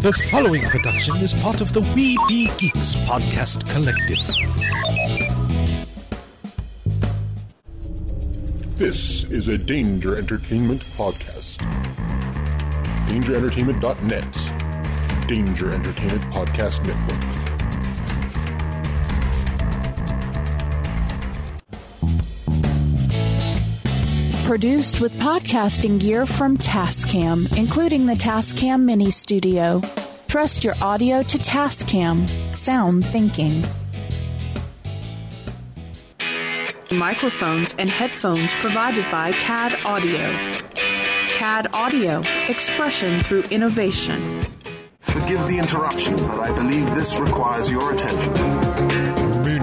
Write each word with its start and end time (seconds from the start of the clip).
The 0.00 0.12
following 0.30 0.62
production 0.62 1.16
is 1.16 1.34
part 1.34 1.60
of 1.60 1.72
the 1.72 1.80
We 1.80 2.16
Be 2.28 2.48
Geeks 2.56 2.94
podcast 2.94 3.68
collective. 3.68 4.20
This 8.78 9.24
is 9.24 9.48
a 9.48 9.58
Danger 9.58 10.16
Entertainment 10.16 10.82
podcast. 10.96 11.56
DangerEntertainment.net. 13.08 15.26
Danger 15.26 15.72
Entertainment 15.72 16.22
Podcast 16.32 16.86
Network. 16.86 17.27
Produced 24.48 25.02
with 25.02 25.14
podcasting 25.16 26.00
gear 26.00 26.24
from 26.24 26.56
Tascam, 26.56 27.54
including 27.54 28.06
the 28.06 28.14
Tascam 28.14 28.80
Mini 28.80 29.10
Studio. 29.10 29.82
Trust 30.26 30.64
your 30.64 30.74
audio 30.80 31.22
to 31.22 31.36
Tascam. 31.36 32.56
Sound 32.56 33.04
thinking. 33.08 33.62
Microphones 36.90 37.74
and 37.78 37.90
headphones 37.90 38.54
provided 38.54 39.04
by 39.10 39.32
CAD 39.32 39.78
Audio. 39.84 40.32
CAD 41.34 41.66
Audio, 41.74 42.22
expression 42.48 43.20
through 43.24 43.42
innovation. 43.50 44.46
Forgive 45.00 45.46
the 45.46 45.58
interruption, 45.58 46.16
but 46.16 46.40
I 46.40 46.56
believe 46.56 46.94
this 46.94 47.18
requires 47.20 47.70
your 47.70 47.92
attention. 47.92 48.67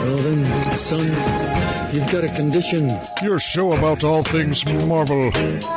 Well 0.00 0.16
then, 0.16 0.44
son, 0.78 1.06
you've 1.94 2.10
got 2.10 2.24
a 2.24 2.28
condition. 2.34 2.98
Your 3.22 3.38
show 3.38 3.72
about 3.72 4.02
all 4.02 4.22
things 4.22 4.64
Marvel 4.64 5.26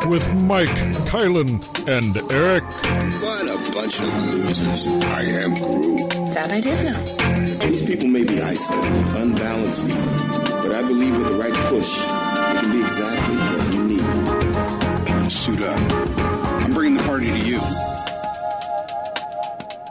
with 0.07 0.33
Mike, 0.33 0.69
Kylan, 1.09 1.61
and 1.87 2.15
Eric. 2.31 2.63
What 3.21 3.45
a 3.47 3.71
bunch 3.73 3.99
of 3.99 4.33
losers. 4.33 4.87
I 4.87 5.21
am 5.23 5.55
Groot. 5.55 6.09
That 6.33 6.51
I 6.51 6.61
did 6.61 6.85
know. 6.85 7.67
These 7.67 7.85
people 7.85 8.07
may 8.07 8.23
be 8.23 8.41
isolated, 8.41 8.93
and 8.93 9.17
unbalanced 9.17 9.89
even, 9.89 10.17
but 10.61 10.71
I 10.71 10.81
believe 10.81 11.17
with 11.17 11.27
the 11.27 11.35
right 11.35 11.53
push, 11.67 11.99
it 11.99 12.59
can 12.61 12.71
be 12.71 12.81
exactly 12.81 13.35
what 13.35 13.73
you 13.73 13.83
need. 13.83 15.31
Suit 15.31 15.61
up. 15.61 15.79
I'm 16.63 16.73
bringing 16.73 16.97
the 16.97 17.03
party 17.03 17.27
to 17.27 17.39
you. 17.39 17.59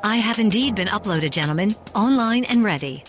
I 0.05 0.17
have 0.17 0.39
indeed 0.39 0.75
been 0.75 0.89
uploaded, 0.89 1.31
gentlemen, 1.31 1.77
online 1.95 2.45
and 2.45 2.65
ready. 2.65 3.05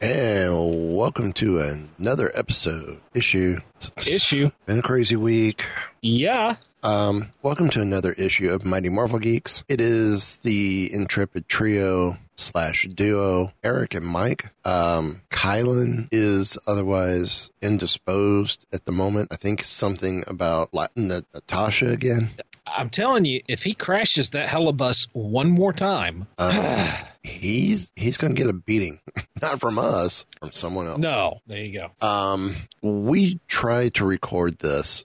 And 0.00 0.94
welcome 0.94 1.32
to 1.34 1.60
another 1.60 2.30
episode 2.34 3.00
issue. 3.14 3.60
Issue. 3.96 4.50
Been 4.66 4.80
a 4.80 4.82
crazy 4.82 5.16
week. 5.16 5.64
Yeah. 6.02 6.56
Um, 6.82 7.32
welcome 7.42 7.70
to 7.70 7.80
another 7.80 8.12
issue 8.12 8.52
of 8.52 8.64
Mighty 8.64 8.90
Marvel 8.90 9.18
Geeks. 9.18 9.64
It 9.68 9.80
is 9.80 10.36
the 10.38 10.92
intrepid 10.92 11.48
trio 11.48 12.18
slash 12.36 12.86
duo, 12.92 13.52
Eric 13.64 13.94
and 13.94 14.04
Mike. 14.04 14.50
Um, 14.66 15.22
Kylan 15.30 16.08
is 16.12 16.58
otherwise 16.66 17.50
indisposed 17.62 18.66
at 18.72 18.84
the 18.84 18.92
moment. 18.92 19.28
I 19.30 19.36
think 19.36 19.64
something 19.64 20.24
about 20.26 20.74
Natasha 20.94 21.88
again. 21.90 22.30
I'm 22.66 22.90
telling 22.90 23.24
you, 23.24 23.42
if 23.48 23.62
he 23.62 23.72
crashes 23.72 24.30
that 24.30 24.48
helibus 24.48 25.08
one 25.12 25.48
more 25.48 25.72
time, 25.72 26.26
Uh, 26.36 27.02
he's 27.26 27.90
he's 27.96 28.16
going 28.16 28.34
to 28.34 28.36
get 28.40 28.48
a 28.48 28.52
beating, 28.52 29.00
not 29.42 29.60
from 29.60 29.78
us, 29.78 30.24
from 30.40 30.52
someone 30.52 30.86
else. 30.86 30.98
no. 30.98 31.40
There 31.46 31.58
you 31.58 31.80
go. 32.00 32.06
Um, 32.06 32.54
we 32.82 33.40
tried 33.48 33.94
to 33.94 34.04
record 34.04 34.58
this. 34.58 35.04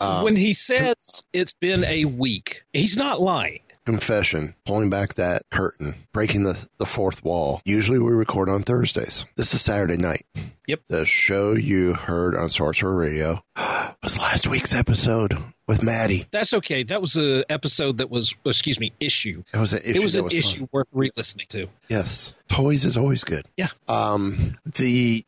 Um, 0.00 0.24
when 0.24 0.36
he 0.36 0.52
says 0.54 1.22
it's 1.32 1.54
been 1.54 1.84
a 1.84 2.04
week, 2.04 2.64
he's 2.72 2.96
not 2.96 3.20
lying. 3.20 3.60
confession, 3.86 4.54
pulling 4.64 4.90
back 4.90 5.14
that 5.14 5.42
curtain, 5.50 6.06
breaking 6.12 6.44
the, 6.44 6.68
the 6.78 6.86
fourth 6.86 7.22
wall. 7.24 7.60
Usually 7.64 7.98
we 7.98 8.12
record 8.12 8.48
on 8.48 8.62
Thursdays. 8.62 9.24
This 9.36 9.52
is 9.54 9.62
Saturday 9.62 9.96
night. 9.96 10.24
Yep. 10.66 10.80
The 10.88 11.04
show 11.04 11.52
you 11.52 11.92
heard 11.94 12.34
on 12.34 12.48
Sorcerer 12.48 12.94
Radio 12.94 13.42
was 14.02 14.18
last 14.18 14.46
week's 14.48 14.74
episode 14.74 15.38
with 15.66 15.82
Maddie. 15.82 16.26
That's 16.30 16.52
okay. 16.54 16.82
That 16.82 17.00
was 17.00 17.16
an 17.16 17.44
episode 17.48 17.98
that 17.98 18.10
was, 18.10 18.34
excuse 18.44 18.78
me, 18.78 18.92
issue. 19.00 19.42
It 19.52 19.58
was 19.58 19.72
an 19.72 19.80
issue. 19.82 19.98
it 19.98 20.02
was 20.02 20.16
an 20.16 20.24
was 20.24 20.34
issue 20.34 20.58
fun. 20.60 20.68
worth 20.72 20.88
re-listening 20.92 21.46
to. 21.50 21.68
Yes. 21.88 22.34
Toys 22.48 22.84
is 22.84 22.96
always 22.96 23.24
good. 23.24 23.46
Yeah. 23.56 23.68
Um, 23.88 24.58
the, 24.64 25.24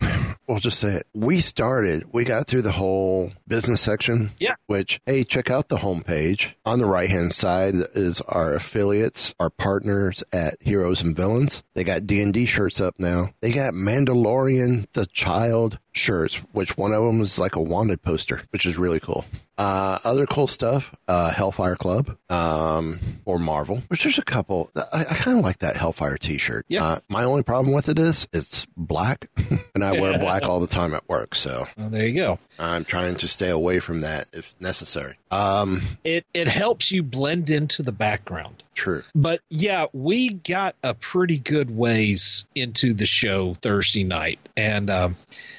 we'll 0.47 0.59
just 0.59 0.79
say 0.79 0.95
it. 0.97 1.07
We 1.15 1.41
started, 1.41 2.05
we 2.13 2.25
got 2.25 2.47
through 2.47 2.63
the 2.63 2.73
whole 2.73 3.33
business 3.49 3.81
section. 3.81 4.33
Yeah. 4.39 4.55
Which, 4.67 5.01
hey, 5.07 5.25
check 5.25 5.51
out 5.51 5.69
the 5.69 5.79
homepage. 5.79 6.53
On 6.65 6.79
the 6.79 6.85
right 6.87 7.09
hand 7.11 7.33
side 7.33 7.75
is 7.95 8.21
our 8.23 8.55
affiliates, 8.55 9.35
our 9.41 9.51
partners 9.51 10.23
at 10.33 10.57
Heroes 10.61 11.03
and 11.03 11.17
Villains. 11.17 11.63
They 11.75 11.85
got 11.85 12.07
D&D 12.07 12.47
shirts 12.47 12.81
up 12.81 12.95
now. 12.99 13.31
They 13.41 13.53
got 13.53 13.75
Mandalorian, 13.75 14.87
the 14.93 15.07
child 15.07 15.79
shirts, 15.97 16.37
which 16.53 16.77
one 16.77 16.93
of 16.93 17.03
them 17.03 17.21
is 17.21 17.39
like 17.39 17.57
a 17.57 17.61
wanted 17.63 18.03
poster, 18.03 18.43
which 18.51 18.67
is 18.67 18.77
really 18.79 19.01
cool. 19.01 19.25
Uh, 19.59 19.99
other 20.05 20.27
cool 20.27 20.47
stuff, 20.47 20.95
uh, 21.09 21.31
Hellfire 21.31 21.77
Club, 21.77 22.17
um, 22.29 23.01
or 23.25 23.39
Marvel, 23.39 23.83
which 23.89 24.03
there's 24.03 24.19
a 24.19 24.23
couple. 24.23 24.71
I, 24.77 25.01
I 25.01 25.15
kind 25.15 25.39
of 25.39 25.45
like 25.45 25.61
that 25.61 25.77
Hellfire 25.77 26.19
t-shirt. 26.19 26.67
Yeah. 26.69 26.85
Uh, 26.85 26.99
my 27.09 27.25
only 27.25 27.43
problem 27.43 27.75
with 27.75 27.89
it 27.89 27.99
is 27.99 28.29
it's 28.35 28.67
black 28.77 29.31
and 29.75 29.83
I 29.83 29.93
wear 29.99 30.19
black 30.19 30.43
all 30.47 30.61
the 30.61 30.67
time 30.67 30.93
at 30.93 31.09
work. 31.09 31.35
So 31.35 31.67
Well, 31.79 31.89
there 31.89 32.07
you 32.07 32.15
go. 32.15 32.39
I'm 32.59 32.85
trying 32.85 33.15
to 33.17 33.29
stay 33.29 33.49
away 33.49 33.81
from 33.81 34.03
that 34.03 34.29
if 34.35 34.55
necessary. 34.61 35.15
Um, 35.31 35.83
It 36.05 36.27
it 36.35 36.49
helps 36.49 36.93
you 36.93 37.03
blend 37.03 37.49
into 37.49 37.83
the 37.83 37.93
background. 37.93 38.63
True. 38.77 39.03
But 39.15 39.41
yeah, 39.51 39.87
we 39.93 40.31
got 40.31 40.77
a 40.85 40.95
pretty 40.95 41.39
good 41.39 41.69
ways 41.77 42.45
into 42.55 42.95
the 42.95 43.07
show 43.07 43.55
Thursday 43.55 44.05
night, 44.05 44.39
and 44.57 44.89
um, 44.91 45.17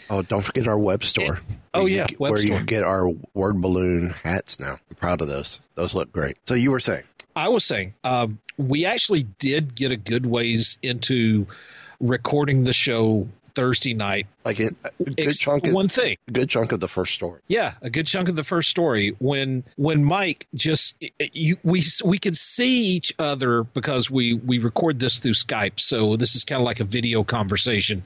Oh, 0.10 0.22
don't 0.22 0.44
forget 0.44 0.68
our 0.70 0.78
web 0.80 1.04
store. 1.04 1.40
oh, 1.74 1.82
Where 1.82 1.90
you 1.90 1.98
yeah, 1.98 2.06
get- 2.08 2.20
web 2.20 2.32
where 2.32 2.40
store. 2.40 2.58
you 2.60 2.64
get 2.64 2.84
our 2.84 3.10
word 3.34 3.60
balloon 3.60 4.16
hats 4.24 4.60
now. 4.60 4.78
I'm 4.90 4.96
proud 4.96 5.22
of 5.22 5.28
those. 5.28 5.60
Those 5.76 5.94
look 5.94 6.12
great. 6.14 6.38
So 6.46 6.54
you 6.54 6.72
were 6.72 6.80
saying, 6.80 7.04
I 7.36 7.50
was 7.50 7.66
saying, 7.66 7.94
um, 8.06 8.40
we 8.58 8.86
actually 8.86 9.24
did 9.24 9.76
get 9.76 9.92
a 9.92 9.98
good 9.98 10.26
ways 10.26 10.78
into 10.82 11.48
recording 12.00 12.64
the 12.64 12.74
show 12.74 13.28
Thursday 13.58 13.96
night. 13.96 14.28
like 14.46 14.60
it, 14.60 14.76
a 14.86 15.04
good 15.04 15.20
Ex- 15.28 15.40
chunk, 15.40 15.66
of, 15.66 15.74
one 15.74 15.88
thing. 15.88 16.16
a 16.28 16.32
good 16.32 16.48
chunk 16.48 16.72
of 16.72 16.80
the 16.80 16.88
first 16.88 17.16
story. 17.16 17.42
Yeah, 17.48 17.74
a 17.82 17.90
good 17.90 18.06
chunk 18.06 18.30
of 18.30 18.36
the 18.36 18.44
first 18.44 18.70
story 18.70 19.16
when 19.18 19.64
when 19.78 20.04
Mike 20.04 20.46
just 20.54 21.04
you 21.34 21.58
we 21.64 21.82
we 22.06 22.20
could 22.20 22.38
see 22.38 22.90
each 22.90 23.14
other 23.18 23.64
because 23.64 24.12
we 24.12 24.36
we 24.36 24.60
record 24.60 25.00
this 25.00 25.18
through 25.18 25.34
Skype, 25.34 25.80
so 25.80 26.16
this 26.18 26.36
is 26.36 26.44
kind 26.44 26.62
of 26.62 26.66
like 26.68 26.80
a 26.80 26.84
video 26.84 27.24
conversation. 27.24 28.06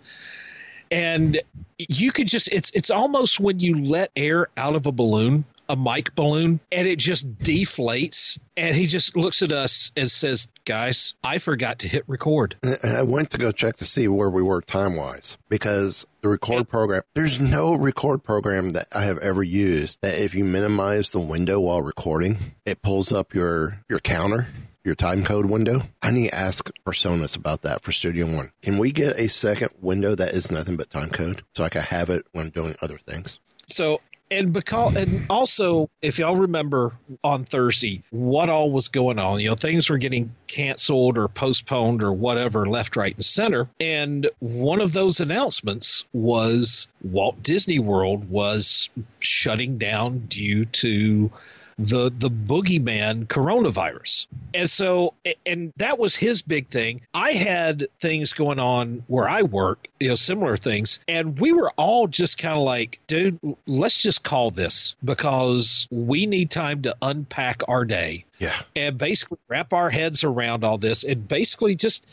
And 0.90 1.42
you 1.78 2.12
could 2.12 2.28
just 2.28 2.48
it's 2.48 2.72
it's 2.74 2.90
almost 2.90 3.40
when 3.40 3.60
you 3.60 3.84
let 3.84 4.12
air 4.16 4.48
out 4.56 4.76
of 4.76 4.86
a 4.86 4.92
balloon, 4.94 5.44
a 5.72 5.76
mic 5.76 6.14
balloon, 6.16 6.60
and 6.72 6.88
it 6.88 7.00
just 7.00 7.38
deflates 7.38 8.38
and 8.58 8.76
he 8.76 8.86
just 8.86 9.16
looks 9.16 9.42
at 9.42 9.52
us 9.52 9.92
and 9.96 10.12
says, 10.12 10.48
"Guys, 10.66 11.14
I 11.24 11.38
forgot 11.38 11.80
to 11.80 11.88
hit 11.88 12.04
record." 12.08 12.58
I 12.84 13.04
went 13.04 13.32
to 13.32 13.38
go 13.38 13.52
check 13.52 13.78
to 13.78 13.86
see 13.86 14.08
where 14.08 14.30
we 14.30 14.42
were 14.42 14.62
time 14.62 14.98
wise 14.98 15.38
because 15.50 16.06
the 16.22 16.28
record 16.28 16.68
program, 16.68 17.04
there's 17.16 17.40
no 17.40 17.74
record 17.74 18.24
program 18.24 18.72
that 18.72 18.88
I 18.94 19.04
have 19.04 19.18
ever 19.20 19.42
used 19.42 20.00
that 20.02 20.20
if 20.20 20.36
you 20.36 20.44
minimize 20.44 21.10
the 21.10 21.20
window 21.20 21.60
while 21.62 21.82
recording, 21.82 22.56
it 22.66 22.82
pulls 22.82 23.12
up 23.12 23.34
your, 23.34 23.80
your 23.90 24.00
counter, 24.00 24.48
your 24.84 24.96
time 24.96 25.24
code 25.24 25.46
window. 25.48 25.84
I 26.02 26.12
need 26.12 26.30
to 26.30 26.36
ask 26.36 26.70
PreSonus 26.86 27.36
about 27.36 27.62
that 27.62 27.84
for 27.84 27.92
Studio 27.92 28.28
One. 28.28 28.52
Can 28.62 28.78
we 28.78 28.92
get 28.92 29.18
a 29.18 29.30
second 29.30 29.72
window 29.80 30.14
that 30.16 30.32
is 30.34 30.52
nothing 30.52 30.76
but 30.78 30.90
time 30.90 31.10
code 31.10 31.44
so 31.56 31.64
I 31.64 31.70
can 31.70 31.84
have 31.84 32.10
it 32.10 32.26
when 32.34 32.46
I'm 32.46 32.52
doing 32.52 32.76
other 32.82 32.98
things? 32.98 33.40
So 33.68 34.02
and 34.32 34.54
because 34.54 34.96
and 34.96 35.26
also 35.30 35.90
if 36.02 36.18
y'all 36.18 36.36
remember 36.36 36.94
on 37.24 37.44
Thursday 37.44 38.02
what 38.10 38.50
all 38.50 38.72
was 38.72 38.88
going 38.88 39.20
on, 39.20 39.40
you 39.40 39.50
know, 39.50 39.56
things 39.56 39.90
were 39.90 39.98
getting 39.98 40.34
canceled 40.48 41.18
or 41.18 41.28
postponed 41.28 42.02
or 42.02 42.14
whatever 42.14 42.68
left, 42.68 42.96
right, 42.96 43.16
and 43.16 43.26
center. 43.26 43.70
And 43.80 44.30
one 44.40 44.82
of 44.82 44.94
those 44.94 45.20
announcements 45.20 46.06
was 46.14 46.88
Walt 47.04 47.44
Disney 47.44 47.80
World 47.80 48.30
was 48.30 48.90
shutting 49.20 49.78
down 49.78 50.20
due 50.28 50.66
to 50.66 51.32
the 51.78 52.12
the 52.18 52.30
boogeyman 52.30 53.26
coronavirus. 53.28 54.28
And 54.54 54.70
so 54.70 55.14
and 55.46 55.74
that 55.78 56.00
was 56.00 56.16
his 56.16 56.42
big 56.42 56.68
thing. 56.68 57.02
I 57.14 57.32
had 57.32 57.88
things 58.00 58.34
going 58.34 58.60
on 58.60 59.04
where 59.08 59.28
I 59.28 59.44
work, 59.44 59.88
you 60.00 60.10
know, 60.10 60.16
similar 60.16 60.58
things, 60.58 61.00
and 61.08 61.40
we 61.40 61.52
were 61.52 61.72
all 61.78 62.08
just 62.08 62.38
kind 62.38 62.58
of 62.58 62.64
like, 62.64 63.00
dude, 63.08 63.40
let's 63.68 64.02
just 64.02 64.24
call 64.24 64.52
this 64.52 64.96
because 65.04 65.88
we 65.92 66.26
need 66.26 66.52
time 66.52 66.82
to 66.84 66.96
unpack 67.02 67.62
our 67.68 67.86
day. 67.86 68.26
Yeah. 68.40 68.60
And 68.76 68.98
basically 68.98 69.38
wrap 69.48 69.74
our 69.74 69.90
heads 69.90 70.24
around 70.24 70.64
all 70.64 70.78
this 70.78 71.04
and 71.04 71.28
basically 71.28 71.76
just 71.76 72.06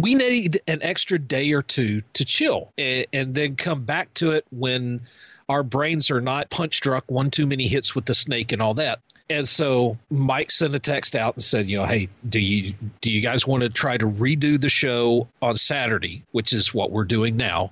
we 0.00 0.14
need 0.14 0.60
an 0.66 0.82
extra 0.82 1.18
day 1.18 1.52
or 1.52 1.62
two 1.62 2.02
to 2.14 2.24
chill 2.24 2.72
and, 2.76 3.06
and 3.12 3.34
then 3.34 3.56
come 3.56 3.84
back 3.84 4.12
to 4.14 4.32
it 4.32 4.44
when 4.50 5.00
our 5.48 5.62
brains 5.62 6.10
are 6.10 6.20
not 6.20 6.50
punch 6.50 6.80
drunk, 6.80 7.04
one 7.08 7.30
too 7.30 7.46
many 7.46 7.66
hits 7.66 7.94
with 7.94 8.04
the 8.06 8.14
snake 8.14 8.52
and 8.52 8.62
all 8.62 8.74
that. 8.74 9.00
And 9.30 9.48
so 9.48 9.96
Mike 10.10 10.50
sent 10.50 10.74
a 10.74 10.78
text 10.78 11.16
out 11.16 11.34
and 11.34 11.42
said, 11.42 11.66
you 11.66 11.78
know, 11.78 11.86
hey, 11.86 12.08
do 12.28 12.38
you 12.38 12.74
do 13.00 13.10
you 13.10 13.22
guys 13.22 13.46
want 13.46 13.62
to 13.62 13.70
try 13.70 13.96
to 13.96 14.06
redo 14.06 14.60
the 14.60 14.68
show 14.68 15.28
on 15.40 15.56
Saturday, 15.56 16.22
which 16.32 16.52
is 16.52 16.74
what 16.74 16.90
we're 16.90 17.04
doing 17.04 17.36
now? 17.36 17.70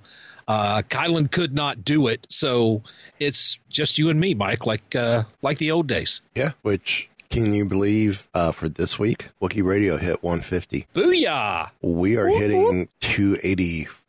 Uh, 0.48 0.82
Kylan 0.88 1.30
could 1.30 1.52
not 1.52 1.84
do 1.84 2.08
it, 2.08 2.26
so 2.28 2.82
it's 3.20 3.58
just 3.68 3.98
you 3.98 4.08
and 4.08 4.18
me, 4.18 4.34
Mike, 4.34 4.66
like 4.66 4.96
uh, 4.96 5.24
like 5.40 5.58
the 5.58 5.70
old 5.70 5.86
days. 5.86 6.22
Yeah, 6.34 6.52
which 6.62 7.08
can 7.30 7.54
you 7.54 7.64
believe 7.64 8.28
uh, 8.34 8.52
for 8.52 8.68
this 8.68 8.98
week, 8.98 9.28
Wookie 9.40 9.64
Radio 9.64 9.98
hit 9.98 10.22
150. 10.22 10.86
Booyah! 10.94 11.70
We 11.80 12.16
are 12.16 12.28
hitting 12.28 12.88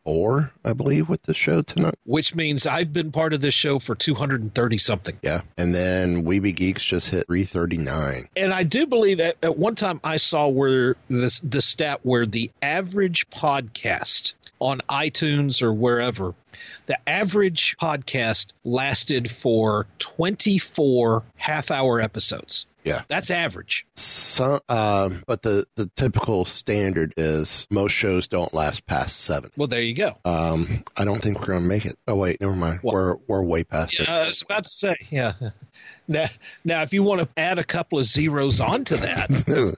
284, 0.05 0.51
I 0.65 0.73
believe, 0.73 1.09
with 1.09 1.23
the 1.23 1.33
show 1.33 1.61
tonight. 1.61 1.95
Which 2.05 2.35
means 2.35 2.67
I've 2.67 2.93
been 2.93 3.11
part 3.11 3.33
of 3.33 3.41
this 3.41 3.53
show 3.53 3.79
for 3.79 3.95
230 3.95 4.77
something. 4.77 5.17
Yeah. 5.21 5.41
And 5.57 5.73
then 5.73 6.23
We 6.23 6.39
Be 6.39 6.51
Geeks 6.51 6.83
just 6.83 7.09
hit 7.09 7.27
339. 7.27 8.29
And 8.35 8.53
I 8.53 8.63
do 8.63 8.85
believe 8.85 9.19
at, 9.19 9.37
at 9.43 9.57
one 9.57 9.75
time 9.75 9.99
I 10.03 10.17
saw 10.17 10.47
where 10.47 10.95
this 11.09 11.39
the 11.39 11.61
stat 11.61 12.01
where 12.03 12.25
the 12.25 12.51
average 12.61 13.29
podcast 13.29 14.33
on 14.59 14.81
iTunes 14.89 15.61
or 15.61 15.73
wherever, 15.73 16.33
the 16.85 16.97
average 17.09 17.75
podcast 17.81 18.53
lasted 18.63 19.29
for 19.29 19.87
24 19.99 21.23
half 21.35 21.71
hour 21.71 21.99
episodes. 21.99 22.65
Yeah. 22.83 23.03
That's 23.07 23.31
average. 23.31 23.85
Some, 23.95 24.59
um, 24.69 25.23
but 25.27 25.41
the, 25.41 25.65
the 25.75 25.89
typical 25.95 26.45
standard 26.45 27.13
is 27.17 27.67
most 27.69 27.93
shows 27.93 28.27
don't 28.27 28.53
last 28.53 28.85
past 28.85 29.21
seven. 29.21 29.51
Well, 29.55 29.67
there 29.67 29.81
you 29.81 29.93
go. 29.93 30.17
Um, 30.25 30.83
I 30.97 31.05
don't 31.05 31.21
think 31.21 31.39
we're 31.39 31.47
going 31.47 31.63
to 31.63 31.67
make 31.67 31.85
it. 31.85 31.97
Oh, 32.07 32.15
wait, 32.15 32.41
never 32.41 32.55
mind. 32.55 32.79
What? 32.81 32.93
We're, 32.93 33.15
we're 33.27 33.43
way 33.43 33.63
past 33.63 33.97
Yeah, 33.97 34.13
I 34.13 34.27
was 34.27 34.41
about 34.41 34.63
to 34.65 34.69
say, 34.69 34.95
yeah. 35.09 35.33
Now, 36.07 36.27
now, 36.65 36.81
if 36.81 36.93
you 36.93 37.01
want 37.01 37.21
to 37.21 37.29
add 37.37 37.59
a 37.59 37.63
couple 37.63 37.97
of 37.97 38.03
zeros 38.03 38.59
onto 38.59 38.97
that, 38.97 39.77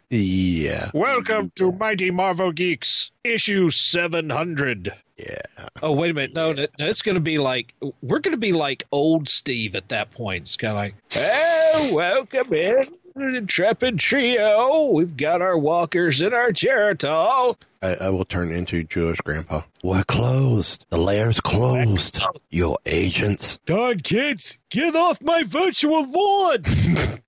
yeah. 0.10 0.90
welcome 0.94 1.52
to 1.56 1.70
Mighty 1.70 2.10
Marvel 2.10 2.50
Geeks, 2.50 3.10
issue 3.22 3.68
700. 3.68 4.94
Yeah. 5.26 5.68
Oh, 5.82 5.92
wait 5.92 6.10
a 6.10 6.14
minute. 6.14 6.34
No, 6.34 6.52
no, 6.52 6.66
no, 6.78 6.86
it's 6.86 7.02
going 7.02 7.14
to 7.14 7.20
be 7.20 7.38
like, 7.38 7.74
we're 8.02 8.20
going 8.20 8.32
to 8.32 8.38
be 8.38 8.52
like 8.52 8.84
old 8.92 9.28
Steve 9.28 9.74
at 9.74 9.88
that 9.90 10.10
point. 10.10 10.44
It's 10.44 10.56
kind 10.56 10.72
of 10.72 10.76
like, 10.78 10.94
oh, 11.16 11.90
welcome 11.94 12.52
in. 12.54 12.86
Intrepid 13.16 13.98
Trio. 13.98 14.86
We've 14.86 15.16
got 15.16 15.42
our 15.42 15.58
walkers 15.58 16.20
and 16.20 16.32
our 16.32 16.52
Geritol. 16.52 17.56
I, 17.82 17.94
I 17.96 18.10
will 18.10 18.24
turn 18.24 18.50
into 18.50 18.84
Jewish 18.84 19.20
grandpa. 19.20 19.62
We're 19.82 20.04
closed. 20.04 20.84
The 20.90 20.98
lair's 20.98 21.40
closed. 21.40 22.20
Your 22.50 22.78
agents. 22.84 23.58
Darn 23.64 24.00
kids. 24.00 24.58
Get 24.70 24.94
off 24.94 25.22
my 25.22 25.42
virtual 25.44 26.04
lawn. 26.08 26.64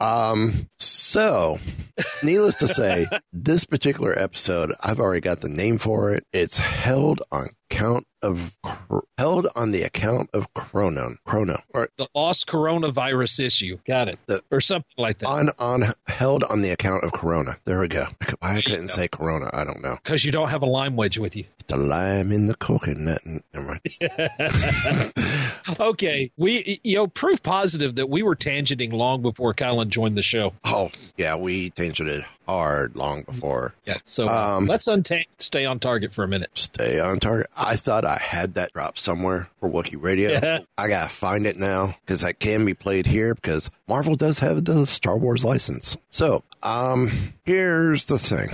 Um, 0.00 0.68
so 0.78 1.58
needless 2.22 2.54
to 2.56 2.68
say, 2.68 3.06
this 3.32 3.64
particular 3.64 4.16
episode, 4.16 4.72
I've 4.80 5.00
already 5.00 5.20
got 5.20 5.40
the 5.40 5.48
name 5.48 5.78
for 5.78 6.12
it. 6.12 6.24
It's 6.32 6.58
held 6.58 7.20
on 7.32 7.48
count 7.68 8.06
of 8.22 8.56
held 9.18 9.48
on 9.56 9.72
the 9.72 9.82
account 9.82 10.30
of 10.32 10.54
Chrono. 10.54 11.16
Chrono. 11.24 11.60
Or 11.74 11.88
the 11.96 12.06
lost 12.14 12.46
coronavirus 12.46 13.40
issue. 13.40 13.78
Got 13.86 14.08
it. 14.08 14.20
The- 14.26 14.42
or 14.52 14.60
something 14.60 14.86
like 14.96 15.18
that. 15.18 15.26
on 15.26 15.50
on 15.58 15.82
held 16.06 16.44
on 16.44 16.62
the 16.62 16.70
account 16.70 17.02
of 17.02 17.10
Corona. 17.12 17.58
There 17.64 17.80
we 17.80 17.88
go. 17.88 18.06
Why 18.38 18.58
I 18.58 18.62
couldn't 18.62 18.90
say 18.90 19.08
Corona, 19.08 19.50
I 19.52 19.64
don't 19.64 19.82
know. 19.82 19.98
Because 20.02 20.24
you 20.24 20.30
don't 20.30 20.50
have 20.50 20.62
a 20.62 20.66
lime 20.66 20.94
wedge 20.94 21.18
with 21.18 21.34
you. 21.34 21.44
The 21.68 21.76
lime 21.76 22.32
in 22.32 22.46
the 22.46 22.54
coconut. 22.56 23.20
Okay. 25.80 26.30
We, 26.38 26.80
you 26.82 26.96
know, 26.96 27.06
proof 27.06 27.42
positive 27.42 27.96
that 27.96 28.08
we 28.08 28.22
were 28.22 28.34
tangenting 28.34 28.92
long 28.92 29.20
before 29.22 29.52
Colin 29.54 29.90
joined 29.90 30.16
the 30.16 30.22
show. 30.22 30.54
Oh 30.64 30.90
yeah, 31.16 31.36
we 31.36 31.70
tangented 31.70 32.24
hard 32.46 32.96
long 32.96 33.22
before. 33.22 33.74
Yeah. 33.84 33.98
So 34.04 34.26
Um, 34.28 34.66
let's 34.66 34.88
untangle, 34.88 35.30
stay 35.38 35.66
on 35.66 35.78
target 35.78 36.14
for 36.14 36.24
a 36.24 36.28
minute. 36.28 36.50
Stay 36.54 36.98
on 36.98 37.20
target. 37.20 37.48
I 37.56 37.76
thought 37.76 38.04
I 38.06 38.16
had 38.16 38.54
that 38.54 38.72
drop 38.72 38.98
somewhere 38.98 39.50
for 39.60 39.68
Wookiee 39.68 40.02
Radio. 40.02 40.30
Yeah. 40.30 40.60
I 40.78 40.88
gotta 40.88 41.10
find 41.10 41.46
it 41.46 41.58
now 41.58 41.96
because 42.04 42.22
that 42.22 42.38
can 42.40 42.64
be 42.64 42.74
played 42.74 43.06
here 43.06 43.34
because 43.34 43.68
Marvel 43.86 44.16
does 44.16 44.38
have 44.38 44.64
the 44.64 44.86
Star 44.86 45.18
Wars 45.18 45.44
license. 45.44 45.96
So, 46.10 46.42
um, 46.62 47.10
here's 47.44 48.06
the 48.06 48.18
thing. 48.18 48.48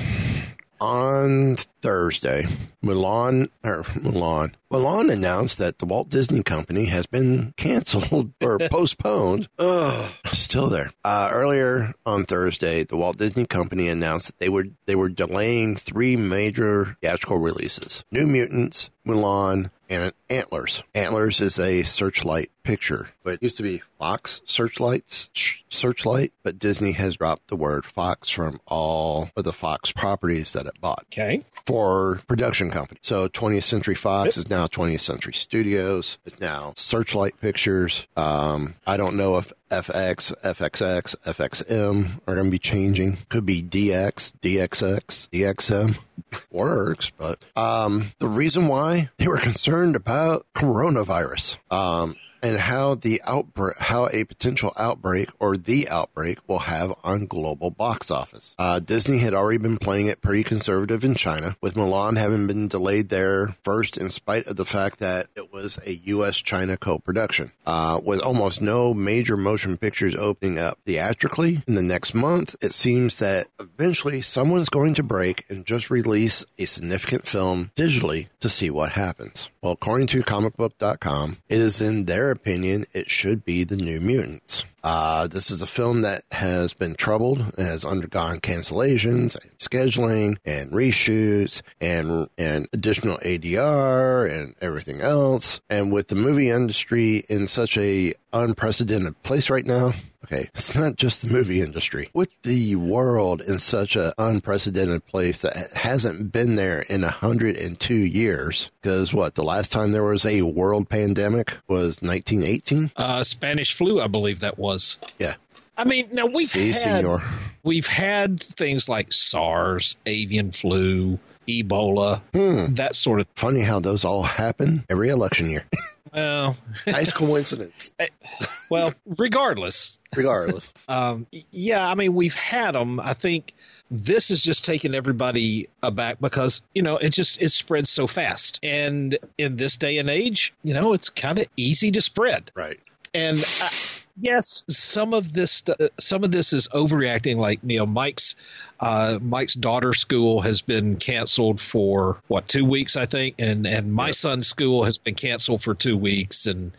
On 0.80 1.56
Thursday, 1.82 2.46
Mulan 2.84 3.48
or 3.62 3.84
Mulan, 3.84 4.52
Mulan 4.70 5.12
announced 5.12 5.58
that 5.58 5.78
the 5.78 5.86
Walt 5.86 6.08
Disney 6.10 6.42
Company 6.42 6.86
has 6.86 7.06
been 7.06 7.54
canceled 7.56 8.32
or 8.42 8.58
postponed. 8.58 9.48
Ugh, 9.58 10.10
still 10.26 10.68
there. 10.68 10.92
Uh, 11.04 11.30
earlier 11.32 11.94
on 12.04 12.24
Thursday, 12.24 12.84
the 12.84 12.96
Walt 12.96 13.18
Disney 13.18 13.46
Company 13.46 13.88
announced 13.88 14.26
that 14.26 14.38
they 14.38 14.48
were 14.48 14.66
they 14.86 14.94
were 14.94 15.08
delaying 15.08 15.76
three 15.76 16.16
major 16.16 16.96
theatrical 17.00 17.38
releases: 17.38 18.04
New 18.10 18.26
Mutants, 18.26 18.90
Mulan, 19.06 19.70
and 19.88 20.12
Antlers. 20.38 20.82
Antlers 20.94 21.40
is 21.40 21.58
a 21.58 21.82
Searchlight 21.84 22.50
picture, 22.64 23.10
but 23.22 23.34
it 23.34 23.42
used 23.42 23.56
to 23.58 23.62
be 23.62 23.82
Fox 23.98 24.40
Searchlights 24.46 25.30
Searchlight, 25.68 26.32
but 26.42 26.58
Disney 26.58 26.92
has 26.92 27.16
dropped 27.16 27.48
the 27.48 27.56
word 27.56 27.84
Fox 27.84 28.30
from 28.30 28.58
all 28.66 29.30
of 29.36 29.44
the 29.44 29.52
Fox 29.52 29.92
properties 29.92 30.52
that 30.54 30.66
it 30.66 30.80
bought 30.80 31.04
Okay. 31.12 31.44
for 31.66 32.20
production 32.26 32.70
company. 32.70 32.98
So 33.02 33.28
20th 33.28 33.64
Century 33.64 33.94
Fox 33.94 34.36
is 34.36 34.48
now 34.50 34.66
20th 34.66 35.00
Century 35.02 35.34
Studios. 35.34 36.18
It's 36.24 36.40
now 36.40 36.72
Searchlight 36.76 37.38
Pictures. 37.40 38.06
Um, 38.16 38.74
I 38.86 38.96
don't 38.96 39.16
know 39.16 39.36
if 39.38 39.52
FX, 39.70 40.32
FXX, 40.42 41.14
FXM 41.26 42.20
are 42.26 42.34
going 42.34 42.46
to 42.46 42.50
be 42.50 42.58
changing. 42.58 43.18
Could 43.28 43.44
be 43.46 43.62
DX, 43.62 44.32
DXX, 44.42 45.28
DXM. 45.30 45.98
Works, 46.50 47.10
but 47.16 47.44
um, 47.56 48.12
the 48.18 48.26
reason 48.28 48.66
why 48.66 49.10
they 49.18 49.28
were 49.28 49.38
concerned 49.50 49.94
about 49.94 50.23
coronavirus. 50.54 51.58
Um, 51.70 52.16
and 52.44 52.58
how 52.58 52.94
the 52.94 53.22
outbreak, 53.24 53.78
how 53.78 54.08
a 54.12 54.22
potential 54.24 54.74
outbreak 54.76 55.30
or 55.40 55.56
the 55.56 55.88
outbreak 55.88 56.38
will 56.46 56.60
have 56.60 56.92
on 57.02 57.24
global 57.24 57.70
box 57.70 58.10
office. 58.10 58.54
Uh, 58.58 58.78
Disney 58.78 59.18
had 59.18 59.32
already 59.32 59.56
been 59.56 59.78
playing 59.78 60.08
it 60.08 60.20
pretty 60.20 60.44
conservative 60.44 61.02
in 61.02 61.14
China, 61.14 61.56
with 61.62 61.74
Mulan 61.74 62.18
having 62.18 62.46
been 62.46 62.68
delayed 62.68 63.08
there 63.08 63.56
first, 63.64 63.96
in 63.96 64.10
spite 64.10 64.46
of 64.46 64.56
the 64.56 64.66
fact 64.66 64.98
that 64.98 65.28
it 65.34 65.52
was 65.52 65.78
a 65.86 65.94
U.S. 65.94 66.36
China 66.36 66.76
co-production. 66.76 67.50
Uh, 67.66 67.98
with 68.04 68.20
almost 68.20 68.60
no 68.60 68.92
major 68.92 69.38
motion 69.38 69.78
pictures 69.78 70.14
opening 70.14 70.58
up 70.58 70.78
theatrically 70.84 71.62
in 71.66 71.76
the 71.76 71.82
next 71.82 72.14
month, 72.14 72.54
it 72.60 72.74
seems 72.74 73.18
that 73.20 73.46
eventually 73.58 74.20
someone's 74.20 74.68
going 74.68 74.92
to 74.92 75.02
break 75.02 75.46
and 75.48 75.64
just 75.64 75.88
release 75.88 76.44
a 76.58 76.66
significant 76.66 77.26
film 77.26 77.70
digitally 77.74 78.28
to 78.40 78.50
see 78.50 78.68
what 78.68 78.92
happens. 78.92 79.48
Well, 79.62 79.72
according 79.72 80.08
to 80.08 80.22
comicbook.com, 80.22 81.38
it 81.48 81.58
is 81.58 81.80
in 81.80 82.04
their 82.04 82.33
opinion, 82.34 82.84
it 82.92 83.08
should 83.08 83.44
be 83.44 83.64
the 83.64 83.76
New 83.76 84.00
Mutants. 84.00 84.64
Uh, 84.82 85.26
this 85.26 85.50
is 85.50 85.62
a 85.62 85.66
film 85.66 86.02
that 86.02 86.24
has 86.30 86.74
been 86.74 86.94
troubled 86.94 87.54
has 87.56 87.84
undergone 87.86 88.40
cancellations, 88.40 89.34
and 89.34 89.58
scheduling, 89.58 90.36
and 90.44 90.70
reshoots, 90.72 91.62
and 91.80 92.28
and 92.36 92.68
additional 92.72 93.16
ADR 93.18 94.30
and 94.30 94.54
everything 94.60 95.00
else. 95.00 95.60
And 95.70 95.90
with 95.90 96.08
the 96.08 96.16
movie 96.16 96.50
industry 96.50 97.24
in 97.28 97.48
such 97.48 97.78
a 97.78 98.12
unprecedented 98.34 99.22
place 99.22 99.48
right 99.48 99.64
now, 99.64 99.94
okay, 100.24 100.50
it's 100.54 100.74
not 100.74 100.96
just 100.96 101.22
the 101.22 101.28
movie 101.32 101.60
industry. 101.62 102.08
With 102.12 102.40
the 102.42 102.76
world 102.76 103.40
in 103.40 103.58
such 103.58 103.96
an 103.96 104.12
unprecedented 104.18 105.06
place 105.06 105.42
that 105.42 105.70
hasn't 105.74 106.32
been 106.32 106.54
there 106.54 106.80
in 106.88 107.02
102 107.02 107.94
years, 107.94 108.70
because 108.82 109.14
what, 109.14 109.34
the 109.36 109.44
last 109.44 109.70
time 109.70 109.92
there 109.92 110.04
was 110.04 110.26
a 110.26 110.42
world 110.42 110.88
pandemic 110.88 111.52
was 111.68 112.00
1918? 112.02 112.90
Uh, 112.96 113.22
Spanish 113.24 113.72
flu, 113.74 114.00
I 114.00 114.06
believe 114.08 114.40
that 114.40 114.58
was. 114.58 114.98
Yeah. 115.18 115.34
I 115.76 115.84
mean, 115.84 116.08
now 116.12 116.26
we've 116.26 116.48
Si, 116.48 116.68
had 116.72 116.76
senor. 116.82 117.22
we've 117.64 117.86
had 117.86 118.42
things 118.42 118.88
like 118.88 119.12
SARS, 119.12 119.96
avian 120.06 120.52
flu, 120.52 121.18
Ebola, 121.48 122.20
Hmm. 122.32 122.74
that 122.74 122.94
sort 122.94 123.20
of. 123.20 123.26
Funny 123.34 123.60
how 123.60 123.80
those 123.80 124.04
all 124.04 124.22
happen 124.22 124.84
every 124.88 125.08
election 125.10 125.50
year. 125.50 125.64
Well, 126.14 126.56
nice 126.86 127.12
coincidence. 127.12 127.92
well, 128.70 128.92
regardless, 129.04 129.98
regardless, 130.14 130.72
um, 130.88 131.26
yeah, 131.50 131.86
I 131.86 131.94
mean, 131.96 132.14
we've 132.14 132.34
had 132.34 132.74
them. 132.74 133.00
I 133.00 133.14
think 133.14 133.52
this 133.90 134.30
is 134.30 134.42
just 134.42 134.64
taking 134.64 134.94
everybody 134.94 135.68
aback 135.82 136.20
because 136.20 136.62
you 136.74 136.82
know 136.82 136.96
it 136.98 137.10
just 137.10 137.42
it 137.42 137.50
spreads 137.50 137.90
so 137.90 138.06
fast, 138.06 138.60
and 138.62 139.18
in 139.38 139.56
this 139.56 139.76
day 139.76 139.98
and 139.98 140.08
age, 140.08 140.54
you 140.62 140.74
know, 140.74 140.92
it's 140.92 141.10
kind 141.10 141.38
of 141.38 141.46
easy 141.56 141.90
to 141.90 142.00
spread, 142.00 142.52
right? 142.54 142.78
And 143.12 143.38
I, 143.60 143.70
yes, 144.16 144.64
some 144.68 145.14
of 145.14 145.32
this 145.32 145.62
some 145.98 146.24
of 146.24 146.30
this 146.30 146.52
is 146.52 146.68
overreacting. 146.68 147.36
Like 147.36 147.60
you 147.62 147.78
know, 147.78 147.86
Mike's 147.86 148.34
uh, 148.80 149.18
Mike's 149.20 149.54
daughter's 149.54 150.00
school 150.00 150.40
has 150.42 150.62
been 150.62 150.96
canceled 150.96 151.60
for 151.60 152.18
what 152.28 152.48
two 152.48 152.64
weeks, 152.64 152.96
I 152.96 153.06
think, 153.06 153.36
and 153.38 153.66
and 153.66 153.92
my 153.92 154.06
yep. 154.06 154.14
son's 154.14 154.46
school 154.46 154.84
has 154.84 154.98
been 154.98 155.14
canceled 155.14 155.62
for 155.62 155.74
two 155.74 155.96
weeks, 155.96 156.46
and 156.46 156.72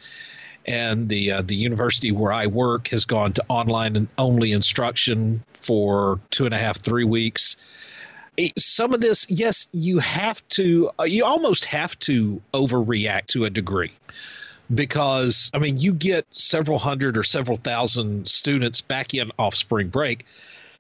and 0.65 1.10
the 1.10 1.32
uh, 1.32 1.42
the 1.42 1.56
university 1.56 2.12
where 2.12 2.34
I 2.34 2.48
work 2.48 2.89
has 2.89 3.06
gone 3.06 3.34
to 3.34 3.46
online 3.48 3.96
and 3.96 4.08
only 4.18 4.51
instruction 4.51 5.44
for 5.54 6.20
two 6.30 6.46
and 6.46 6.54
a 6.54 6.58
half 6.58 6.77
three 6.77 7.06
weeks. 7.06 7.58
Some 8.58 8.94
of 8.94 9.00
this, 9.00 9.27
yes, 9.30 9.70
you 9.72 10.00
have 10.00 10.46
to, 10.50 10.92
uh, 11.00 11.04
you 11.04 11.24
almost 11.24 11.63
have 11.65 11.98
to 12.00 12.42
overreact 12.54 13.27
to 13.27 13.46
a 13.46 13.50
degree 13.50 13.94
because 14.74 15.50
I 15.53 15.60
mean 15.60 15.77
you 15.77 15.93
get 15.93 16.25
several 16.31 16.79
hundred 16.79 17.17
or 17.17 17.24
several 17.24 17.57
thousand 17.57 18.27
students 18.27 18.81
back 18.81 19.13
in 19.13 19.31
off 19.38 19.55
spring 19.55 19.89
break. 19.89 20.25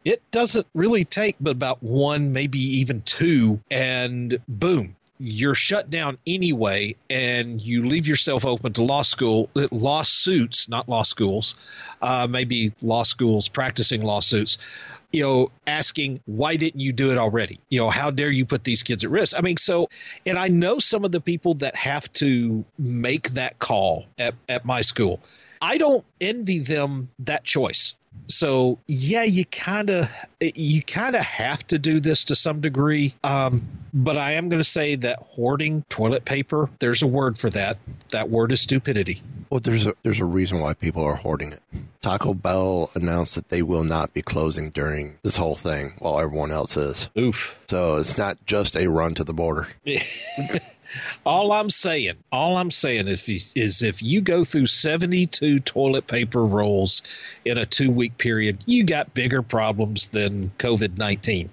It 0.03 0.21
doesn't 0.29 0.67
really 0.75 1.03
take 1.03 1.35
but 1.41 1.51
about 1.51 1.81
one, 1.81 2.31
maybe 2.31 2.59
even 2.59 3.01
two, 3.01 3.59
and 3.71 4.37
boom, 4.47 4.95
you're 5.19 5.55
shut 5.55 5.89
down 5.89 6.17
anyway, 6.27 6.95
and 7.09 7.61
you 7.61 7.87
leave 7.87 8.07
yourself 8.07 8.45
open 8.45 8.73
to 8.73 8.83
law 8.83 9.01
school 9.01 9.49
lawsuits, 9.71 10.69
not 10.69 10.89
law 10.89 11.03
schools, 11.03 11.55
uh, 12.01 12.27
maybe 12.29 12.73
law 12.81 13.03
schools 13.03 13.47
practicing 13.47 14.01
lawsuits 14.01 14.57
you 15.11 15.23
know, 15.23 15.51
asking 15.67 16.21
why 16.25 16.55
didn't 16.55 16.79
you 16.79 16.93
do 16.93 17.11
it 17.11 17.17
already? 17.17 17.59
You 17.69 17.79
know, 17.81 17.89
how 17.89 18.11
dare 18.11 18.29
you 18.29 18.45
put 18.45 18.63
these 18.63 18.83
kids 18.83 19.03
at 19.03 19.09
risk? 19.09 19.37
I 19.37 19.41
mean, 19.41 19.57
so, 19.57 19.89
and 20.25 20.37
I 20.37 20.47
know 20.47 20.79
some 20.79 21.05
of 21.05 21.11
the 21.11 21.21
people 21.21 21.55
that 21.55 21.75
have 21.75 22.11
to 22.13 22.65
make 22.77 23.29
that 23.31 23.59
call 23.59 24.05
at, 24.17 24.35
at 24.49 24.65
my 24.65 24.81
school. 24.81 25.19
I 25.61 25.77
don't 25.77 26.05
envy 26.19 26.59
them 26.59 27.09
that 27.19 27.43
choice. 27.43 27.95
So 28.27 28.79
yeah, 28.87 29.23
you 29.23 29.45
kind 29.45 29.89
of 29.89 30.09
you 30.39 30.81
kind 30.81 31.15
of 31.15 31.23
have 31.23 31.65
to 31.67 31.79
do 31.79 31.99
this 31.99 32.25
to 32.25 32.35
some 32.35 32.61
degree. 32.61 33.13
Um, 33.23 33.67
but 33.93 34.17
I 34.17 34.33
am 34.33 34.49
going 34.49 34.59
to 34.59 34.69
say 34.69 34.95
that 34.95 35.19
hoarding 35.19 35.83
toilet 35.89 36.25
paper, 36.25 36.69
there's 36.79 37.01
a 37.01 37.07
word 37.07 37.37
for 37.37 37.49
that. 37.51 37.77
That 38.09 38.29
word 38.29 38.51
is 38.51 38.61
stupidity. 38.61 39.21
Well, 39.49 39.59
there's 39.59 39.85
a 39.85 39.93
there's 40.03 40.19
a 40.19 40.25
reason 40.25 40.59
why 40.59 40.73
people 40.73 41.03
are 41.03 41.15
hoarding 41.15 41.51
it. 41.53 41.61
Taco 42.01 42.33
Bell 42.33 42.91
announced 42.93 43.35
that 43.35 43.49
they 43.49 43.61
will 43.61 43.83
not 43.83 44.13
be 44.13 44.21
closing 44.21 44.69
during 44.69 45.17
this 45.23 45.37
whole 45.37 45.55
thing, 45.55 45.93
while 45.99 46.19
everyone 46.19 46.51
else 46.51 46.77
is. 46.77 47.09
Oof. 47.17 47.59
So 47.69 47.97
it's 47.97 48.17
not 48.17 48.37
just 48.45 48.75
a 48.75 48.87
run 48.87 49.15
to 49.15 49.23
the 49.23 49.33
border. 49.33 49.67
all 51.25 51.51
I'm 51.51 51.69
saying, 51.69 52.15
all 52.31 52.57
I'm 52.57 52.71
saying 52.71 53.07
is, 53.07 53.53
is 53.55 53.81
if 53.81 54.01
you 54.01 54.21
go 54.21 54.43
through 54.43 54.67
72 54.67 55.59
toilet 55.61 56.07
paper 56.07 56.45
rolls 56.45 57.01
in 57.43 57.57
a 57.57 57.65
two 57.65 57.91
week 57.91 58.17
period, 58.17 58.63
you 58.65 58.83
got 58.83 59.13
bigger 59.13 59.41
problems 59.41 60.09
than 60.09 60.51
COVID 60.57 60.97
19. 60.97 61.49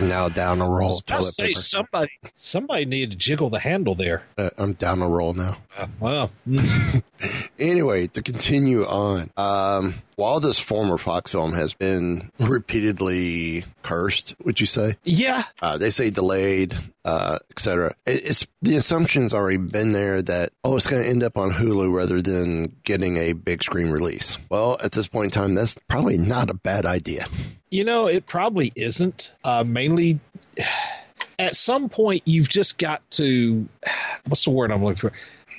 Now 0.00 0.28
down 0.28 0.60
a 0.60 0.68
roll. 0.68 1.00
I 1.08 1.18
was 1.18 1.36
say 1.36 1.48
paper. 1.48 1.60
somebody 1.60 2.10
somebody 2.34 2.84
needed 2.84 3.12
to 3.12 3.16
jiggle 3.16 3.50
the 3.50 3.58
handle 3.58 3.94
there. 3.94 4.24
Uh, 4.36 4.50
I'm 4.58 4.74
down 4.74 5.02
a 5.02 5.08
roll 5.08 5.34
now. 5.34 5.58
Uh, 5.76 5.86
well, 6.00 6.30
anyway, 7.58 8.06
to 8.08 8.22
continue 8.22 8.84
on, 8.84 9.30
um, 9.36 9.94
while 10.16 10.40
this 10.40 10.58
former 10.58 10.96
Fox 10.96 11.30
film 11.30 11.52
has 11.52 11.74
been 11.74 12.30
repeatedly 12.38 13.64
cursed, 13.82 14.34
would 14.44 14.58
you 14.58 14.66
say? 14.66 14.96
Yeah. 15.04 15.44
Uh, 15.60 15.76
they 15.76 15.90
say 15.90 16.10
delayed, 16.10 16.74
uh, 17.04 17.38
etc. 17.50 17.94
It, 18.06 18.24
it's 18.24 18.46
the 18.62 18.76
assumption's 18.76 19.34
already 19.34 19.58
been 19.58 19.90
there 19.90 20.22
that 20.22 20.50
oh, 20.64 20.76
it's 20.76 20.86
going 20.86 21.02
to 21.02 21.08
end 21.08 21.22
up 21.22 21.36
on 21.36 21.52
Hulu 21.52 21.94
rather 21.94 22.22
than 22.22 22.76
getting 22.84 23.16
a 23.18 23.34
big 23.34 23.62
screen 23.62 23.90
release. 23.90 24.38
Well, 24.48 24.78
at 24.82 24.92
this 24.92 25.08
point 25.08 25.26
in 25.26 25.30
time, 25.30 25.54
that's 25.54 25.76
probably 25.88 26.18
not 26.18 26.50
a 26.50 26.54
bad 26.54 26.86
idea. 26.86 27.26
You 27.76 27.84
know, 27.84 28.06
it 28.06 28.24
probably 28.24 28.72
isn't. 28.74 29.32
Uh, 29.44 29.62
mainly, 29.62 30.18
at 31.38 31.54
some 31.54 31.90
point, 31.90 32.22
you've 32.24 32.48
just 32.48 32.78
got 32.78 33.02
to. 33.12 33.68
What's 34.26 34.46
the 34.46 34.50
word 34.50 34.72
I'm 34.72 34.82
looking 34.82 35.10
for? 35.10 35.12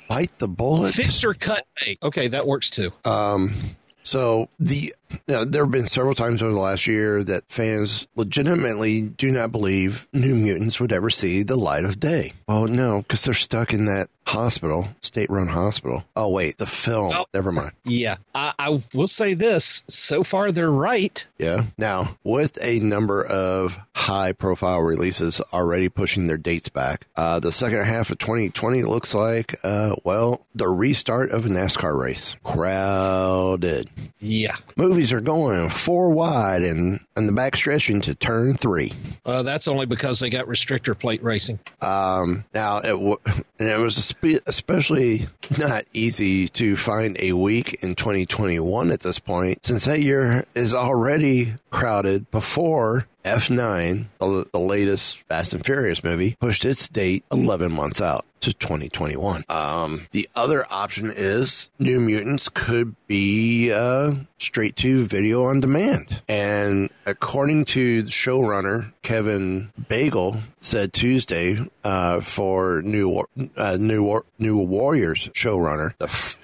Bite 0.08 0.36
the 0.38 0.48
bullet. 0.48 0.94
Fix 0.94 1.22
or 1.22 1.32
cut. 1.32 1.64
Okay, 2.02 2.26
that 2.26 2.44
works 2.44 2.70
too. 2.70 2.90
Um, 3.04 3.54
so 4.02 4.48
the 4.58 4.96
know, 5.28 5.44
there 5.44 5.64
have 5.64 5.70
been 5.70 5.86
several 5.86 6.14
times 6.14 6.42
over 6.42 6.52
the 6.52 6.58
last 6.58 6.86
year 6.86 7.22
that 7.24 7.44
fans 7.50 8.06
legitimately 8.16 9.02
do 9.02 9.30
not 9.30 9.52
believe 9.52 10.08
New 10.12 10.34
Mutants 10.34 10.80
would 10.80 10.92
ever 10.92 11.10
see 11.10 11.42
the 11.42 11.56
light 11.56 11.84
of 11.84 12.00
day. 12.00 12.32
Well, 12.46 12.66
no, 12.66 13.02
because 13.02 13.24
they're 13.24 13.34
stuck 13.34 13.72
in 13.72 13.86
that 13.86 14.08
hospital, 14.26 14.88
state-run 15.00 15.48
hospital. 15.48 16.04
Oh 16.14 16.28
wait, 16.28 16.58
the 16.58 16.66
film. 16.66 17.10
Well, 17.10 17.28
Never 17.32 17.52
mind. 17.52 17.72
Yeah, 17.84 18.16
I, 18.34 18.52
I 18.58 18.82
will 18.92 19.08
say 19.08 19.32
this: 19.32 19.82
so 19.88 20.22
far, 20.22 20.52
they're 20.52 20.70
right. 20.70 21.26
Yeah. 21.38 21.64
Now, 21.78 22.16
with 22.22 22.58
a 22.62 22.80
number 22.80 23.24
of 23.24 23.78
high-profile 23.96 24.80
releases 24.80 25.40
already 25.52 25.88
pushing 25.88 26.26
their 26.26 26.36
dates 26.36 26.68
back, 26.68 27.06
uh, 27.16 27.40
the 27.40 27.50
second 27.50 27.84
half 27.84 28.10
of 28.10 28.18
2020 28.18 28.82
looks 28.82 29.14
like, 29.14 29.58
uh, 29.64 29.96
well, 30.04 30.44
the 30.54 30.68
restart 30.68 31.30
of 31.30 31.46
a 31.46 31.48
NASCAR 31.48 31.98
race. 31.98 32.36
Crowded. 32.44 33.88
Yeah. 34.20 34.56
Movies 34.98 35.12
are 35.12 35.20
going 35.20 35.70
four 35.70 36.10
wide 36.10 36.64
and 36.64 36.98
and 37.14 37.28
the 37.28 37.32
back 37.32 37.54
stretching 37.54 38.00
to 38.00 38.16
turn 38.16 38.56
three. 38.56 38.92
Uh, 39.24 39.44
that's 39.44 39.68
only 39.68 39.86
because 39.86 40.18
they 40.18 40.28
got 40.28 40.46
restrictor 40.46 40.98
plate 40.98 41.22
racing. 41.22 41.60
Um, 41.80 42.44
now 42.52 42.78
it 42.78 42.88
w- 42.88 43.16
and 43.24 43.68
it 43.68 43.78
was 43.78 44.12
especially 44.44 45.28
not 45.56 45.84
easy 45.92 46.48
to 46.48 46.74
find 46.74 47.16
a 47.20 47.34
week 47.34 47.78
in 47.80 47.94
2021 47.94 48.90
at 48.90 48.98
this 48.98 49.20
point, 49.20 49.64
since 49.64 49.84
that 49.84 50.00
year 50.00 50.44
is 50.56 50.74
already 50.74 51.52
crowded 51.70 52.30
before 52.30 53.06
F9, 53.24 54.06
the, 54.18 54.58
latest 54.58 55.22
Fast 55.28 55.52
and 55.52 55.64
Furious 55.64 56.02
movie, 56.02 56.36
pushed 56.40 56.64
its 56.64 56.88
date 56.88 57.24
11 57.30 57.72
months 57.72 58.00
out 58.00 58.24
to 58.40 58.52
2021. 58.52 59.44
Um, 59.48 60.06
the 60.12 60.28
other 60.34 60.64
option 60.70 61.12
is 61.14 61.68
New 61.78 62.00
Mutants 62.00 62.48
could 62.48 62.94
be 63.06 63.72
uh, 63.72 64.14
straight 64.38 64.76
to 64.76 65.04
video 65.04 65.44
on 65.44 65.60
demand. 65.60 66.22
And 66.28 66.90
according 67.04 67.66
to 67.66 68.04
showrunner, 68.04 68.92
Kevin 69.02 69.72
Biegel, 69.80 70.40
said 70.60 70.92
Tuesday 70.92 71.58
uh, 71.84 72.20
for 72.20 72.82
New, 72.82 73.24
uh, 73.56 73.76
New, 73.78 74.24
New 74.38 74.58
Warriors 74.58 75.28
showrunner, 75.34 75.94
the 75.98 76.06
f- 76.06 76.38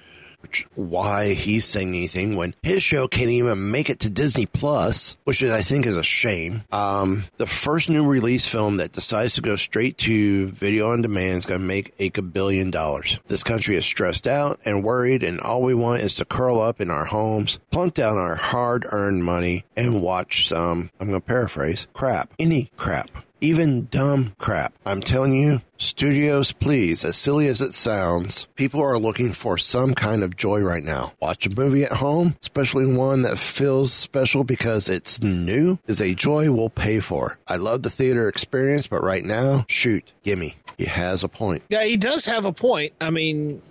why 0.75 1.33
he's 1.33 1.65
saying 1.65 1.89
anything 1.89 2.35
when 2.35 2.53
his 2.61 2.83
show 2.83 3.07
can't 3.07 3.29
even 3.29 3.71
make 3.71 3.89
it 3.89 3.99
to 4.01 4.09
Disney 4.09 4.45
Plus, 4.45 5.17
which 5.23 5.43
I 5.43 5.61
think 5.61 5.85
is 5.85 5.97
a 5.97 6.03
shame. 6.03 6.63
Um, 6.71 7.25
the 7.37 7.47
first 7.47 7.89
new 7.89 8.05
release 8.05 8.47
film 8.47 8.77
that 8.77 8.91
decides 8.91 9.35
to 9.35 9.41
go 9.41 9.55
straight 9.55 9.97
to 9.99 10.47
video 10.47 10.91
on 10.91 11.01
demand 11.01 11.37
is 11.37 11.45
going 11.45 11.61
to 11.61 11.67
make 11.67 11.93
a 11.99 12.21
billion 12.21 12.71
dollars. 12.71 13.19
This 13.27 13.43
country 13.43 13.75
is 13.75 13.85
stressed 13.85 14.27
out 14.27 14.59
and 14.65 14.83
worried, 14.83 15.23
and 15.23 15.39
all 15.39 15.61
we 15.61 15.73
want 15.73 16.01
is 16.01 16.15
to 16.15 16.25
curl 16.25 16.59
up 16.59 16.79
in 16.81 16.89
our 16.89 17.05
homes, 17.05 17.59
plunk 17.71 17.93
down 17.93 18.17
our 18.17 18.35
hard 18.35 18.85
earned 18.91 19.23
money, 19.23 19.65
and 19.75 20.01
watch 20.01 20.47
some, 20.47 20.91
I'm 20.99 21.07
going 21.07 21.19
to 21.19 21.25
paraphrase, 21.25 21.87
crap. 21.93 22.33
Any 22.39 22.71
crap 22.77 23.09
even 23.45 23.85
dumb 23.91 24.33
crap. 24.39 24.73
I'm 24.87 25.01
telling 25.01 25.39
you, 25.39 25.61
studios, 25.77 26.51
please, 26.51 27.05
as 27.05 27.15
silly 27.15 27.45
as 27.47 27.61
it 27.61 27.73
sounds, 27.73 28.47
people 28.55 28.81
are 28.81 28.97
looking 28.97 29.33
for 29.33 29.55
some 29.59 29.93
kind 29.93 30.23
of 30.23 30.35
joy 30.35 30.61
right 30.61 30.83
now. 30.83 31.13
Watch 31.21 31.45
a 31.45 31.51
movie 31.51 31.83
at 31.83 31.91
home, 31.91 32.35
especially 32.41 32.91
one 32.91 33.21
that 33.21 33.37
feels 33.37 33.93
special 33.93 34.43
because 34.43 34.89
it's 34.89 35.21
new, 35.21 35.77
is 35.85 36.01
a 36.01 36.15
joy 36.15 36.51
we'll 36.51 36.71
pay 36.71 36.99
for. 36.99 37.37
I 37.47 37.57
love 37.57 37.83
the 37.83 37.91
theater 37.91 38.27
experience, 38.27 38.87
but 38.87 39.03
right 39.03 39.23
now, 39.23 39.65
shoot, 39.69 40.11
gimme. 40.23 40.55
He 40.79 40.85
has 40.85 41.23
a 41.23 41.29
point. 41.29 41.61
Yeah, 41.69 41.83
he 41.83 41.97
does 41.97 42.25
have 42.25 42.45
a 42.45 42.51
point. 42.51 42.93
I 42.99 43.11
mean, 43.11 43.61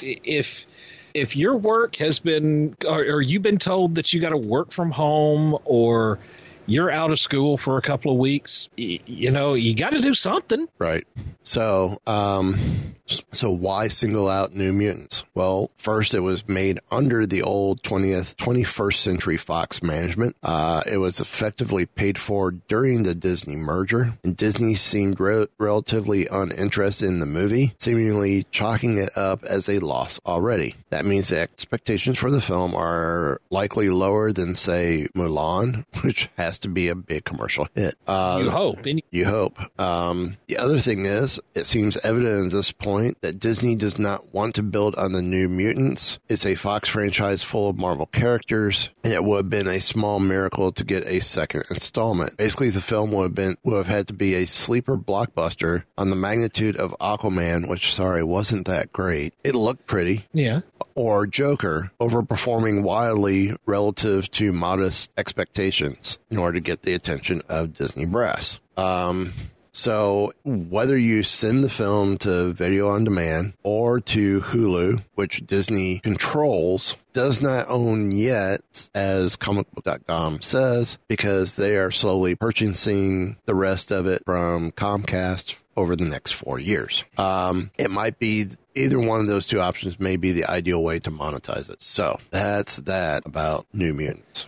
if 0.00 0.64
if 1.12 1.34
your 1.34 1.56
work 1.56 1.96
has 1.96 2.20
been 2.20 2.76
or, 2.86 3.00
or 3.00 3.20
you've 3.20 3.42
been 3.42 3.58
told 3.58 3.96
that 3.96 4.12
you 4.12 4.20
got 4.20 4.30
to 4.30 4.36
work 4.36 4.70
from 4.70 4.92
home 4.92 5.58
or 5.64 6.20
you're 6.66 6.90
out 6.90 7.10
of 7.10 7.18
school 7.18 7.56
for 7.58 7.76
a 7.78 7.82
couple 7.82 8.12
of 8.12 8.18
weeks. 8.18 8.68
Y- 8.78 9.00
you 9.06 9.30
know, 9.30 9.54
you 9.54 9.74
got 9.74 9.92
to 9.92 10.00
do 10.00 10.14
something. 10.14 10.68
Right. 10.78 11.06
So, 11.42 11.98
um, 12.06 12.94
so 13.06 13.50
why 13.50 13.88
single 13.88 14.28
out 14.28 14.54
New 14.54 14.72
Mutants? 14.72 15.24
Well, 15.34 15.70
first 15.76 16.14
it 16.14 16.20
was 16.20 16.48
made 16.48 16.78
under 16.90 17.26
the 17.26 17.42
old 17.42 17.82
20th, 17.82 18.34
21st 18.36 18.96
century 18.96 19.36
Fox 19.36 19.82
management. 19.82 20.36
Uh, 20.42 20.82
it 20.90 20.98
was 20.98 21.20
effectively 21.20 21.86
paid 21.86 22.18
for 22.18 22.50
during 22.50 23.02
the 23.02 23.14
Disney 23.14 23.56
merger 23.56 24.14
and 24.24 24.36
Disney 24.36 24.74
seemed 24.74 25.20
re- 25.20 25.46
relatively 25.58 26.26
uninterested 26.28 27.08
in 27.08 27.20
the 27.20 27.26
movie, 27.26 27.74
seemingly 27.78 28.44
chalking 28.50 28.98
it 28.98 29.16
up 29.16 29.44
as 29.44 29.68
a 29.68 29.78
loss 29.78 30.18
already. 30.26 30.74
That 30.90 31.04
means 31.04 31.28
the 31.28 31.40
expectations 31.40 32.18
for 32.18 32.30
the 32.30 32.40
film 32.40 32.74
are 32.74 33.40
likely 33.50 33.90
lower 33.90 34.32
than 34.32 34.54
say 34.54 35.08
Mulan, 35.14 35.84
which 36.02 36.28
has 36.36 36.58
to 36.60 36.68
be 36.68 36.88
a 36.88 36.94
big 36.94 37.24
commercial 37.24 37.68
hit. 37.74 37.96
Uh, 38.06 38.40
you 38.42 38.50
hope. 38.50 38.86
You 39.10 39.24
hope. 39.26 39.80
Um, 39.80 40.36
the 40.48 40.58
other 40.58 40.78
thing 40.78 41.06
is, 41.06 41.40
it 41.54 41.66
seems 41.66 41.96
evident 41.98 42.46
at 42.46 42.52
this 42.52 42.72
point 42.72 42.93
that 43.20 43.38
Disney 43.38 43.76
does 43.76 43.98
not 43.98 44.34
want 44.34 44.54
to 44.54 44.62
build 44.62 44.94
on 44.94 45.12
the 45.12 45.22
New 45.22 45.48
Mutants. 45.48 46.18
It's 46.28 46.46
a 46.46 46.54
Fox 46.54 46.88
franchise 46.88 47.42
full 47.42 47.70
of 47.70 47.76
Marvel 47.76 48.06
characters, 48.06 48.90
and 49.02 49.12
it 49.12 49.24
would 49.24 49.36
have 49.36 49.50
been 49.50 49.68
a 49.68 49.80
small 49.80 50.20
miracle 50.20 50.72
to 50.72 50.84
get 50.84 51.06
a 51.06 51.20
second 51.20 51.64
installment. 51.70 52.36
Basically, 52.36 52.70
the 52.70 52.80
film 52.80 53.10
would 53.12 53.22
have 53.24 53.34
been 53.34 53.56
would 53.64 53.76
have 53.76 53.86
had 53.86 54.06
to 54.08 54.12
be 54.12 54.34
a 54.34 54.46
sleeper 54.46 54.96
blockbuster 54.96 55.84
on 55.98 56.10
the 56.10 56.16
magnitude 56.16 56.76
of 56.76 56.96
Aquaman, 57.00 57.68
which 57.68 57.94
sorry 57.94 58.22
wasn't 58.22 58.66
that 58.66 58.92
great. 58.92 59.34
It 59.42 59.54
looked 59.54 59.86
pretty. 59.86 60.26
Yeah. 60.32 60.60
Or 60.94 61.26
Joker, 61.26 61.90
overperforming 62.00 62.82
wildly 62.82 63.56
relative 63.66 64.30
to 64.32 64.52
modest 64.52 65.10
expectations 65.18 66.18
in 66.30 66.38
order 66.38 66.54
to 66.54 66.60
get 66.60 66.82
the 66.82 66.94
attention 66.94 67.42
of 67.48 67.74
Disney 67.74 68.04
brass. 68.06 68.60
Um, 68.76 69.32
so 69.74 70.32
whether 70.44 70.96
you 70.96 71.22
send 71.22 71.64
the 71.64 71.68
film 71.68 72.16
to 72.18 72.52
video 72.52 72.88
on 72.88 73.04
demand 73.04 73.54
or 73.62 74.00
to 74.00 74.40
Hulu, 74.40 75.02
which 75.14 75.46
Disney 75.46 75.98
controls, 75.98 76.96
does 77.12 77.42
not 77.42 77.68
own 77.68 78.10
yet, 78.10 78.88
as 78.94 79.36
comicbook.com 79.36 80.42
says, 80.42 80.98
because 81.08 81.56
they 81.56 81.76
are 81.76 81.90
slowly 81.90 82.34
purchasing 82.34 83.36
the 83.46 83.54
rest 83.54 83.90
of 83.90 84.06
it 84.06 84.22
from 84.24 84.72
Comcast 84.72 85.58
over 85.76 85.96
the 85.96 86.04
next 86.04 86.32
four 86.32 86.58
years. 86.58 87.04
Um, 87.18 87.70
it 87.78 87.90
might 87.90 88.18
be 88.18 88.46
either 88.74 88.98
one 88.98 89.20
of 89.20 89.26
those 89.26 89.46
two 89.46 89.60
options 89.60 89.98
may 89.98 90.16
be 90.16 90.32
the 90.32 90.44
ideal 90.46 90.82
way 90.82 90.98
to 91.00 91.10
monetize 91.10 91.68
it. 91.68 91.82
So 91.82 92.18
that's 92.30 92.76
that 92.76 93.26
about 93.26 93.66
New 93.72 93.94
Mutants. 93.94 94.46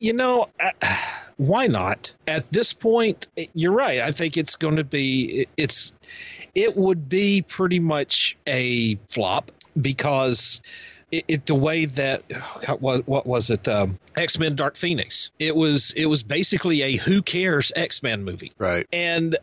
You 0.00 0.12
know, 0.12 0.48
uh, 0.60 0.70
why 1.36 1.66
not? 1.66 2.12
At 2.26 2.50
this 2.52 2.72
point, 2.72 3.28
you're 3.54 3.72
right. 3.72 4.00
I 4.00 4.12
think 4.12 4.36
it's 4.36 4.56
going 4.56 4.76
to 4.76 4.84
be 4.84 5.46
it's 5.56 5.92
it 6.54 6.76
would 6.76 7.08
be 7.08 7.42
pretty 7.42 7.80
much 7.80 8.36
a 8.46 8.96
flop 9.08 9.52
because 9.80 10.60
it, 11.10 11.24
it, 11.28 11.46
the 11.46 11.54
way 11.54 11.86
that 11.86 12.22
what, 12.80 13.06
what 13.08 13.26
was 13.26 13.50
it 13.50 13.68
um, 13.68 13.98
X 14.16 14.38
Men 14.38 14.56
Dark 14.56 14.76
Phoenix 14.76 15.30
it 15.38 15.54
was 15.54 15.92
it 15.96 16.06
was 16.06 16.22
basically 16.22 16.82
a 16.82 16.96
who 16.96 17.22
cares 17.22 17.72
X 17.74 18.02
Men 18.02 18.24
movie 18.24 18.52
right 18.58 18.86
and 18.92 19.38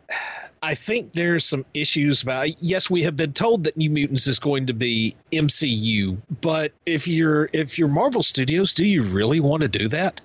I 0.62 0.74
think 0.74 1.12
there's 1.12 1.44
some 1.44 1.64
issues 1.74 2.22
about 2.22 2.62
yes 2.62 2.90
we 2.90 3.02
have 3.02 3.16
been 3.16 3.32
told 3.32 3.64
that 3.64 3.76
New 3.76 3.90
Mutants 3.90 4.26
is 4.26 4.38
going 4.38 4.66
to 4.66 4.74
be 4.74 5.16
MCU 5.32 6.18
but 6.40 6.72
if 6.84 7.06
you're 7.08 7.48
if 7.52 7.78
you're 7.78 7.88
Marvel 7.88 8.22
Studios 8.22 8.74
do 8.74 8.84
you 8.84 9.02
really 9.02 9.40
want 9.40 9.62
to 9.62 9.68
do 9.68 9.88
that? 9.88 10.20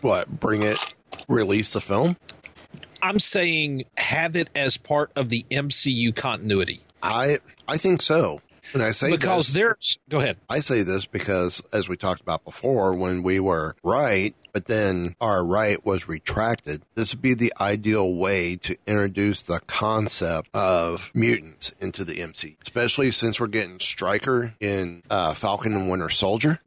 What 0.00 0.28
bring 0.40 0.62
it 0.62 0.78
release 1.28 1.72
the 1.72 1.80
film? 1.80 2.16
I'm 3.02 3.18
saying 3.18 3.84
have 3.96 4.36
it 4.36 4.48
as 4.54 4.76
part 4.76 5.10
of 5.16 5.28
the 5.28 5.44
MCU 5.50 6.14
continuity. 6.14 6.80
I 7.02 7.38
I 7.66 7.78
think 7.78 8.00
so 8.02 8.40
and 8.72 8.82
I 8.82 8.92
say 8.92 9.10
because 9.10 9.48
this, 9.48 9.54
there's 9.54 9.98
go 10.08 10.18
ahead. 10.18 10.36
I 10.48 10.60
say 10.60 10.82
this 10.82 11.06
because 11.06 11.62
as 11.72 11.88
we 11.88 11.96
talked 11.96 12.20
about 12.20 12.44
before, 12.44 12.94
when 12.94 13.22
we 13.22 13.40
were 13.40 13.76
right, 13.82 14.34
but 14.52 14.66
then 14.66 15.16
our 15.20 15.44
right 15.44 15.84
was 15.84 16.08
retracted, 16.08 16.82
this 16.94 17.14
would 17.14 17.22
be 17.22 17.34
the 17.34 17.52
ideal 17.60 18.14
way 18.14 18.56
to 18.56 18.76
introduce 18.86 19.42
the 19.42 19.60
concept 19.66 20.48
of 20.54 21.10
mutants 21.14 21.72
into 21.80 22.04
the 22.04 22.20
MC, 22.22 22.56
especially 22.62 23.10
since 23.10 23.40
we're 23.40 23.46
getting 23.46 23.80
Striker 23.80 24.54
in 24.60 25.02
uh, 25.10 25.34
Falcon 25.34 25.74
and 25.74 25.90
Winter 25.90 26.08
Soldier. 26.08 26.60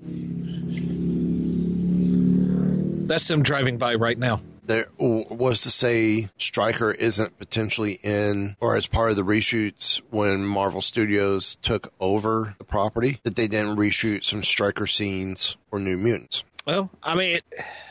That's 3.07 3.27
them 3.27 3.43
driving 3.43 3.77
by 3.77 3.95
right 3.95 4.17
now 4.17 4.39
there 4.67 4.87
was 4.97 5.61
to 5.61 5.71
say 5.71 6.29
Striker 6.37 6.91
isn't 6.91 7.37
potentially 7.37 7.99
in 8.03 8.55
or 8.59 8.75
as 8.75 8.87
part 8.87 9.11
of 9.11 9.15
the 9.15 9.23
reshoots 9.23 10.01
when 10.09 10.45
Marvel 10.45 10.81
Studios 10.81 11.57
took 11.61 11.93
over 11.99 12.55
the 12.57 12.65
property 12.65 13.19
that 13.23 13.35
they 13.35 13.47
didn't 13.47 13.77
reshoot 13.77 14.23
some 14.23 14.43
Striker 14.43 14.87
scenes 14.87 15.57
or 15.71 15.79
New 15.79 15.97
Mutants. 15.97 16.43
Well, 16.65 16.89
I 17.03 17.15
mean, 17.15 17.39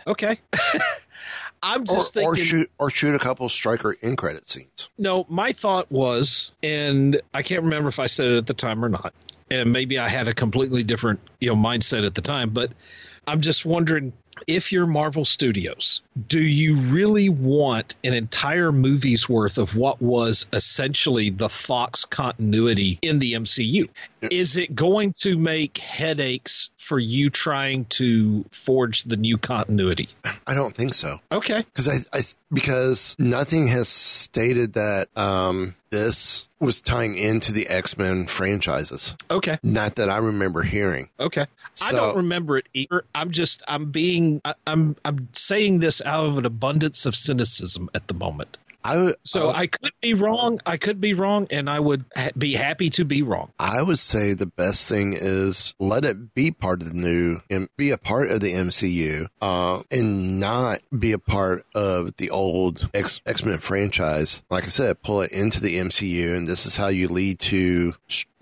okay. 0.06 0.38
I'm 1.62 1.86
just 1.86 2.14
or, 2.16 2.20
thinking, 2.20 2.28
or 2.28 2.36
shoot 2.36 2.70
or 2.78 2.90
shoot 2.90 3.14
a 3.14 3.18
couple 3.18 3.48
Striker 3.48 3.92
in 3.92 4.16
credit 4.16 4.50
scenes. 4.50 4.90
No, 4.98 5.24
my 5.30 5.52
thought 5.52 5.90
was, 5.90 6.52
and 6.62 7.20
I 7.32 7.42
can't 7.42 7.62
remember 7.62 7.88
if 7.88 7.98
I 7.98 8.06
said 8.06 8.32
it 8.32 8.36
at 8.36 8.46
the 8.46 8.54
time 8.54 8.84
or 8.84 8.90
not, 8.90 9.14
and 9.50 9.72
maybe 9.72 9.98
I 9.98 10.08
had 10.08 10.28
a 10.28 10.34
completely 10.34 10.82
different 10.82 11.20
you 11.40 11.48
know 11.48 11.56
mindset 11.56 12.04
at 12.04 12.14
the 12.14 12.20
time, 12.20 12.50
but 12.50 12.72
I'm 13.26 13.40
just 13.40 13.64
wondering 13.64 14.12
if 14.46 14.72
you're 14.72 14.86
Marvel 14.86 15.24
Studios, 15.24 16.02
do 16.28 16.40
you 16.40 16.76
really 16.76 17.28
want 17.28 17.96
an 18.04 18.14
entire 18.14 18.72
movie's 18.72 19.28
worth 19.28 19.58
of 19.58 19.76
what 19.76 20.00
was 20.00 20.46
essentially 20.52 21.30
the 21.30 21.48
Fox 21.48 22.04
continuity 22.04 22.98
in 23.02 23.18
the 23.18 23.34
MCU? 23.34 23.88
Is 24.22 24.56
it 24.56 24.74
going 24.74 25.12
to 25.20 25.36
make 25.36 25.78
headaches 25.78 26.70
for 26.76 26.98
you 26.98 27.30
trying 27.30 27.84
to 27.86 28.44
forge 28.50 29.04
the 29.04 29.16
new 29.16 29.38
continuity? 29.38 30.08
I 30.46 30.54
don't 30.54 30.74
think 30.74 30.94
so. 30.94 31.18
Okay. 31.30 31.64
Because 31.72 31.88
I, 31.88 31.98
I 32.12 32.22
because 32.52 33.16
nothing 33.18 33.68
has 33.68 33.88
stated 33.88 34.74
that 34.74 35.08
um, 35.16 35.74
this 35.94 36.48
was 36.58 36.80
tying 36.80 37.16
into 37.16 37.52
the 37.52 37.68
X 37.68 37.96
Men 37.96 38.26
franchises. 38.26 39.14
Okay. 39.30 39.58
Not 39.62 39.94
that 39.94 40.10
I 40.10 40.18
remember 40.18 40.62
hearing. 40.62 41.08
Okay. 41.20 41.46
So, 41.74 41.86
I 41.86 41.92
don't 41.92 42.16
remember 42.16 42.58
it 42.58 42.66
either. 42.74 43.04
I'm 43.14 43.30
just 43.30 43.62
I'm 43.68 43.90
being 43.90 44.40
I, 44.44 44.54
I'm 44.66 44.96
I'm 45.04 45.28
saying 45.32 45.78
this 45.78 46.02
out 46.02 46.26
of 46.26 46.38
an 46.38 46.46
abundance 46.46 47.06
of 47.06 47.14
cynicism 47.14 47.90
at 47.94 48.08
the 48.08 48.14
moment. 48.14 48.58
I 48.84 49.14
so 49.22 49.48
I, 49.48 49.60
I, 49.60 49.66
could 49.66 49.92
be 50.02 50.12
wrong. 50.12 50.60
I 50.66 50.76
could 50.76 51.00
be 51.00 51.14
wrong, 51.14 51.46
and 51.50 51.70
I 51.70 51.80
would 51.80 52.04
ha- 52.14 52.30
be 52.36 52.52
happy 52.52 52.90
to 52.90 53.04
be 53.04 53.22
wrong. 53.22 53.50
I 53.58 53.80
would 53.80 53.98
say 53.98 54.34
the 54.34 54.46
best 54.46 54.88
thing 54.88 55.14
is 55.18 55.74
let 55.78 56.04
it 56.04 56.34
be 56.34 56.50
part 56.50 56.82
of 56.82 56.88
the 56.88 56.94
new 56.94 57.40
and 57.48 57.68
be 57.76 57.90
a 57.90 57.98
part 57.98 58.30
of 58.30 58.40
the 58.40 58.52
MCU, 58.52 59.28
uh, 59.40 59.82
and 59.90 60.38
not 60.38 60.80
be 60.96 61.12
a 61.12 61.18
part 61.18 61.64
of 61.74 62.16
the 62.16 62.30
old 62.30 62.90
X 62.92 63.20
Men 63.44 63.58
franchise. 63.58 64.42
Like 64.50 64.64
I 64.64 64.68
said, 64.68 65.02
pull 65.02 65.22
it 65.22 65.32
into 65.32 65.60
the 65.60 65.78
MCU, 65.78 66.36
and 66.36 66.46
this 66.46 66.66
is 66.66 66.76
how 66.76 66.88
you 66.88 67.08
lead 67.08 67.38
to 67.40 67.94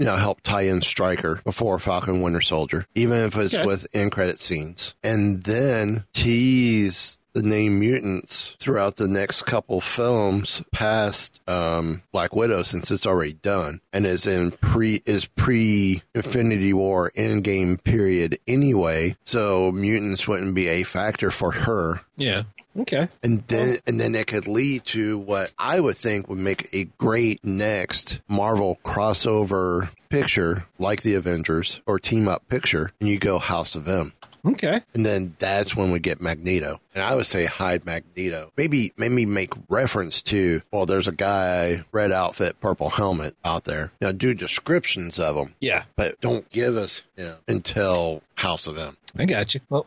you 0.02 0.04
know 0.04 0.16
help 0.16 0.40
tie 0.40 0.62
in 0.62 0.82
Striker 0.82 1.40
before 1.44 1.78
Falcon 1.78 2.20
Winter 2.20 2.40
Soldier, 2.40 2.86
even 2.96 3.18
if 3.18 3.36
it's 3.36 3.54
okay. 3.54 3.64
with 3.64 3.86
end 3.94 4.10
credit 4.10 4.40
scenes, 4.40 4.96
and 5.04 5.44
then 5.44 6.04
tease 6.12 7.20
the 7.34 7.42
name 7.42 7.78
mutants 7.78 8.56
throughout 8.58 8.96
the 8.96 9.08
next 9.08 9.42
couple 9.42 9.80
films 9.80 10.62
past 10.70 11.40
um, 11.48 12.02
Black 12.12 12.34
Widow 12.34 12.62
since 12.62 12.90
it's 12.90 13.06
already 13.06 13.34
done 13.34 13.80
and 13.92 14.06
is 14.06 14.26
in 14.26 14.50
pre 14.52 15.02
is 15.06 15.24
pre 15.26 16.02
Infinity 16.14 16.72
War 16.72 17.10
Endgame 17.16 17.82
period 17.82 18.38
anyway. 18.46 19.16
So 19.24 19.72
mutants 19.72 20.28
wouldn't 20.28 20.54
be 20.54 20.68
a 20.68 20.82
factor 20.82 21.30
for 21.30 21.52
her. 21.52 22.02
Yeah. 22.16 22.42
Okay. 22.78 23.08
And 23.22 23.46
then 23.48 23.78
and 23.86 24.00
then 24.00 24.14
it 24.14 24.26
could 24.26 24.46
lead 24.46 24.84
to 24.86 25.18
what 25.18 25.52
I 25.58 25.80
would 25.80 25.96
think 25.96 26.28
would 26.28 26.38
make 26.38 26.68
a 26.72 26.84
great 26.98 27.44
next 27.44 28.20
Marvel 28.28 28.78
crossover 28.84 29.90
picture 30.08 30.66
like 30.78 31.02
the 31.02 31.14
Avengers 31.14 31.80
or 31.86 31.98
team 31.98 32.28
up 32.28 32.46
picture 32.48 32.90
and 33.00 33.08
you 33.08 33.18
go 33.18 33.38
House 33.38 33.74
of 33.74 33.88
M. 33.88 34.12
Okay. 34.44 34.80
And 34.92 35.06
then 35.06 35.36
that's 35.38 35.76
when 35.76 35.92
we 35.92 36.00
get 36.00 36.20
Magneto. 36.20 36.80
And 36.94 37.04
I 37.04 37.14
would 37.14 37.26
say 37.26 37.46
hide 37.46 37.84
Magneto. 37.86 38.50
Maybe 38.56 38.92
maybe 38.96 39.24
make 39.24 39.52
reference 39.68 40.20
to, 40.22 40.62
well, 40.72 40.84
there's 40.84 41.06
a 41.06 41.12
guy, 41.12 41.84
red 41.92 42.10
outfit, 42.10 42.60
purple 42.60 42.90
helmet 42.90 43.36
out 43.44 43.64
there. 43.64 43.92
Now 44.00 44.10
do 44.10 44.34
descriptions 44.34 45.18
of 45.18 45.36
them. 45.36 45.54
Yeah. 45.60 45.84
But 45.94 46.20
don't 46.20 46.48
give 46.50 46.76
us 46.76 47.02
know, 47.16 47.36
until 47.46 48.22
House 48.36 48.66
of 48.66 48.78
M. 48.78 48.96
I 49.16 49.26
got 49.26 49.54
you. 49.54 49.60
Well. 49.68 49.86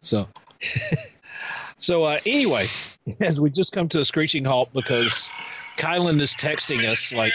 So. 0.00 0.28
so 1.78 2.04
uh, 2.04 2.20
anyway, 2.24 2.66
as 3.20 3.40
we 3.40 3.50
just 3.50 3.72
come 3.72 3.88
to 3.90 4.00
a 4.00 4.04
screeching 4.04 4.44
halt 4.44 4.72
because 4.72 5.28
Kylan 5.78 6.20
is 6.20 6.34
texting 6.34 6.86
us 6.86 7.12
like, 7.12 7.32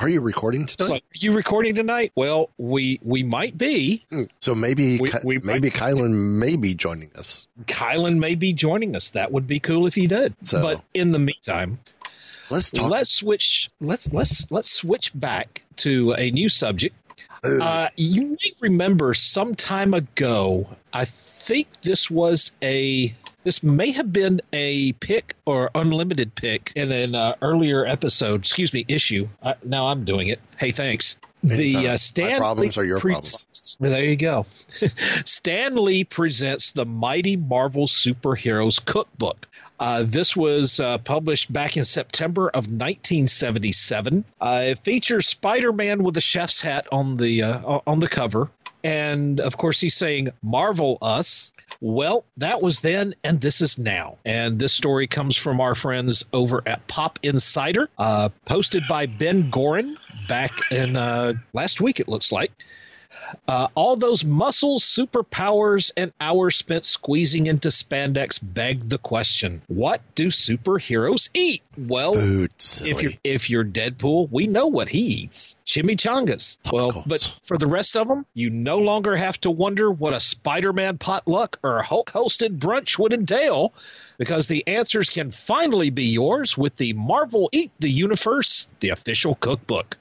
Are 0.00 0.08
you 0.08 0.20
recording 0.20 0.66
tonight? 0.66 0.90
like, 0.90 1.02
"Are 1.02 1.18
you 1.24 1.32
recording 1.32 1.74
tonight?" 1.74 2.12
Well, 2.16 2.50
we 2.58 2.98
we 3.02 3.22
might 3.22 3.56
be. 3.56 4.04
so 4.40 4.54
maybe 4.54 4.98
We- 4.98 5.10
Ky- 5.10 5.18
we 5.24 5.38
maybe 5.38 5.70
Kylan 5.70 6.10
may 6.38 6.56
be 6.56 6.74
joining 6.74 7.10
us. 7.16 7.46
Kylan 7.66 8.18
may 8.18 8.34
be 8.34 8.52
joining 8.52 8.96
us. 8.96 9.10
That 9.10 9.32
would 9.32 9.46
be 9.46 9.60
cool 9.60 9.86
if 9.86 9.94
he 9.94 10.06
did. 10.06 10.34
So- 10.42 10.60
but 10.60 10.82
in 10.92 11.12
the 11.12 11.18
meantime, 11.18 11.78
Let's 12.50 12.70
talk. 12.70 12.90
let's 12.90 13.10
switch. 13.10 13.68
Let's 13.80 14.12
let's 14.12 14.50
let's 14.50 14.70
switch 14.70 15.12
back 15.14 15.62
to 15.76 16.12
a 16.18 16.30
new 16.30 16.48
subject. 16.48 16.94
Uh, 17.42 17.88
you 17.96 18.30
may 18.42 18.52
remember 18.60 19.12
some 19.14 19.54
time 19.54 19.92
ago. 19.94 20.66
I 20.92 21.04
think 21.04 21.68
this 21.82 22.10
was 22.10 22.52
a. 22.62 23.14
This 23.44 23.62
may 23.62 23.90
have 23.92 24.12
been 24.12 24.40
a 24.52 24.92
pick 24.94 25.36
or 25.44 25.70
unlimited 25.74 26.34
pick 26.34 26.72
in 26.74 26.90
an 26.90 27.14
uh, 27.14 27.34
earlier 27.42 27.84
episode. 27.86 28.40
Excuse 28.40 28.72
me, 28.72 28.84
issue. 28.88 29.28
Uh, 29.42 29.54
now 29.62 29.88
I'm 29.88 30.04
doing 30.04 30.28
it. 30.28 30.40
Hey, 30.56 30.72
thanks. 30.72 31.16
The 31.42 31.76
uh, 31.76 31.82
My 31.82 31.96
Stan 31.96 32.38
problems 32.38 32.76
Lee 32.78 32.82
are 32.82 32.86
your 32.86 33.00
presents- 33.00 33.76
Well, 33.78 33.90
there 33.90 34.04
you 34.06 34.16
go. 34.16 34.46
Stan 35.26 35.76
Lee 35.76 36.04
presents 36.04 36.70
the 36.70 36.86
Mighty 36.86 37.36
Marvel 37.36 37.86
Superheroes 37.86 38.82
Cookbook. 38.82 39.46
Uh, 39.78 40.04
this 40.06 40.34
was 40.34 40.80
uh, 40.80 40.96
published 40.98 41.52
back 41.52 41.76
in 41.76 41.84
September 41.84 42.48
of 42.48 42.68
1977. 42.68 44.24
Uh, 44.40 44.62
it 44.68 44.78
features 44.78 45.26
Spider-Man 45.26 46.02
with 46.02 46.16
a 46.16 46.20
chef's 46.22 46.62
hat 46.62 46.86
on 46.90 47.16
the 47.18 47.42
uh, 47.42 47.80
on 47.86 48.00
the 48.00 48.08
cover, 48.08 48.48
and 48.84 49.40
of 49.40 49.56
course 49.58 49.80
he's 49.80 49.96
saying 49.96 50.30
"Marvel 50.42 50.96
us." 51.02 51.50
Well, 51.80 52.24
that 52.36 52.62
was 52.62 52.80
then, 52.80 53.14
and 53.24 53.40
this 53.40 53.60
is 53.60 53.78
now. 53.78 54.18
And 54.24 54.58
this 54.58 54.72
story 54.72 55.06
comes 55.06 55.36
from 55.36 55.60
our 55.60 55.74
friends 55.74 56.24
over 56.32 56.62
at 56.66 56.86
Pop 56.86 57.18
Insider, 57.22 57.88
uh, 57.98 58.30
posted 58.44 58.84
by 58.88 59.06
Ben 59.06 59.50
Gorin 59.50 59.96
back 60.28 60.70
in 60.70 60.96
uh, 60.96 61.34
last 61.52 61.80
week. 61.80 62.00
It 62.00 62.08
looks 62.08 62.32
like. 62.32 62.52
Uh, 63.48 63.68
all 63.74 63.96
those 63.96 64.24
muscles, 64.24 64.84
superpowers, 64.84 65.90
and 65.96 66.12
hours 66.20 66.56
spent 66.56 66.84
squeezing 66.84 67.46
into 67.46 67.68
spandex 67.68 68.38
beg 68.42 68.88
the 68.88 68.98
question: 68.98 69.62
What 69.66 70.00
do 70.14 70.28
superheroes 70.28 71.30
eat? 71.34 71.62
Well, 71.76 72.14
Food, 72.14 72.52
if 72.58 73.02
you're 73.02 73.12
if 73.24 73.50
you're 73.50 73.64
Deadpool, 73.64 74.28
we 74.30 74.46
know 74.46 74.66
what 74.66 74.88
he 74.88 75.00
eats: 75.00 75.56
chimichangas. 75.66 76.56
Well, 76.72 77.02
but 77.06 77.36
for 77.42 77.56
the 77.58 77.66
rest 77.66 77.96
of 77.96 78.08
them, 78.08 78.26
you 78.34 78.50
no 78.50 78.78
longer 78.78 79.16
have 79.16 79.40
to 79.42 79.50
wonder 79.50 79.90
what 79.90 80.14
a 80.14 80.20
Spider-Man 80.20 80.98
potluck 80.98 81.58
or 81.62 81.78
a 81.78 81.82
Hulk-hosted 81.82 82.58
brunch 82.58 82.98
would 82.98 83.12
entail, 83.12 83.72
because 84.18 84.48
the 84.48 84.66
answers 84.66 85.10
can 85.10 85.30
finally 85.30 85.90
be 85.90 86.04
yours 86.04 86.56
with 86.56 86.76
the 86.76 86.92
Marvel 86.92 87.48
Eat 87.52 87.72
the 87.78 87.90
Universe, 87.90 88.68
the 88.80 88.90
official 88.90 89.34
cookbook. 89.34 89.96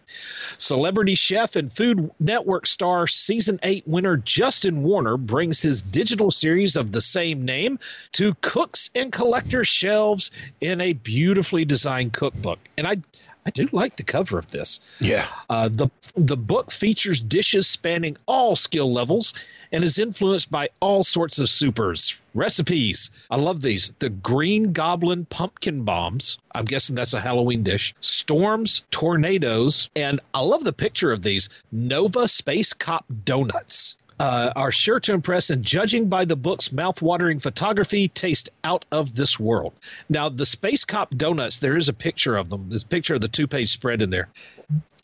Celebrity 0.58 1.16
chef 1.16 1.56
and 1.56 1.72
Food 1.72 2.12
Network 2.20 2.68
star 2.68 3.08
season 3.08 3.60
8 3.64 3.88
winner 3.88 4.18
Justin 4.18 4.84
Warner 4.84 5.18
brings 5.18 5.62
his 5.62 5.82
digital 5.82 6.30
series 6.30 6.76
of 6.76 6.92
the 6.92 7.02
same 7.02 7.46
name 7.46 7.80
to 8.14 8.36
cooks 8.36 8.90
and 8.94 9.12
collectors' 9.12 9.68
shelves 9.68 10.32
in 10.62 10.82
a 10.82 10.94
beautifully 10.94 11.66
designed 11.66 12.14
cookbook. 12.14 12.60
And 12.78 12.86
I 12.86 12.98
I 13.46 13.50
do 13.50 13.68
like 13.72 13.98
the 13.98 14.04
cover 14.04 14.40
of 14.40 14.50
this. 14.52 14.80
yeah. 15.00 15.28
Uh, 15.50 15.70
the 15.70 15.90
the 16.16 16.38
book 16.38 16.72
features 16.72 17.22
dishes 17.22 17.68
spanning 17.68 18.18
all 18.26 18.56
skill 18.56 18.92
levels 18.92 19.34
and 19.74 19.84
is 19.84 20.00
influenced 20.00 20.50
by 20.50 20.70
all 20.80 21.04
sorts 21.04 21.40
of 21.40 21.50
supers 21.50 22.16
recipes. 22.34 23.12
I 23.30 23.38
love 23.38 23.62
these: 23.62 23.92
the 24.00 24.10
Green 24.10 24.72
Goblin 24.72 25.26
pumpkin 25.26 25.84
bombs. 25.84 26.38
I'm 26.52 26.66
guessing 26.66 26.96
that's 26.96 27.14
a 27.14 27.20
Halloween 27.20 27.64
dish. 27.64 27.94
Storms, 28.00 28.84
tornadoes, 28.92 29.90
and 29.96 30.20
I 30.34 30.42
love 30.42 30.64
the 30.64 30.74
picture 30.74 31.12
of 31.12 31.24
these 31.24 31.50
Nova 31.72 32.28
Space 32.28 32.74
Cop 32.74 33.06
donuts. 33.26 33.96
Uh, 34.24 34.54
are 34.56 34.72
sure 34.72 35.02
to 35.02 35.12
impress, 35.14 35.50
and 35.50 35.66
judging 35.66 36.08
by 36.08 36.24
the 36.24 36.38
book's 36.38 36.72
mouth-watering 36.72 37.40
photography, 37.40 38.08
taste 38.08 38.50
out 38.64 38.86
of 38.90 39.14
this 39.14 39.38
world. 39.38 39.74
Now, 40.08 40.30
the 40.30 40.46
Space 40.46 40.86
Cop 40.86 41.10
donuts, 41.14 41.60
there 41.60 41.76
is 41.76 41.90
a 41.90 41.94
picture 41.94 42.38
of 42.38 42.50
them. 42.50 42.70
There's 42.70 42.84
a 42.84 42.88
picture 42.88 43.16
of 43.16 43.20
the 43.20 43.28
two-page 43.28 43.70
spread 43.70 44.02
in 44.02 44.10
there. 44.12 44.30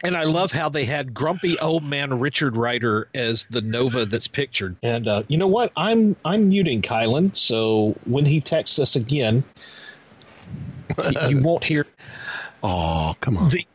And 0.01 0.15
I 0.15 0.23
love 0.23 0.53
how 0.53 0.69
they 0.69 0.86
had 0.86 1.13
grumpy 1.13 1.60
old 1.60 1.84
man 1.84 2.17
Richard 2.21 2.55
Rider 2.55 3.10
as 3.13 3.45
the 3.47 3.60
Nova 3.60 4.05
that's 4.05 4.29
pictured. 4.29 4.77
And 4.84 5.05
uh, 5.05 5.23
you 5.27 5.38
know 5.38 5.47
what? 5.47 5.73
I'm 5.75 6.15
I'm 6.23 6.47
muting 6.47 6.82
Kylan, 6.82 7.36
so 7.36 7.97
when 8.05 8.23
he 8.23 8.39
texts 8.39 8.79
us 8.79 8.95
again, 8.95 9.43
y- 10.97 11.27
you 11.27 11.41
won't 11.41 11.65
hear 11.65 11.86
Oh, 12.63 13.15
come 13.19 13.36
on. 13.38 13.49
the 13.49 13.65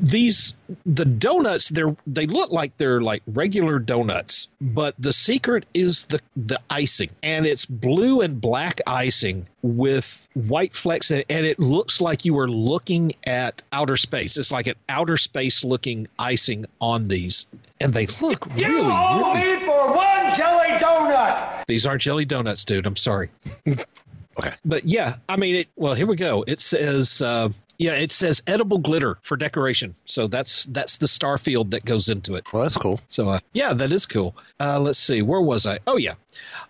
these 0.00 0.54
the 0.86 1.04
donuts 1.04 1.68
they're 1.68 1.94
they 2.06 2.26
look 2.26 2.50
like 2.50 2.76
they're 2.78 3.00
like 3.02 3.22
regular 3.26 3.78
donuts 3.78 4.48
but 4.60 4.94
the 4.98 5.12
secret 5.12 5.66
is 5.74 6.04
the 6.04 6.20
the 6.36 6.58
icing 6.70 7.10
and 7.22 7.44
it's 7.44 7.66
blue 7.66 8.22
and 8.22 8.40
black 8.40 8.80
icing 8.86 9.46
with 9.60 10.28
white 10.34 10.74
flecks 10.74 11.10
in 11.10 11.18
it, 11.18 11.26
and 11.28 11.44
it 11.44 11.58
looks 11.58 12.00
like 12.00 12.24
you 12.24 12.38
are 12.38 12.48
looking 12.48 13.12
at 13.24 13.60
outer 13.72 13.96
space. 13.96 14.36
It's 14.36 14.52
like 14.52 14.68
an 14.68 14.76
outer 14.88 15.16
space 15.16 15.64
looking 15.64 16.06
icing 16.16 16.66
on 16.80 17.08
these 17.08 17.46
and 17.80 17.92
they 17.92 18.06
look 18.06 18.46
really 18.54 18.74
really 18.74 18.84
me 18.84 19.66
for 19.66 19.94
one 19.94 20.36
jelly 20.36 20.68
donut. 20.78 21.66
these 21.66 21.86
aren't 21.86 22.02
jelly 22.02 22.24
donuts 22.24 22.64
dude. 22.64 22.86
I'm 22.86 22.96
sorry 22.96 23.30
Okay. 24.38 24.54
but 24.64 24.84
yeah, 24.84 25.16
I 25.28 25.36
mean, 25.36 25.56
it, 25.56 25.68
well, 25.74 25.94
here 25.94 26.06
we 26.06 26.14
go. 26.16 26.44
It 26.46 26.60
says, 26.60 27.20
uh, 27.20 27.50
yeah, 27.76 27.92
it 27.92 28.12
says 28.12 28.42
edible 28.46 28.78
glitter 28.78 29.18
for 29.22 29.36
decoration. 29.36 29.94
So 30.04 30.28
that's 30.28 30.64
that's 30.64 30.98
the 30.98 31.08
star 31.08 31.38
field 31.38 31.72
that 31.72 31.84
goes 31.84 32.08
into 32.08 32.36
it. 32.36 32.52
Well, 32.52 32.62
that's 32.62 32.76
cool. 32.76 33.00
So 33.08 33.28
uh, 33.28 33.40
yeah, 33.52 33.74
that 33.74 33.90
is 33.90 34.06
cool. 34.06 34.36
Uh, 34.60 34.78
let's 34.78 34.98
see, 34.98 35.22
where 35.22 35.40
was 35.40 35.66
I? 35.66 35.78
Oh 35.86 35.96
yeah, 35.96 36.14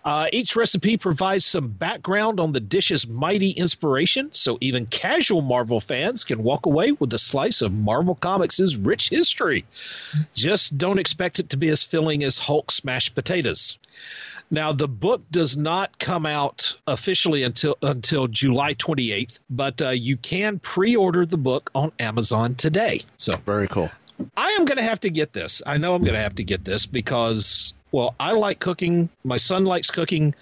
uh, 0.03 0.27
each 0.31 0.55
recipe 0.55 0.97
provides 0.97 1.45
some 1.45 1.67
background 1.67 2.39
on 2.39 2.53
the 2.53 2.59
dish's 2.59 3.07
mighty 3.07 3.51
inspiration, 3.51 4.29
so 4.33 4.57
even 4.61 4.85
casual 4.85 5.41
Marvel 5.41 5.79
fans 5.79 6.23
can 6.23 6.43
walk 6.43 6.65
away 6.65 6.91
with 6.91 7.13
a 7.13 7.19
slice 7.19 7.61
of 7.61 7.71
Marvel 7.71 8.15
Comics' 8.15 8.75
rich 8.75 9.09
history. 9.09 9.65
Just 10.33 10.77
don't 10.77 10.99
expect 10.99 11.39
it 11.39 11.49
to 11.51 11.57
be 11.57 11.69
as 11.69 11.83
filling 11.83 12.23
as 12.23 12.39
Hulk 12.39 12.71
smashed 12.71 13.13
potatoes. 13.15 13.77
Now, 14.51 14.71
the 14.71 14.87
book 14.87 15.23
does 15.29 15.55
not 15.55 15.99
come 15.99 16.25
out 16.25 16.75
officially 16.87 17.43
until 17.43 17.77
until 17.81 18.27
July 18.27 18.73
28th, 18.73 19.39
but 19.49 19.81
uh, 19.81 19.89
you 19.89 20.17
can 20.17 20.59
pre-order 20.59 21.25
the 21.25 21.37
book 21.37 21.69
on 21.75 21.91
Amazon 21.99 22.55
today. 22.55 23.01
So 23.17 23.33
Very 23.45 23.67
cool. 23.67 23.91
I 24.35 24.49
am 24.59 24.65
going 24.65 24.77
to 24.77 24.83
have 24.83 25.01
to 25.01 25.09
get 25.09 25.33
this. 25.33 25.61
I 25.65 25.77
know 25.77 25.93
I'm 25.93 26.01
going 26.01 26.15
to 26.15 26.21
have 26.21 26.35
to 26.35 26.43
get 26.43 26.65
this 26.65 26.85
because, 26.85 27.73
well, 27.91 28.15
I 28.19 28.33
like 28.33 28.59
cooking. 28.59 29.09
My 29.23 29.37
son 29.37 29.65
likes 29.65 29.91
cooking. 29.91 30.35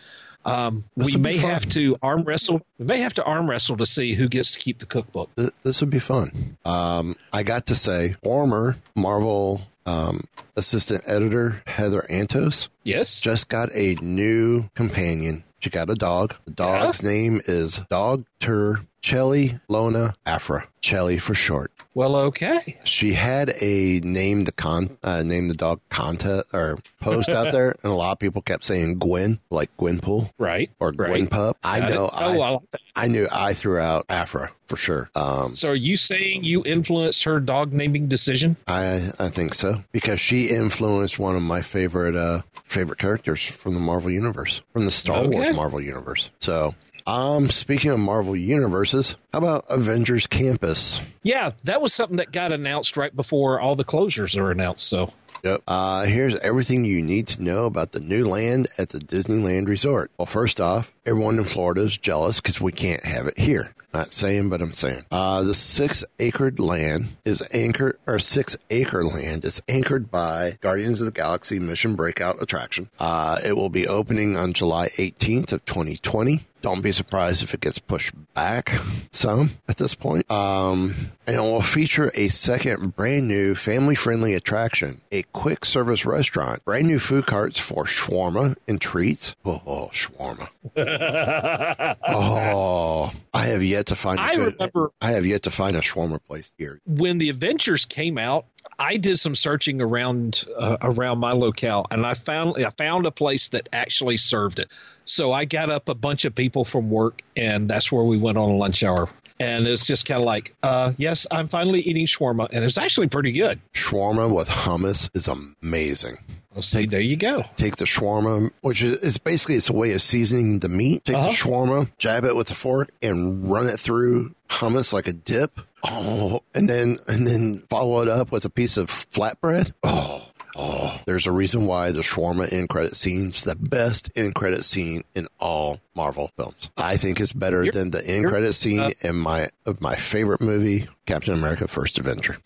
Um, 0.46 0.86
we 0.96 1.18
may 1.18 1.38
have 1.38 1.68
to 1.70 1.98
arm 2.02 2.24
wrestle. 2.24 2.62
We 2.80 2.86
may 2.86 3.00
have 3.00 3.14
to 3.16 3.24
arm 3.24 3.50
wrestle 3.50 3.78
to 3.78 3.86
see 3.86 4.14
who 4.14 4.30
gets 4.30 4.54
to 4.54 4.60
keep 4.60 4.80
the 4.80 4.86
cookbook. 4.86 5.30
This 5.64 5.82
would 5.82 5.90
be 5.90 6.00
fun. 6.00 6.58
Um, 6.64 7.18
I 7.34 7.44
got 7.44 7.66
to 7.68 7.76
say, 7.76 8.16
former 8.24 8.78
Marvel 8.96 9.62
um, 9.86 10.24
assistant 10.58 11.04
editor 11.08 11.62
Heather 11.68 12.06
Antos 12.10 12.68
Yes. 12.84 13.22
just 13.22 13.48
got 13.48 13.70
a 13.74 13.96
new 14.02 14.70
companion. 14.76 15.44
She 15.60 15.70
got 15.70 15.90
a 15.90 15.96
dog. 15.96 16.36
The 16.46 16.52
dog's 16.52 17.02
name 17.02 17.42
is 17.46 17.82
Dr. 17.90 18.82
Chelli 19.02 19.60
Lona 19.70 20.14
Aphra. 20.26 20.68
Chelli 20.82 21.20
for 21.22 21.34
short. 21.34 21.72
Well, 21.98 22.16
okay. 22.16 22.78
She 22.84 23.14
had 23.14 23.54
a 23.60 24.00
name 24.02 24.44
the 24.44 24.52
con 24.52 24.96
uh, 25.04 25.24
name 25.24 25.48
the 25.48 25.56
dog 25.56 25.80
contest 25.90 26.46
or 26.54 26.78
post 27.02 27.28
out 27.28 27.52
there, 27.52 27.72
and 27.82 27.92
a 27.92 27.96
lot 27.96 28.12
of 28.12 28.20
people 28.20 28.44
kept 28.44 28.66
saying 28.66 29.00
Gwen, 29.00 29.40
like 29.50 29.76
Gwenpool 29.78 30.30
Right. 30.38 30.70
or 30.80 30.90
right. 30.92 31.08
Gwen 31.10 31.26
Pup. 31.26 31.58
I 31.64 31.80
Got 31.80 31.90
it. 31.90 31.96
know. 31.96 32.10
Oh, 32.14 32.16
I, 32.34 32.38
well. 32.38 32.64
I 32.96 33.08
knew 33.08 33.28
I 33.32 33.56
threw 33.56 33.80
out 33.80 34.06
Aphra 34.10 34.52
for 34.68 34.78
sure. 34.78 35.10
Um, 35.16 35.56
So, 35.56 35.70
are 35.70 35.76
you 35.76 35.98
saying 35.98 36.44
you 36.44 36.62
influenced 36.68 37.24
her 37.24 37.40
dog 37.40 37.74
naming 37.74 38.08
decision? 38.08 38.58
I 38.68 39.12
I 39.18 39.30
think 39.30 39.56
so 39.56 39.80
because 39.92 40.20
she 40.20 40.50
influenced 40.50 41.18
one 41.18 41.36
of 41.36 41.42
my 41.42 41.64
favorite 41.64 42.16
uh 42.16 42.44
favorite 42.66 43.00
characters 43.00 43.44
from 43.44 43.74
the 43.74 43.80
Marvel 43.80 44.12
universe, 44.12 44.62
from 44.72 44.86
the 44.86 44.92
Star 44.92 45.20
Okay. 45.24 45.30
Wars 45.30 45.56
Marvel 45.56 45.82
universe. 45.82 46.30
So, 46.40 46.76
um, 47.08 47.50
speaking 47.50 47.92
of 47.92 48.00
Marvel 48.00 48.36
universes, 48.36 49.16
how 49.34 49.40
about 49.40 49.66
Avengers 49.70 50.28
Campus? 50.28 51.02
Yeah, 51.24 51.52
that 51.64 51.82
was 51.82 51.94
something 51.94 52.18
that 52.18 52.32
got 52.32 52.52
announced 52.52 52.98
right 52.98 53.16
before 53.16 53.60
all 53.60 53.76
the 53.76 53.86
closures 53.86 54.38
are 54.38 54.52
announced. 54.52 54.88
So, 54.88 55.08
Yep. 55.44 55.62
Uh, 55.68 56.06
here's 56.06 56.36
everything 56.40 56.84
you 56.84 57.02
need 57.02 57.28
to 57.28 57.44
know 57.44 57.66
about 57.66 57.92
the 57.92 58.00
new 58.00 58.28
land 58.28 58.68
at 58.78 58.90
the 58.90 59.00
Disneyland 59.00 59.68
Resort. 59.68 60.12
Well, 60.18 60.26
first 60.26 60.60
off, 60.60 60.94
everyone 61.06 61.38
in 61.38 61.46
Florida 61.46 61.82
is 61.82 61.98
jealous 61.98 62.42
because 62.42 62.60
we 62.60 62.72
can't 62.72 63.06
have 63.06 63.28
it 63.28 63.38
here. 63.38 63.74
Not 63.94 64.12
saying, 64.12 64.50
but 64.50 64.62
I'm 64.62 64.74
saying. 64.74 65.06
Uh, 65.10 65.44
the 65.44 65.54
six 65.54 66.04
acred 66.20 66.60
land 66.60 67.16
is 67.24 67.42
anchored, 67.52 67.98
or 68.06 68.20
six 68.20 68.58
acre 68.70 69.04
land 69.04 69.46
is 69.46 69.62
anchored 69.70 70.12
by 70.12 70.58
Guardians 70.62 71.00
of 71.00 71.06
the 71.06 71.12
Galaxy 71.12 71.58
Mission 71.58 71.96
Breakout 71.96 72.42
attraction. 72.42 72.90
Uh, 73.00 73.40
it 73.46 73.56
will 73.56 73.70
be 73.70 73.88
opening 73.88 74.36
on 74.36 74.54
July 74.54 74.90
18th 74.98 75.52
of 75.54 75.64
2020. 75.66 76.46
Don't 76.68 76.82
be 76.82 76.92
surprised 76.92 77.44
if 77.44 77.54
it 77.54 77.62
gets 77.62 77.80
pushed 77.80 78.12
back 78.34 78.74
some 79.12 79.52
at 79.70 79.78
this 79.78 79.96
point. 79.96 80.30
Um, 80.30 81.12
and 81.26 81.38
it 81.38 81.40
will 81.40 81.62
feature 81.62 82.12
a 82.14 82.28
second 82.28 82.94
brand 82.96 83.26
new 83.30 83.56
family 83.56 83.96
friendly 83.96 84.34
attraction, 84.34 85.00
a 85.10 85.24
quick 85.32 85.64
service 85.64 86.06
restaurant, 86.06 86.66
brand 86.66 86.88
new 86.88 87.00
food 87.00 87.26
carts 87.26 87.58
for 87.58 87.86
shawarma 87.86 88.58
and 88.68 88.82
treats. 88.82 89.34
Oh, 89.46 89.62
oh 89.66 89.90
shawarma. 89.94 90.50
oh, 92.08 93.12
I 93.34 93.46
have 93.46 93.64
yet 93.64 93.86
to 93.88 93.96
find. 93.96 94.20
a 94.20 94.24
I 94.24 94.36
good- 94.36 94.54
remember- 94.56 94.92
I 95.02 95.12
have 95.12 95.26
yet 95.26 95.44
to 95.44 95.52
find 95.52 95.78
a 95.78 95.80
shawarma 95.80 96.20
place 96.28 96.54
here. 96.58 96.82
when 96.86 97.18
the 97.18 97.30
Adventures 97.30 97.86
came 97.86 98.18
out, 98.18 98.46
I 98.80 98.98
did 98.98 99.18
some 99.18 99.36
searching 99.36 99.82
around 99.82 100.46
uh, 100.58 100.78
around 100.82 101.20
my 101.20 101.32
locale, 101.32 101.86
and 101.92 102.06
I 102.06 102.14
found 102.14 102.64
I 102.64 102.70
found 102.72 103.06
a 103.06 103.12
place 103.12 103.50
that 103.50 103.70
actually 103.74 104.18
served 104.18 104.60
it. 104.60 104.70
So 105.06 105.32
I 105.32 105.46
got 105.46 105.70
up 105.70 105.90
a 105.90 105.96
bunch 105.96 106.26
of 106.26 106.36
people 106.36 106.64
from 106.66 106.90
work, 106.90 107.22
and 107.36 107.70
that's 107.70 107.92
where 107.92 108.04
we 108.04 108.18
went 108.18 108.38
on 108.38 108.50
a 108.50 108.56
lunch 108.56 108.84
hour. 108.84 109.10
And 109.40 109.68
it's 109.68 109.86
just 109.86 110.06
kind 110.08 110.20
of 110.20 110.26
like, 110.26 110.56
uh, 110.64 110.94
yes, 110.98 111.28
I'm 111.30 111.48
finally 111.48 111.82
eating 111.82 112.08
shawarma, 112.08 112.50
and 112.52 112.66
it's 112.66 112.78
actually 112.78 113.08
pretty 113.08 113.32
good. 113.32 113.60
Shawarma 113.74 114.36
with 114.36 114.48
hummus 114.50 115.10
is 115.16 115.28
amazing. 115.28 116.18
Well, 116.56 116.64
see, 116.64 116.88
there 116.88 117.00
you 117.02 117.18
go. 117.18 117.44
Take 117.56 117.76
the 117.76 117.86
shawarma, 117.86 118.50
which 118.62 118.82
is, 118.82 118.98
is 118.98 119.20
basically 119.20 119.56
it's 119.56 119.70
a 119.70 119.74
way 119.74 119.92
of 119.94 120.02
seasoning 120.02 120.58
the 120.60 120.70
meat. 120.70 121.06
Take 121.06 121.18
Uh-huh. 121.18 121.28
the 121.28 121.34
shawarma, 121.36 121.90
jab 122.00 122.26
it 122.26 122.36
with 122.36 122.50
a 122.50 122.56
fork, 122.56 122.90
and 123.04 123.48
run 123.50 123.68
it 123.68 123.80
through 123.80 124.34
hummus 124.50 124.94
like 124.94 125.08
a 125.08 125.14
dip. 125.14 125.60
Oh, 125.84 126.42
and 126.54 126.70
then 126.70 126.98
and 127.08 127.26
then 127.28 127.64
follow 127.70 128.02
it 128.02 128.08
up 128.08 128.32
with 128.32 128.46
a 128.46 128.50
piece 128.50 128.78
of 128.78 128.88
flatbread. 128.90 129.74
Oh. 129.84 130.24
Oh, 130.60 131.00
there's 131.06 131.28
a 131.28 131.32
reason 131.32 131.68
why 131.68 131.92
the 131.92 132.00
shawarma 132.02 132.52
end 132.52 132.70
credit 132.70 132.96
scene's 132.96 133.44
the 133.44 133.56
best 133.56 134.10
end 134.16 134.34
credit 134.34 134.66
scene 134.66 135.04
in 135.14 135.28
all 135.40 135.80
Marvel 135.96 136.32
films. 136.36 136.72
I 136.76 136.98
think 136.98 137.22
it's 137.22 137.32
better 137.32 137.64
You're- 137.64 137.70
than 137.78 137.92
the 137.92 138.04
end 138.04 138.26
credit 138.26 138.54
scene 138.54 138.92
in 139.02 139.18
my 139.18 139.50
of 139.68 139.82
my 139.82 139.96
favorite 139.96 140.42
movie, 140.42 140.88
Captain 141.06 141.36
America: 141.36 141.68
First 141.68 142.00
Avenger. 142.00 142.38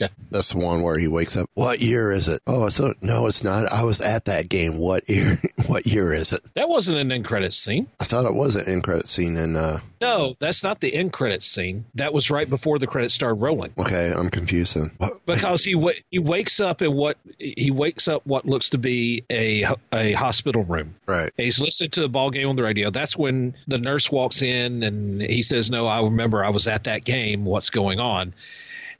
Okay. 0.00 0.12
That's 0.30 0.52
the 0.52 0.58
one 0.58 0.82
where 0.82 0.98
he 0.98 1.08
wakes 1.08 1.36
up. 1.36 1.48
What 1.54 1.80
year 1.80 2.10
is 2.12 2.28
it? 2.28 2.40
Oh, 2.46 2.68
so 2.70 2.94
no, 3.02 3.26
it's 3.26 3.44
not. 3.44 3.70
I 3.72 3.82
was 3.84 4.00
at 4.00 4.24
that 4.26 4.48
game. 4.48 4.78
What 4.78 5.08
year? 5.08 5.40
What 5.66 5.86
year 5.86 6.12
is 6.12 6.32
it? 6.32 6.42
That 6.54 6.68
wasn't 6.68 6.98
an 6.98 7.12
end 7.12 7.24
credit 7.24 7.54
scene. 7.54 7.86
I 8.00 8.04
thought 8.04 8.24
it 8.26 8.34
was 8.34 8.56
an 8.56 8.66
end 8.66 8.82
credit 8.82 9.08
scene. 9.08 9.36
And 9.36 9.56
uh, 9.56 9.78
No, 10.00 10.34
that's 10.40 10.62
not 10.64 10.80
the 10.80 10.92
end 10.92 11.12
credit 11.12 11.42
scene. 11.42 11.84
That 11.94 12.12
was 12.12 12.30
right 12.30 12.50
before 12.50 12.78
the 12.80 12.86
credits 12.88 13.14
started 13.14 13.36
rolling. 13.36 13.72
okay, 13.78 14.12
I'm 14.12 14.28
confused 14.28 14.74
then. 14.76 14.90
What? 14.98 15.24
because 15.24 15.64
he 15.64 15.76
wa- 15.76 15.92
he 16.10 16.18
wakes 16.18 16.58
up 16.60 16.82
in 16.82 16.92
what 16.94 17.16
he 17.38 17.70
wakes 17.70 18.08
up 18.08 18.26
what 18.26 18.44
looks 18.44 18.70
to 18.70 18.78
be 18.78 19.24
a 19.30 19.64
a 19.92 20.12
hospital 20.14 20.64
room. 20.64 20.94
Right. 21.06 21.30
He's 21.36 21.60
listening 21.60 21.90
to 21.90 22.00
the 22.02 22.08
ball 22.08 22.30
game 22.30 22.48
on 22.48 22.56
the 22.56 22.64
radio. 22.64 22.90
That's 22.90 23.16
when 23.16 23.54
the 23.68 23.78
nurse 23.78 24.10
walks 24.10 24.42
in 24.42 24.82
and 24.82 25.22
he 25.22 25.42
says, 25.44 25.70
"No, 25.70 25.86
I 25.86 26.02
remember 26.02 26.44
I 26.44 26.50
was 26.50 26.66
at 26.66 26.84
that 26.84 27.04
game. 27.04 27.44
What's 27.44 27.70
going 27.70 28.00
on?" 28.00 28.34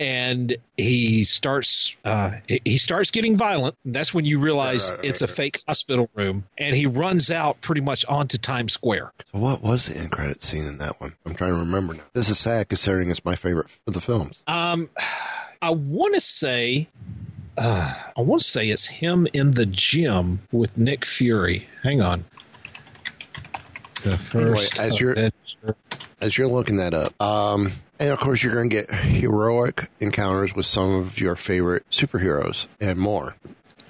And 0.03 0.57
he 0.77 1.23
starts 1.23 1.97
uh, 2.05 2.33
he- 2.49 2.79
starts 2.79 3.13
getting 3.13 3.37
violent. 3.37 3.77
That's 3.85 4.13
when 4.13 4.25
you 4.25 4.41
realize 4.41 4.91
Right, 4.91 4.97
right, 4.99 5.07
it's 5.07 5.23
right, 5.23 5.31
a 5.31 5.33
fake 5.33 5.63
hospital 5.69 6.11
room, 6.15 6.43
and 6.59 6.75
he 6.75 6.87
runs 6.87 7.31
out 7.31 7.61
pretty 7.61 7.83
much 7.83 8.05
onto 8.07 8.37
Times 8.37 8.73
Square. 8.73 9.13
So 9.33 9.39
what 9.39 9.63
was 9.63 9.87
the 9.87 9.97
end 9.97 10.11
credit 10.11 10.43
scene 10.43 10.67
in 10.67 10.79
that 10.79 11.01
one? 11.01 11.15
I'm 11.25 11.35
trying 11.37 11.53
to 11.53 11.61
remember 11.61 11.95
now. 11.95 12.03
This 12.15 12.31
is 12.31 12.41
sad 12.41 12.69
considering 12.69 13.11
it's 13.13 13.25
my 13.25 13.37
favorite 13.37 13.69
of 13.87 13.95
the 13.95 14.01
films. 14.01 14.43
Um, 14.49 14.91
I 15.63 15.71
want 15.71 16.15
to 16.15 16.21
say, 16.21 16.89
uh, 17.57 17.95
I 18.17 18.21
want 18.23 18.43
to 18.43 18.49
say 18.49 18.71
it's 18.71 18.89
him 18.89 19.29
in 19.33 19.53
the 19.53 19.67
gym 19.67 20.41
with 20.51 20.77
Nick 20.77 21.05
Fury. 21.05 21.69
Hang 21.85 22.03
on. 22.03 22.25
The 24.03 24.19
Anyway, 24.35 24.57
first 24.57 24.81
as 24.81 24.99
you're 24.99 25.15
as 26.21 26.37
you're 26.37 26.49
looking 26.49 26.79
that 26.79 26.93
up, 26.93 27.23
um, 27.23 27.73
and 28.03 28.11
of 28.11 28.19
course 28.19 28.43
you're 28.43 28.53
going 28.53 28.69
to 28.69 28.75
get 28.75 28.91
heroic 28.93 29.89
encounters 30.01 30.57
with 30.57 30.67
some 30.67 30.91
of 30.91 31.21
your 31.21 31.37
favorite 31.37 31.89
superheroes 31.89 32.67
and 32.81 32.99
more. 32.99 33.37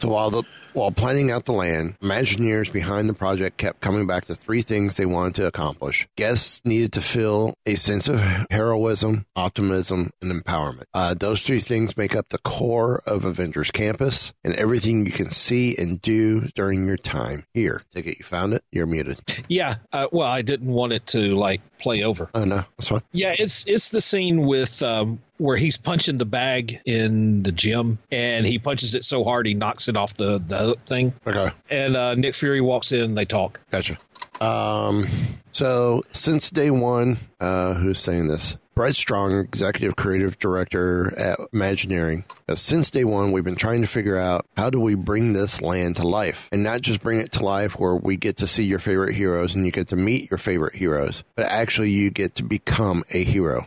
So 0.01 0.09
while 0.09 0.31
the 0.31 0.43
while 0.75 0.91
planning 0.91 1.31
out 1.31 1.45
the 1.45 1.53
land, 1.53 1.99
Imagineers 2.01 2.73
behind 2.73 3.09
the 3.09 3.15
project 3.15 3.57
kept 3.57 3.81
coming 3.81 4.07
back 4.07 4.25
to 4.27 4.35
three 4.35 4.63
things 4.63 4.97
they 4.97 5.07
wanted 5.07 5.35
to 5.37 5.47
accomplish. 5.47 6.07
Guests 6.17 6.63
needed 6.65 6.93
to 6.93 7.01
feel 7.01 7.55
a 7.67 7.75
sense 7.75 8.09
of 8.09 8.21
heroism, 8.51 9.27
optimism, 9.37 10.11
and 10.21 10.33
empowerment. 10.33 10.85
Uh, 10.95 11.15
those 11.15 11.43
three 11.43 11.61
things 11.61 11.97
make 11.97 12.15
up 12.15 12.29
the 12.29 12.39
core 12.39 13.03
of 13.07 13.25
Avengers 13.25 13.71
Campus 13.71 14.33
and 14.45 14.55
everything 14.55 15.07
you 15.07 15.13
can 15.13 15.31
see 15.31 15.77
and 15.77 16.01
do 16.01 16.43
during 16.55 16.87
your 16.87 16.97
time 16.97 17.45
here. 17.55 17.83
Take 17.95 18.07
it, 18.07 18.19
you 18.19 18.25
found 18.25 18.55
it. 18.55 18.65
You're 18.71 18.87
muted. 18.87 19.21
yeah. 19.49 19.77
Uh, 19.93 20.09
well, 20.13 20.29
I 20.29 20.43
didn't 20.43 20.73
want 20.73 20.93
it 20.93 21.07
to 21.09 21.37
like 21.37 21.61
play 21.79 22.03
over. 22.03 22.31
Oh 22.35 22.45
no, 22.45 22.65
that's 22.79 22.89
fine. 22.89 23.03
Yeah, 23.13 23.35
it's 23.39 23.67
it's 23.67 23.91
the 23.91 24.01
scene 24.01 24.47
with 24.47 24.83
um, 24.83 25.21
where 25.43 25.57
he's 25.57 25.77
punching 25.77 26.17
the 26.17 26.25
bag 26.25 26.81
in 26.85 27.43
the 27.43 27.51
gym, 27.51 27.99
and 28.13 28.47
he 28.47 28.59
punches 28.59 28.95
it 28.95 29.05
so 29.05 29.25
hard 29.25 29.45
he 29.45 29.55
knocks 29.55 29.89
it 29.89 29.97
off 29.97 30.15
the 30.15 30.39
the 30.39 30.77
thing. 30.87 31.13
Okay. 31.27 31.51
And 31.69 31.97
uh, 31.97 32.15
Nick 32.15 32.35
Fury 32.35 32.61
walks 32.61 32.93
in, 32.93 33.03
and 33.03 33.19
they 33.19 33.25
talk. 33.25 33.61
Gotcha. 33.71 33.99
Um, 34.41 35.09
so 35.51 36.05
since 36.13 36.51
day 36.51 36.71
one, 36.71 37.19
uh, 37.41 37.75
who's 37.75 38.01
saying 38.01 38.29
this? 38.29 38.57
Brent 38.75 38.97
Strong, 38.97 39.39
executive 39.39 39.97
creative 39.97 40.39
director 40.39 41.13
at 41.19 41.39
Imagineering. 41.53 42.25
Uh, 42.49 42.55
since 42.55 42.91
day 42.91 43.05
one, 43.05 43.31
we've 43.31 43.45
been 43.45 43.55
trying 43.55 43.83
to 43.83 43.87
figure 43.87 44.17
out 44.17 44.47
how 44.57 44.71
do 44.71 44.81
we 44.81 44.95
bring 44.95 45.35
this 45.35 45.61
land 45.61 45.97
to 45.97 46.07
life, 46.07 46.49
and 46.53 46.63
not 46.63 46.81
just 46.81 47.03
bring 47.03 47.19
it 47.19 47.33
to 47.33 47.45
life 47.45 47.79
where 47.79 47.97
we 47.97 48.17
get 48.17 48.39
to 48.39 48.47
see 48.47 48.65
your 48.65 48.79
favorite 48.79 49.15
heroes 49.15 49.55
and 49.55 49.67
you 49.67 49.73
get 49.73 49.89
to 49.89 49.97
meet 49.97 50.31
your 50.31 50.39
favorite 50.39 50.77
heroes, 50.77 51.25
but 51.35 51.47
actually 51.47 51.91
you 51.91 52.11
get 52.11 52.37
to 52.37 52.45
become 52.45 53.05
a 53.11 53.25
hero. 53.25 53.67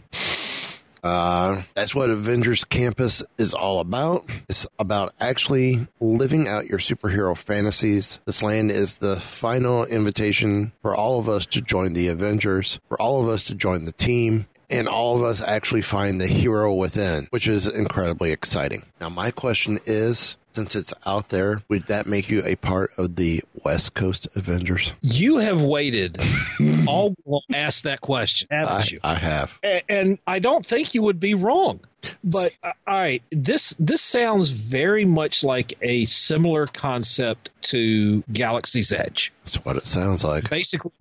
Uh, 1.05 1.61
that's 1.75 1.93
what 1.93 2.09
Avengers 2.09 2.63
Campus 2.63 3.21
is 3.37 3.53
all 3.53 3.79
about. 3.79 4.27
It's 4.49 4.65
about 4.79 5.13
actually 5.19 5.87
living 5.99 6.47
out 6.47 6.65
your 6.65 6.79
superhero 6.79 7.37
fantasies. 7.37 8.19
This 8.25 8.41
land 8.41 8.71
is 8.71 8.97
the 8.97 9.19
final 9.19 9.85
invitation 9.85 10.71
for 10.81 10.95
all 10.95 11.19
of 11.19 11.29
us 11.29 11.45
to 11.47 11.61
join 11.61 11.93
the 11.93 12.07
Avengers, 12.07 12.79
for 12.89 12.99
all 12.99 13.21
of 13.21 13.29
us 13.29 13.43
to 13.45 13.55
join 13.55 13.83
the 13.83 13.91
team, 13.91 14.47
and 14.67 14.87
all 14.87 15.15
of 15.15 15.21
us 15.21 15.41
actually 15.41 15.83
find 15.83 16.19
the 16.19 16.25
hero 16.25 16.73
within, 16.73 17.27
which 17.29 17.47
is 17.47 17.67
incredibly 17.67 18.31
exciting. 18.31 18.83
Now, 18.99 19.09
my 19.09 19.29
question 19.29 19.77
is 19.85 20.37
since 20.55 20.75
it's 20.75 20.93
out 21.05 21.29
there, 21.29 21.61
would 21.67 21.87
that 21.87 22.07
make 22.07 22.29
you 22.29 22.41
a 22.45 22.55
part 22.55 22.91
of 22.97 23.17
the 23.17 23.43
West 23.63 23.93
Coast 23.93 24.27
Avengers? 24.35 24.93
You 25.01 25.37
have 25.37 25.61
waited 25.61 26.17
all 26.87 27.13
will 27.25 27.43
ask 27.53 27.83
that 27.83 27.99
question, 28.01 28.47
haven't 28.49 28.71
I, 28.71 28.83
you? 28.89 28.99
I 29.03 29.15
have. 29.15 29.59
A- 29.63 29.83
and 29.91 30.17
I 30.25 30.39
don't 30.39 30.65
think 30.65 30.95
you 30.95 31.03
would 31.03 31.19
be 31.19 31.33
wrong. 31.33 31.81
But 32.23 32.53
uh, 32.63 32.71
all 32.87 32.93
right, 32.93 33.23
this 33.31 33.75
this 33.79 34.01
sounds 34.01 34.49
very 34.49 35.05
much 35.05 35.43
like 35.43 35.73
a 35.81 36.05
similar 36.05 36.67
concept 36.67 37.49
to 37.63 38.23
Galaxy's 38.31 38.91
Edge. 38.91 39.31
That's 39.43 39.55
what 39.65 39.77
it 39.77 39.87
sounds 39.87 40.23
like. 40.23 40.49
Basically, 40.49 40.91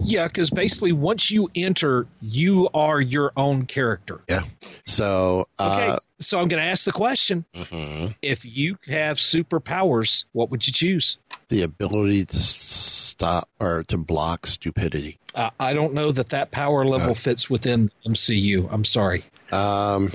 yeah, 0.00 0.26
because 0.26 0.50
basically 0.50 0.92
once 0.92 1.30
you 1.30 1.50
enter, 1.54 2.06
you 2.20 2.68
are 2.74 3.00
your 3.00 3.32
own 3.36 3.66
character. 3.66 4.20
Yeah. 4.28 4.42
So, 4.86 5.46
Okay, 5.58 5.88
uh, 5.88 5.96
so 6.18 6.38
I'm 6.40 6.48
going 6.48 6.62
to 6.62 6.68
ask 6.68 6.84
the 6.84 6.92
question: 6.92 7.44
mhm. 7.54 8.14
If 8.22 8.44
you 8.44 8.76
have 8.88 9.18
superpowers, 9.18 10.24
what 10.32 10.50
would 10.50 10.66
you 10.66 10.72
choose? 10.72 11.18
the 11.48 11.62
ability 11.62 12.24
to 12.24 12.38
stop 12.38 13.48
or 13.58 13.82
to 13.88 13.98
block 13.98 14.46
stupidity. 14.46 15.18
Uh, 15.34 15.50
I 15.58 15.72
don't 15.74 15.94
know 15.94 16.12
that 16.12 16.28
that 16.28 16.52
power 16.52 16.84
level 16.84 17.10
Uh. 17.10 17.14
fits 17.14 17.50
within 17.50 17.90
MCU. 18.06 18.68
I'm 18.72 18.84
sorry. 18.84 19.24
Um, 19.52 20.12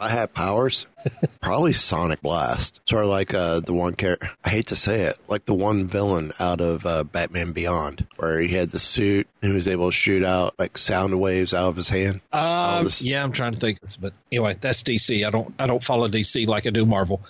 I 0.00 0.08
have 0.08 0.32
powers. 0.32 0.86
Probably 1.40 1.72
Sonic 1.72 2.20
Blast. 2.20 2.80
Sort 2.88 3.04
of 3.04 3.10
like 3.10 3.34
uh, 3.34 3.60
the 3.60 3.72
one 3.72 3.94
character. 3.94 4.30
I 4.44 4.50
hate 4.50 4.66
to 4.68 4.76
say 4.76 5.02
it, 5.02 5.18
like 5.28 5.44
the 5.44 5.54
one 5.54 5.86
villain 5.86 6.32
out 6.38 6.60
of 6.60 6.86
uh, 6.86 7.04
Batman 7.04 7.52
Beyond, 7.52 8.06
where 8.16 8.40
he 8.40 8.54
had 8.54 8.70
the 8.70 8.78
suit 8.78 9.26
and 9.42 9.52
he 9.52 9.56
was 9.56 9.68
able 9.68 9.88
to 9.88 9.92
shoot 9.92 10.24
out 10.24 10.54
like 10.58 10.76
sound 10.76 11.18
waves 11.20 11.54
out 11.54 11.68
of 11.68 11.76
his 11.76 11.88
hand. 11.88 12.20
Um, 12.32 12.84
this- 12.84 13.02
yeah, 13.02 13.22
I'm 13.22 13.32
trying 13.32 13.52
to 13.52 13.58
think, 13.58 13.78
but 14.00 14.12
anyway, 14.30 14.56
that's 14.60 14.82
DC. 14.82 15.26
I 15.26 15.30
don't 15.30 15.54
I 15.58 15.66
don't 15.66 15.82
follow 15.82 16.08
DC 16.08 16.46
like 16.46 16.66
I 16.66 16.70
do 16.70 16.84
Marvel. 16.84 17.20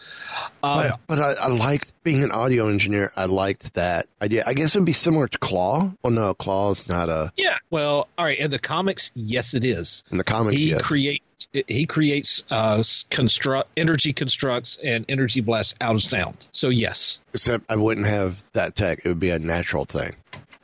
Um, 0.62 0.82
but 0.82 1.00
but 1.06 1.18
I, 1.18 1.44
I 1.44 1.48
liked 1.48 1.92
being 2.02 2.22
an 2.22 2.30
audio 2.30 2.68
engineer. 2.68 3.12
I 3.16 3.24
liked 3.26 3.74
that 3.74 4.06
idea. 4.20 4.44
I 4.46 4.54
guess 4.54 4.74
it'd 4.74 4.86
be 4.86 4.92
similar 4.92 5.28
to 5.28 5.38
Klaw. 5.38 5.92
Well, 6.02 6.12
no, 6.12 6.34
Klaw's 6.34 6.88
not 6.88 7.08
a. 7.08 7.32
yeah, 7.36 7.56
well, 7.70 8.08
all 8.18 8.24
right. 8.24 8.38
In 8.38 8.50
the 8.50 8.58
comics, 8.58 9.10
yes, 9.14 9.54
it 9.54 9.64
is. 9.64 10.04
In 10.10 10.18
the 10.18 10.24
comics, 10.24 10.56
he 10.56 10.70
yes. 10.70 10.82
creates 10.82 11.48
he 11.66 11.86
creates 11.86 12.44
uh, 12.50 12.82
construct 13.10 13.59
energy 13.76 14.12
constructs 14.12 14.78
and 14.82 15.04
energy 15.08 15.40
blasts 15.40 15.74
out 15.80 15.94
of 15.94 16.02
sound. 16.02 16.48
So 16.52 16.68
yes. 16.68 17.18
Except 17.34 17.64
I 17.70 17.76
wouldn't 17.76 18.06
have 18.06 18.42
that 18.52 18.76
tech. 18.76 19.00
It 19.04 19.08
would 19.08 19.20
be 19.20 19.30
a 19.30 19.38
natural 19.38 19.84
thing. 19.84 20.16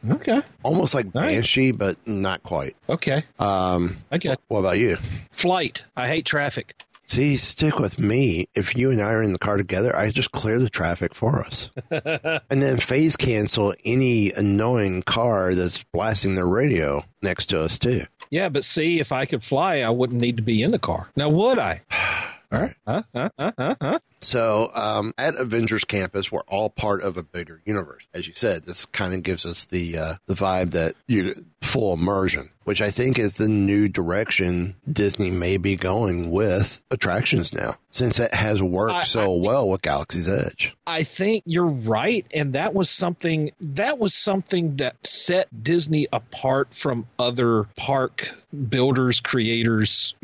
Okay. 0.08 0.42
Almost 0.62 0.94
like 0.94 1.06
right. 1.06 1.28
Banshee, 1.28 1.72
but 1.72 1.96
not 2.06 2.42
quite. 2.42 2.76
Okay. 2.88 3.24
Um, 3.38 3.98
I 4.10 4.18
get 4.18 4.40
what 4.48 4.60
about 4.60 4.78
you? 4.78 4.98
flight. 5.30 5.84
I 5.96 6.06
hate 6.08 6.24
traffic. 6.24 6.74
See, 7.08 7.36
stick 7.36 7.78
with 7.78 8.00
me. 8.00 8.48
If 8.54 8.76
you 8.76 8.90
and 8.90 9.00
I 9.00 9.12
are 9.12 9.22
in 9.22 9.32
the 9.32 9.38
car 9.38 9.56
together, 9.56 9.94
I 9.96 10.10
just 10.10 10.32
clear 10.32 10.58
the 10.58 10.68
traffic 10.68 11.14
for 11.14 11.40
us. 11.40 11.70
and 11.90 12.62
then 12.62 12.78
phase 12.78 13.14
cancel 13.14 13.74
any 13.84 14.32
annoying 14.32 15.02
car 15.02 15.54
that's 15.54 15.84
blasting 15.92 16.34
their 16.34 16.48
radio 16.48 17.04
next 17.22 17.46
to 17.46 17.60
us, 17.60 17.78
too. 17.78 18.02
Yeah, 18.30 18.48
but 18.48 18.64
see, 18.64 18.98
if 18.98 19.12
I 19.12 19.24
could 19.24 19.44
fly, 19.44 19.82
I 19.82 19.90
wouldn't 19.90 20.20
need 20.20 20.38
to 20.38 20.42
be 20.42 20.64
in 20.64 20.72
the 20.72 20.80
car. 20.80 21.08
Now, 21.14 21.28
would 21.28 21.60
I? 21.60 21.82
All 22.52 22.60
right. 22.60 22.74
Huh? 22.86 23.02
Huh? 23.14 23.30
Huh? 23.38 23.52
Huh? 23.58 23.74
huh? 23.80 23.98
So 24.20 24.70
um, 24.74 25.12
at 25.18 25.34
Avengers 25.36 25.84
Campus, 25.84 26.30
we're 26.30 26.40
all 26.42 26.70
part 26.70 27.02
of 27.02 27.16
a 27.16 27.22
bigger 27.22 27.60
universe. 27.64 28.06
As 28.14 28.26
you 28.26 28.34
said, 28.34 28.64
this 28.64 28.86
kind 28.86 29.14
of 29.14 29.22
gives 29.22 29.44
us 29.44 29.64
the 29.64 29.98
uh, 29.98 30.14
the 30.26 30.34
vibe 30.34 30.70
that 30.70 30.94
you 31.06 31.44
full 31.76 31.92
immersion, 31.92 32.50
which 32.64 32.80
I 32.80 32.90
think 32.90 33.18
is 33.18 33.34
the 33.34 33.48
new 33.48 33.86
direction 33.88 34.76
Disney 34.90 35.30
may 35.30 35.58
be 35.58 35.76
going 35.76 36.30
with 36.30 36.82
attractions 36.90 37.52
now, 37.52 37.74
since 37.90 38.18
it 38.18 38.34
has 38.34 38.62
worked 38.62 38.94
I- 38.94 39.04
so 39.04 39.36
well 39.36 39.68
with 39.68 39.82
Galaxy's 39.82 40.28
Edge. 40.30 40.74
I 40.86 41.02
think 41.02 41.42
you're 41.46 41.66
right, 41.66 42.24
and 42.32 42.54
that 42.54 42.72
was 42.72 42.88
something 42.88 43.50
that 43.60 43.98
was 43.98 44.14
something 44.14 44.76
that 44.76 44.96
set 45.06 45.48
Disney 45.62 46.06
apart 46.12 46.68
from 46.72 47.06
other 47.18 47.64
park 47.76 48.30
builders, 48.70 49.20
creators, 49.20 50.14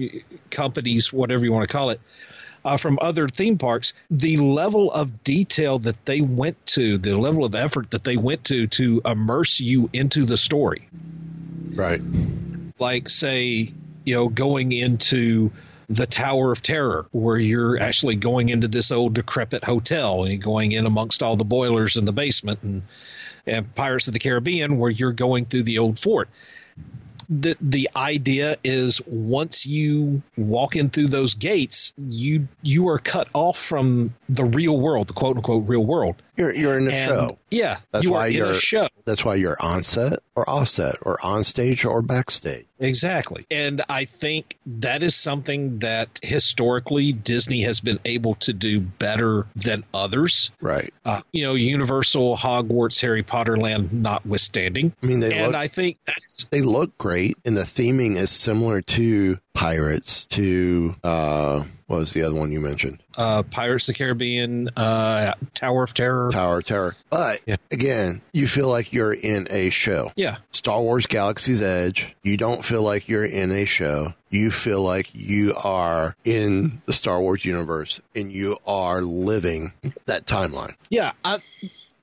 companies, 0.50 1.12
whatever 1.12 1.44
you 1.44 1.52
want 1.52 1.68
to 1.68 1.72
call 1.72 1.90
it. 1.90 2.00
Uh, 2.64 2.76
from 2.76 2.96
other 3.02 3.28
theme 3.28 3.58
parks, 3.58 3.92
the 4.08 4.36
level 4.36 4.92
of 4.92 5.24
detail 5.24 5.80
that 5.80 6.04
they 6.04 6.20
went 6.20 6.64
to, 6.64 6.96
the 6.96 7.12
level 7.18 7.44
of 7.44 7.56
effort 7.56 7.90
that 7.90 8.04
they 8.04 8.16
went 8.16 8.44
to 8.44 8.68
to 8.68 9.02
immerse 9.04 9.58
you 9.58 9.90
into 9.92 10.24
the 10.24 10.36
story. 10.36 10.88
Right. 11.74 12.00
Like, 12.78 13.08
say, 13.08 13.72
you 14.04 14.14
know, 14.14 14.28
going 14.28 14.70
into 14.70 15.50
the 15.88 16.06
Tower 16.06 16.52
of 16.52 16.62
Terror, 16.62 17.06
where 17.10 17.36
you're 17.36 17.80
actually 17.80 18.16
going 18.16 18.48
into 18.48 18.68
this 18.68 18.92
old 18.92 19.14
decrepit 19.14 19.64
hotel 19.64 20.22
and 20.22 20.32
you're 20.32 20.40
going 20.40 20.72
in 20.72 20.86
amongst 20.86 21.22
all 21.22 21.36
the 21.36 21.44
boilers 21.44 21.96
in 21.96 22.04
the 22.04 22.12
basement, 22.12 22.60
and, 22.62 22.82
and 23.44 23.74
Pirates 23.74 24.06
of 24.06 24.12
the 24.12 24.20
Caribbean, 24.20 24.78
where 24.78 24.90
you're 24.90 25.12
going 25.12 25.46
through 25.46 25.64
the 25.64 25.78
old 25.78 25.98
fort. 25.98 26.28
The 27.40 27.56
the 27.60 27.88
idea 27.96 28.58
is 28.62 29.00
once 29.06 29.64
you 29.64 30.22
walk 30.36 30.76
in 30.76 30.90
through 30.90 31.08
those 31.08 31.34
gates, 31.34 31.94
you 31.96 32.48
you 32.60 32.88
are 32.88 32.98
cut 32.98 33.28
off 33.32 33.58
from 33.58 34.14
the 34.28 34.44
real 34.44 34.78
world, 34.78 35.08
the 35.08 35.14
quote 35.14 35.36
unquote 35.36 35.66
real 35.66 35.84
world. 35.84 36.16
You're 36.36 36.54
you're 36.54 36.78
in 36.78 36.86
a 36.88 36.90
And, 36.92 37.08
show. 37.08 37.38
Yeah, 37.50 37.76
That's 37.90 38.04
you 38.06 38.12
why 38.12 38.24
are 38.24 38.28
in 38.28 38.34
you're 38.34 38.50
a 38.50 38.54
show. 38.54 38.88
That's 39.04 39.24
why 39.24 39.34
you're 39.34 39.56
on 39.60 39.82
set 39.82 40.20
or 40.34 40.48
off 40.48 40.68
set 40.68 40.96
or 41.02 41.18
on 41.24 41.44
stage 41.44 41.84
or 41.84 42.00
backstage. 42.00 42.64
Exactly. 42.80 43.44
And 43.50 43.82
I 43.88 44.06
think 44.06 44.56
that 44.66 45.02
is 45.02 45.14
something 45.14 45.80
that 45.80 46.18
historically 46.22 47.12
Disney 47.12 47.60
has 47.62 47.80
been 47.80 48.00
able 48.06 48.34
to 48.36 48.52
do 48.54 48.80
better 48.80 49.46
than 49.54 49.84
others. 49.92 50.50
Right. 50.60 50.92
Uh, 51.04 51.20
you 51.32 51.44
know, 51.44 51.54
Universal, 51.54 52.36
Hogwarts, 52.38 53.00
Harry 53.02 53.22
Potter 53.22 53.56
Land 53.56 53.92
notwithstanding. 53.92 54.92
I 55.02 55.06
mean, 55.06 55.20
they 55.20 55.34
and 55.34 55.48
look- 55.48 55.54
I 55.54 55.68
think 55.68 55.98
that's 56.06 56.46
They 56.50 56.62
look 56.62 56.96
great, 56.98 57.36
and 57.44 57.56
the 57.56 57.62
theming 57.62 58.16
is 58.16 58.30
similar 58.30 58.80
to 58.82 59.38
Pirates. 59.54 60.24
To 60.26 60.94
uh, 61.04 61.64
what 61.92 61.98
was 61.98 62.12
the 62.14 62.22
other 62.22 62.34
one 62.34 62.50
you 62.50 62.60
mentioned? 62.60 63.02
uh, 63.18 63.42
Pirates 63.42 63.86
of 63.90 63.94
the 63.94 63.98
Caribbean, 63.98 64.70
uh, 64.74 65.34
Tower 65.52 65.84
of 65.84 65.92
Terror. 65.92 66.30
Tower 66.30 66.60
of 66.60 66.64
Terror. 66.64 66.96
But 67.10 67.40
Yeah. 67.44 67.56
again, 67.70 68.22
you 68.32 68.46
feel 68.48 68.68
like 68.68 68.90
you're 68.94 69.12
in 69.12 69.46
a 69.50 69.68
show. 69.68 70.10
Yeah. 70.16 70.36
Star 70.52 70.80
Wars 70.80 71.06
Galaxy's 71.06 71.60
Edge, 71.60 72.16
you 72.22 72.38
don't 72.38 72.64
feel 72.64 72.82
like 72.82 73.08
you're 73.10 73.26
in 73.26 73.52
a 73.52 73.66
show. 73.66 74.14
You 74.30 74.50
feel 74.50 74.80
like 74.82 75.10
you 75.12 75.54
are 75.62 76.16
in 76.24 76.80
the 76.86 76.94
Star 76.94 77.20
Wars 77.20 77.44
universe 77.44 78.00
and 78.16 78.32
you 78.32 78.56
are 78.66 79.02
living 79.02 79.74
that 80.06 80.24
timeline. 80.24 80.74
Yeah, 80.88 81.12
I, 81.22 81.40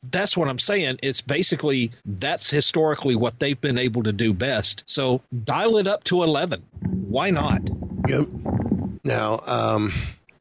that's 0.04 0.38
what 0.38 0.48
I'm 0.48 0.60
saying. 0.60 1.00
It's 1.04 1.22
basically 1.22 1.92
that's 2.06 2.50
historically 2.50 3.16
what 3.16 3.40
they've 3.40 3.60
been 3.60 3.78
able 3.78 4.04
to 4.04 4.14
do 4.14 4.34
best. 4.34 4.84
So 4.86 5.22
dial 5.44 5.78
it 5.78 5.88
up 5.88 6.04
to 6.06 6.24
11. 6.24 6.64
Why 7.08 7.32
not? 7.32 7.70
Yep. 8.08 8.28
Now, 9.04 9.42
um, 9.46 9.92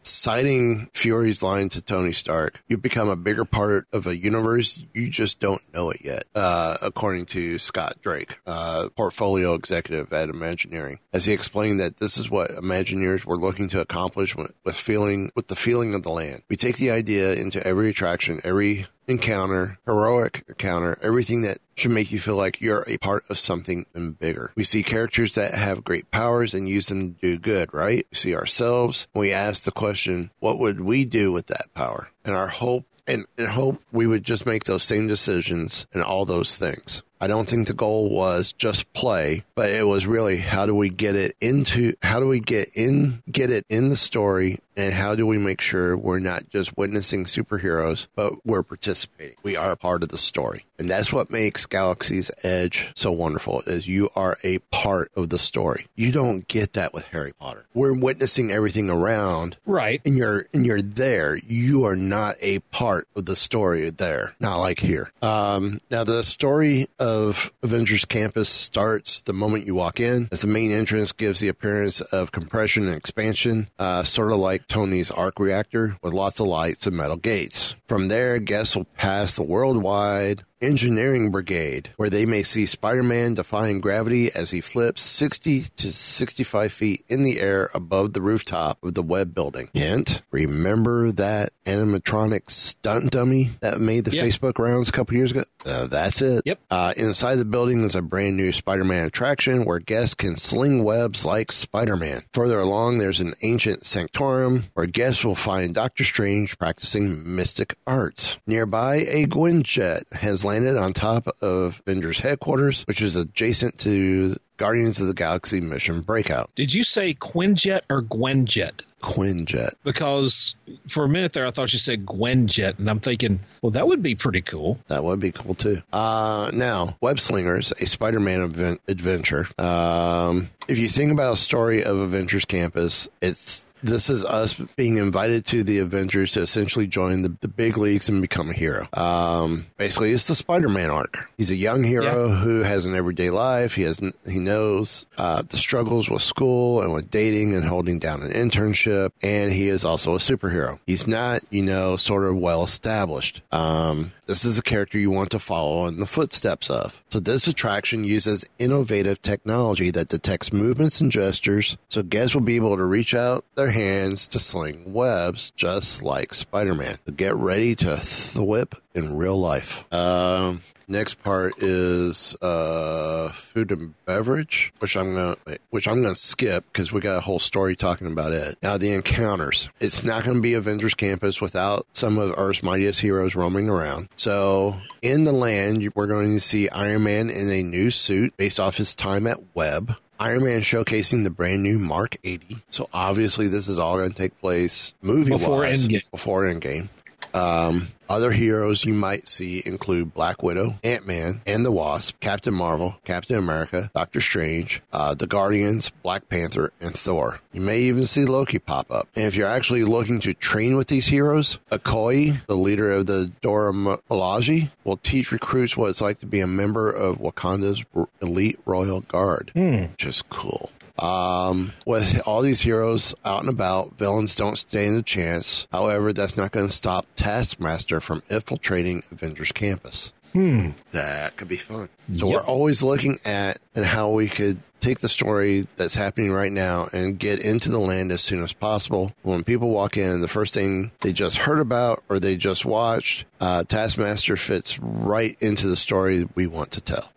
citing 0.03 0.91
Fury's 0.95 1.43
line 1.43 1.69
to 1.71 1.83
Tony 1.83 2.13
Stark, 2.13 2.61
you 2.69 2.77
become 2.77 3.09
a 3.09 3.17
bigger 3.17 3.45
part 3.45 3.87
of 3.93 4.07
a 4.07 4.17
universe. 4.17 4.85
You 4.95 5.09
just 5.09 5.41
don't 5.41 5.63
know 5.73 5.91
it 5.91 6.01
yet, 6.03 6.25
uh, 6.35 6.77
according 6.83 7.27
to 7.27 7.59
Scot 7.59 7.97
Drake, 8.03 8.39
uh, 8.47 8.89
portfolio 8.97 9.55
executive 9.55 10.13
at 10.13 10.29
Imagineering, 10.29 10.99
as 11.13 11.25
he 11.27 11.33
explained 11.33 11.81
that 11.81 11.99
this 11.99 12.17
is 12.17 12.31
what 12.31 12.51
Imagineers 12.51 13.25
were 13.25 13.37
looking 13.37 13.69
to 13.69 13.81
accomplish 13.81 14.35
with, 14.35 14.53
with 14.65 14.77
feeling, 14.77 15.31
with 15.35 15.49
the 15.49 15.57
feeling 15.57 15.95
of 15.95 16.03
the 16.03 16.11
land. 16.11 16.43
We 16.49 16.57
take 16.57 16.77
the 16.77 16.91
idea 16.91 17.35
into 17.35 17.65
every 17.67 17.91
attraction, 17.91 18.41
every 18.45 18.87
encounter, 19.09 19.79
heroic 19.87 20.45
encounter, 20.49 20.99
everything 21.03 21.43
that 21.43 21.59
should 21.75 21.91
make 21.91 22.13
you 22.13 22.21
feel 22.21 22.37
like 22.37 22.61
you're 22.61 22.85
a 22.87 22.99
part 22.99 23.25
of 23.31 23.39
something 23.39 23.87
even 23.95 24.13
bigger. 24.13 24.53
We 24.55 24.65
see 24.65 24.83
characters 24.83 25.35
that 25.35 25.55
have 25.55 25.85
great 25.85 26.11
powers 26.11 26.55
and 26.55 26.69
use 26.69 26.87
them 26.87 27.15
to 27.15 27.21
do 27.21 27.39
good, 27.39 27.73
right? 27.73 28.07
We 28.11 28.17
see 28.17 28.35
ourselves. 28.35 29.07
We 29.15 29.33
ask 29.33 29.65
the 29.65 29.73
question, 29.73 30.31
what 30.39 30.59
would 30.59 30.81
we 30.81 31.05
do 31.05 31.33
with 31.33 31.47
that 31.47 31.73
power? 31.75 32.11
And 32.25 32.37
our 32.37 32.49
hope 32.49 32.85
and, 33.09 33.25
and 33.39 33.49
hope 33.49 33.83
we 33.91 34.07
would 34.07 34.23
just 34.23 34.45
make 34.45 34.65
those 34.65 34.83
same 34.83 35.09
decisions 35.09 35.87
and 35.93 36.03
all 36.03 36.25
those 36.25 36.57
things. 36.57 37.03
I 37.21 37.27
don't 37.27 37.49
think 37.49 37.67
the 37.67 37.75
goal 37.75 38.11
was 38.11 38.53
just 38.53 38.93
play, 38.93 39.45
but 39.57 39.71
it 39.71 39.87
was 39.87 40.07
really 40.07 40.37
how 40.37 40.67
do 40.67 40.75
we 40.75 40.89
get 40.89 41.17
it 41.17 41.37
into 41.41 41.95
how 42.01 42.21
do 42.21 42.29
we 42.29 42.39
get 42.39 42.69
in 42.75 43.23
get 43.31 43.51
it 43.51 43.65
in 43.69 43.89
the 43.89 43.97
story 43.97 44.61
and 44.79 44.95
how 44.95 45.15
do 45.15 45.27
we 45.27 45.37
make 45.37 45.61
sure 45.61 45.97
we're 45.97 46.21
not 46.21 46.49
just 46.49 46.77
witnessing 46.79 47.25
superheroes, 47.25 48.07
but 48.15 48.33
we're 48.47 48.63
participating. 48.63 49.37
We 49.43 49.57
are 49.57 49.75
part 49.77 50.03
of 50.03 50.09
the 50.09 50.17
story. 50.19 50.65
And 50.79 50.89
that's 50.89 51.13
what 51.13 51.29
makes 51.33 51.67
Galaxy's 51.67 52.31
Edge 52.45 52.93
so 52.95 53.11
wonderful 53.11 53.63
is 53.67 53.89
you 53.89 54.11
are 54.15 54.39
a 54.45 54.59
part 54.71 55.11
of 55.17 55.29
the 55.29 55.39
story. 55.39 55.87
You 55.97 56.13
don't 56.13 56.47
get 56.47 56.75
that 56.75 56.95
with 56.95 57.09
Harry 57.09 57.33
Potter. 57.33 57.67
We're 57.75 57.99
witnessing 57.99 58.53
everything 58.53 58.89
around 58.89 59.57
Right. 59.67 60.01
and 60.05 60.17
you're 60.17 60.47
and 60.55 60.65
you're 60.65 60.81
there. 60.81 61.37
You 61.37 61.85
are 61.85 61.97
not 61.97 62.37
a 62.41 62.61
part 62.71 63.09
of 63.17 63.25
the 63.25 63.35
story 63.35 63.91
there. 63.91 64.35
Not 64.39 64.59
like 64.59 64.79
here. 64.79 65.11
Um, 65.21 65.81
now 65.91 66.05
the 66.05 66.23
story 66.23 66.87
of 67.01 67.53
Avengers 67.65 68.05
Campus 68.05 68.49
starts 68.49 69.23
the 69.23 69.33
moment 69.33 69.67
you 69.67 69.75
walk 69.75 69.99
in, 69.99 70.29
as 70.31 70.43
the 70.43 70.47
main 70.47 70.71
entrance 70.71 71.11
gives 71.11 71.41
the 71.41 71.49
appearance 71.49 72.01
of 72.01 72.31
compression 72.31 72.87
and 72.87 72.95
expansion, 72.95 73.69
uh, 73.81 74.05
sort 74.05 74.31
of 74.31 74.39
like 74.39 74.68
Tony's 74.69 75.11
arc 75.11 75.41
reactor 75.41 75.97
with 76.03 76.13
lots 76.13 76.39
of 76.39 76.47
lights 76.47 76.87
and 76.87 76.97
metal 76.97 77.17
gates. 77.17 77.75
From 77.87 78.09
there, 78.09 78.39
guests 78.39 78.77
will 78.77 78.85
pass 78.85 79.35
the 79.35 79.43
worldwide 79.43 80.45
Engineering 80.61 81.31
Brigade, 81.31 81.91
where 81.97 82.11
they 82.11 82.27
may 82.27 82.43
see 82.43 82.67
Spider 82.67 83.03
Man 83.03 83.35
defying 83.35 83.81
gravity 83.81 84.31
as 84.35 84.51
he 84.51 84.61
flips 84.61 85.03
60 85.03 85.63
to 85.77 85.93
65 85.93 86.73
feet 86.73 87.05
in 87.09 87.23
the 87.23 87.41
air 87.41 87.71
above 87.75 88.13
the 88.13 88.21
rooftop 88.21 88.83
of 88.83 88.95
the 88.95 89.03
web 89.03 89.35
building. 89.35 89.69
Hint, 89.73 90.23
remember 90.31 91.13
that 91.13 91.51
animatronic 91.65 92.51
stunt 92.51 93.11
dummy 93.13 93.51
that 93.61 93.81
made 93.81 94.05
the 94.05 94.15
Yeah. 94.15 94.25
Facebook 94.25 94.59
rounds 94.59 94.89
a 94.89 94.93
couple 94.93 95.17
years 95.17 95.31
ago? 95.31 95.45
Uh, 95.67 95.87
that's 95.87 96.23
it. 96.23 96.43
Yep. 96.47 96.61
Uh, 96.71 96.95
inside 96.97 97.37
the 97.37 97.45
building 97.45 97.83
is 97.85 97.95
a 97.95 98.01
brand 98.03 98.37
new 98.37 98.53
Spider 98.53 98.85
Man 98.85 99.05
attraction 99.05 99.65
where 99.65 99.79
guests 99.79 100.15
can 100.15 100.37
sling 100.37 100.83
webs 100.83 101.25
like 101.25 101.53
Spider 101.53 101.97
Man. 101.97 102.23
Further 102.33 102.59
along, 102.61 102.99
there's 102.99 103.21
an 103.21 103.35
ancient 103.43 103.85
sanctorum 103.85 104.65
where 104.75 104.87
guests 104.87 105.25
will 105.25 105.35
find 105.35 105.75
Doctor 105.75 106.05
Strange 106.05 106.59
practicing 106.59 107.35
mystic 107.37 107.75
arts. 107.87 108.39
Nearby, 108.47 108.97
a 109.09 109.27
Gwynjet 109.27 110.11
has 110.13 110.45
landed 110.49 110.77
on 110.77 110.93
top 110.95 111.29
of 111.43 111.83
Avengers 111.87 112.21
headquarters, 112.21 112.83
which 112.85 113.03
is 113.03 113.15
adjacent 113.17 113.79
to 113.81 114.37
Guardians 114.57 114.99
of 115.01 115.07
the 115.07 115.15
Galaxy 115.15 115.61
mission 115.61 116.01
breakout. 116.01 116.51
Did 116.57 116.73
you 116.75 116.83
say 116.83 117.15
Quinjet 117.15 117.83
or 117.91 118.03
Gwenjet? 118.03 118.85
Quinjet. 119.03 119.75
Because 119.85 120.57
for 120.89 121.05
a 121.05 121.09
minute 121.09 121.33
there, 121.33 121.47
I 121.47 121.51
thought 121.51 121.73
you 121.73 121.79
said 121.79 122.05
Gwenjet, 122.05 122.79
and 122.79 122.91
I'm 122.91 122.99
thinking, 122.99 123.39
well, 123.63 123.71
that 123.71 123.87
would 123.87 124.03
be 124.03 124.17
pretty 124.17 124.41
cool. 124.41 124.81
That 124.89 125.05
would 125.05 125.21
be 125.21 125.31
cool 125.31 125.55
too. 125.55 125.83
Uh, 125.93 126.51
now, 126.53 126.97
Web 127.01 127.21
Slingers, 127.21 127.73
a 127.79 127.87
Spider-Man 127.87 128.41
event, 128.41 128.81
adventure. 128.89 129.47
Um, 129.59 130.51
if 130.67 130.79
you 130.79 130.89
think 130.89 131.13
about 131.13 131.35
a 131.35 131.37
story 131.37 131.85
of 131.85 131.97
Avengers 131.99 132.45
Campus, 132.45 133.09
it's 133.23 133.65
this 133.83 134.11
is 134.11 134.25
us 134.25 134.55
being 134.77 134.99
invited 134.99 135.47
to 135.47 135.63
the 135.63 135.79
Avengers 135.79 136.33
to 136.33 136.43
essentially 136.43 136.87
join 136.87 137.23
the, 137.23 137.37
the 137.41 137.49
big 137.49 137.77
leagues 137.77 138.09
and 138.09 138.21
become 138.21 138.51
a 138.51 138.53
hero. 138.53 138.89
Um, 138.93 139.67
basically, 139.77 140.13
it's 140.13 140.27
the 140.27 140.35
Spider-Man 140.35 140.91
arc. 140.91 141.29
He's 141.37 141.51
a 141.51 141.57
young 141.57 141.83
hero 141.83 142.29
who 142.29 142.63
has 142.63 142.85
an 142.85 142.95
everyday 142.95 143.31
life. 143.31 143.75
He 143.75 143.83
has 143.83 144.01
he 144.27 144.39
knows 144.39 145.07
uh, 145.17 145.43
the 145.43 145.57
struggles 145.57 146.11
with 146.11 146.23
school 146.23 146.83
and 146.83 146.93
with 146.93 147.11
dating 147.11 147.55
and 147.55 147.65
holding 147.65 147.99
down 147.99 148.23
an 148.23 148.31
internship, 148.31 149.11
and 149.23 149.53
he 149.53 149.69
is 149.69 149.85
also 149.85 150.15
a 150.15 150.19
superhero. 150.19 150.79
He's 150.87 151.07
not, 151.07 151.43
you 151.51 151.63
know, 151.63 151.97
sort 151.97 152.25
of 152.25 152.37
well 152.37 152.63
established. 152.65 153.43
Um, 153.53 154.13
this 154.27 154.45
is 154.45 154.57
the 154.57 154.63
character 154.63 154.99
you 154.99 155.11
want 155.11 155.31
to 155.31 155.39
follow 155.39 155.87
in 155.87 155.99
the 155.99 156.07
footsteps 156.07 156.69
of. 156.69 157.03
So 157.11 157.19
this 157.19 157.49
attraction 157.49 158.05
uses 158.05 158.45
innovative 158.59 159.23
technology 159.23 159.91
that 159.91 160.09
detects 160.09 160.53
movements 160.53 161.01
and 161.01 161.11
gestures, 161.11 161.79
so 161.89 162.03
guests 162.03 162.35
will 162.35 162.43
be 162.43 162.57
able 162.57 162.77
to 162.77 162.85
reach 162.85 163.15
out 163.15 163.45
their 163.55 163.68
their 163.69 163.85
hands 163.85 164.27
to 164.29 164.39
sling 164.39 164.95
webs 164.95 165.51
just 165.51 166.03
like 166.03 166.33
Spider 166.33 166.75
Man. 166.75 166.99
Get 167.15 167.35
ready 167.35 167.75
to 167.77 167.87
thwip 167.87 168.79
in 168.95 169.17
real 169.17 169.39
life. 169.39 169.85
Um, 169.93 170.61
next 170.87 171.23
part 171.23 171.63
is 171.63 172.35
uh, 172.41 173.31
food 173.33 173.71
and 173.71 173.95
beverage, 174.07 174.73
which 174.79 174.97
I'm 174.97 175.15
gonna 175.15 175.37
which 175.71 175.87
I'm 175.87 176.03
gonna 176.03 176.15
skip 176.15 176.65
because 176.73 176.93
we 176.93 177.01
got 177.01 177.19
a 177.19 177.21
whole 177.21 177.39
story 177.39 177.77
talking 177.77 178.07
about 178.07 178.33
it. 178.33 178.57
Now 178.63 178.79
the 178.79 178.93
encounters. 178.93 179.69
It's 179.81 180.03
not 180.03 180.25
to 180.25 180.41
be 180.41 180.55
Avengers 180.55 180.95
Campus 180.95 181.41
without 181.41 181.87
some 181.93 182.17
of 182.17 182.35
Earth's 182.39 182.63
mightiest 182.63 183.01
heroes 183.01 183.35
roaming 183.35 183.69
around. 183.69 184.09
So 184.17 184.81
in 185.03 185.25
the 185.25 185.33
land, 185.33 185.87
we're 185.95 186.07
going 186.07 186.35
to 186.35 186.41
see 186.41 186.69
Iron 186.71 187.05
Man 187.05 187.29
in 187.29 187.51
a 187.51 187.63
new 187.63 187.91
suit 187.91 188.37
based 188.37 188.59
off 188.59 188.79
his 188.79 188.95
time 188.95 189.27
at 189.27 189.55
Web. 189.55 189.97
Iron 190.21 190.45
Man 190.45 190.61
showcasing 190.63 191.23
the 191.23 191.31
brand 191.31 191.63
new 191.63 191.79
Mark 191.79 192.17
80. 192.25 192.59
So 192.71 192.89
obviously 192.93 193.47
this 193.49 193.69
is 193.69 193.79
all 193.79 193.97
going 193.99 194.11
to 194.11 194.17
take 194.17 194.39
place 194.41 194.93
movie 195.01 195.31
Before 195.31 195.59
wise 195.59 195.87
Endgame. 195.87 196.03
before 196.11 196.43
Endgame. 196.43 196.89
Um, 197.35 197.89
other 198.09 198.33
heroes 198.33 198.85
you 198.85 198.95
might 198.95 199.29
see 199.29 199.63
include 199.67 200.15
Black 200.15 200.43
Widow, 200.43 200.79
Ant 200.83 201.07
Man 201.07 201.43
and 201.47 201.65
the 201.65 201.71
Wasp, 201.71 202.19
Captain 202.21 202.55
Marvel, 202.55 202.97
Captain 203.05 203.37
America, 203.37 203.91
Doctor 203.95 204.21
Strange, 204.21 204.81
uh, 204.93 205.15
the 205.15 205.27
Guardians, 205.27 205.91
Black 206.03 206.29
Panther, 206.29 206.73
and 206.81 206.95
Thor. 206.97 207.41
You 207.53 207.61
may 207.61 207.81
even 207.81 208.05
see 208.07 208.25
Loki 208.25 208.59
pop 208.59 208.91
up. 208.91 209.09
And 209.15 209.27
if 209.27 209.37
you're 209.37 209.47
actually 209.47 209.85
looking 209.85 210.21
to 210.21 210.33
train 210.33 210.77
with 210.77 210.89
these 210.89 211.07
heroes, 211.07 211.59
Okoye, 211.71 212.45
the 212.47 212.57
leader 212.57 212.91
of 212.93 213.07
the 213.07 213.31
Dora 213.43 213.73
Milaje, 213.73 214.71
will 214.85 214.97
teach 214.97 215.31
recruits 215.31 215.77
what 215.77 215.91
it's 215.91 216.01
like 216.01 216.19
to 216.21 216.27
be 216.27 216.41
a 216.41 216.47
member 216.47 216.91
of 216.91 217.19
Wakanda's 217.19 217.85
elite 218.23 218.59
royal 218.65 219.03
guard, 219.03 219.51
which 219.55 220.07
is 220.07 220.23
cool. 220.23 220.71
Um, 220.99 221.73
with 221.87 222.21
all 222.27 222.43
these 222.43 222.63
heroes 222.63 223.15
out 223.25 223.41
and 223.41 223.49
about, 223.49 223.97
villains 223.99 224.35
don't 224.35 224.57
stand 224.57 224.97
a 224.97 225.03
chance. 225.03 225.67
However, 225.71 226.13
that's 226.13 226.37
not 226.37 226.53
going 226.53 226.67
to 226.67 226.73
stop 226.73 227.07
Taskmaster 227.17 228.01
from 228.01 228.23
infiltrating 228.29 229.03
Avengers 229.11 229.53
Campus. 229.53 230.13
Hmm. 230.33 230.71
That 230.93 231.37
could 231.37 231.49
be 231.49 231.57
fun. 231.57 231.89
So 232.17 232.27
we're 232.27 232.41
always 232.41 232.83
looking 232.83 233.19
at 233.25 233.59
and 233.75 233.85
how 233.85 234.11
we 234.11 234.29
could 234.29 234.61
take 234.81 235.01
the 235.01 235.09
story 235.09 235.67
that's 235.77 235.95
happening 235.95 236.33
right 236.33 236.53
now 236.53 236.89
and 236.93 237.19
get 237.19 237.41
into 237.41 237.71
the 237.71 237.79
land 237.79 238.13
as 238.13 238.21
soon 238.21 238.43
as 238.43 238.53
possible. 238.53 239.13
When 239.23 239.45
people 239.45 239.71
walk 239.71 239.97
in, 239.97 240.21
the 240.21 240.29
first 240.29 240.55
thing 240.55 240.93
they 241.01 241.13
just 241.13 241.39
heard 241.39 241.59
about 241.59 242.03
or 242.09 242.21
they 242.21 242.37
just 242.37 242.65
watched, 242.65 243.25
uh, 243.41 243.65
Taskmaster 243.65 244.37
fits 244.37 244.79
right 244.79 245.37
into 245.41 245.67
the 245.67 245.77
story 245.77 246.29
we 246.35 246.47
want 246.47 246.71
to 246.73 246.81
tell. 246.81 247.11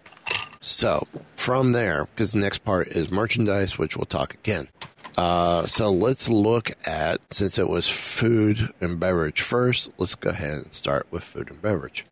So 0.61 1.07
from 1.35 1.71
there, 1.71 2.05
because 2.05 2.31
the 2.31 2.39
next 2.39 2.59
part 2.59 2.87
is 2.87 3.11
merchandise, 3.11 3.77
which 3.77 3.97
we'll 3.97 4.05
talk 4.05 4.33
again. 4.35 4.69
Uh, 5.17 5.65
so 5.65 5.91
let's 5.91 6.29
look 6.29 6.71
at 6.87 7.19
since 7.31 7.57
it 7.57 7.67
was 7.67 7.89
food 7.89 8.71
and 8.79 8.99
beverage 8.99 9.41
first. 9.41 9.89
Let's 9.97 10.15
go 10.15 10.29
ahead 10.29 10.57
and 10.57 10.73
start 10.73 11.07
with 11.11 11.23
food 11.23 11.49
and 11.49 11.61
beverage. 11.61 12.05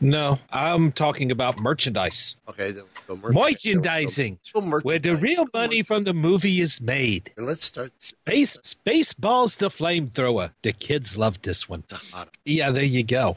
No, 0.00 0.38
I'm 0.50 0.92
talking 0.92 1.30
about 1.30 1.58
merchandise. 1.58 2.34
Okay, 2.48 2.70
then 2.70 2.84
go 3.06 3.16
Merchandising, 3.16 4.38
where 4.82 4.98
the 4.98 5.14
real 5.16 5.46
money 5.52 5.82
from 5.82 6.04
the 6.04 6.14
movie 6.14 6.60
is 6.60 6.80
made. 6.80 7.30
And 7.36 7.46
let's 7.46 7.66
start. 7.66 7.92
Space 7.98 8.56
space 8.62 9.12
balls 9.12 9.56
the 9.56 9.68
flamethrower. 9.68 10.52
The 10.62 10.72
kids 10.72 11.18
love 11.18 11.42
this 11.42 11.68
one. 11.68 11.84
Yeah, 12.46 12.70
there 12.70 12.82
you 12.82 13.04
go. 13.04 13.36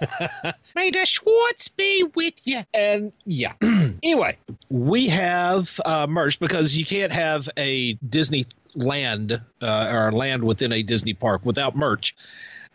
May 0.76 0.90
the 0.90 1.04
Schwartz 1.04 1.68
be 1.68 2.04
with 2.14 2.46
you. 2.46 2.62
And 2.72 3.12
yeah. 3.24 3.54
anyway, 4.02 4.36
we 4.68 5.08
have 5.08 5.80
uh, 5.84 6.06
merch 6.08 6.38
because 6.40 6.76
you 6.76 6.84
can't 6.84 7.12
have 7.12 7.48
a 7.56 7.94
Disney 7.94 8.46
land 8.74 9.40
uh, 9.60 9.90
or 9.92 10.12
land 10.12 10.44
within 10.44 10.72
a 10.72 10.82
Disney 10.82 11.14
park 11.14 11.44
without 11.44 11.76
merch. 11.76 12.14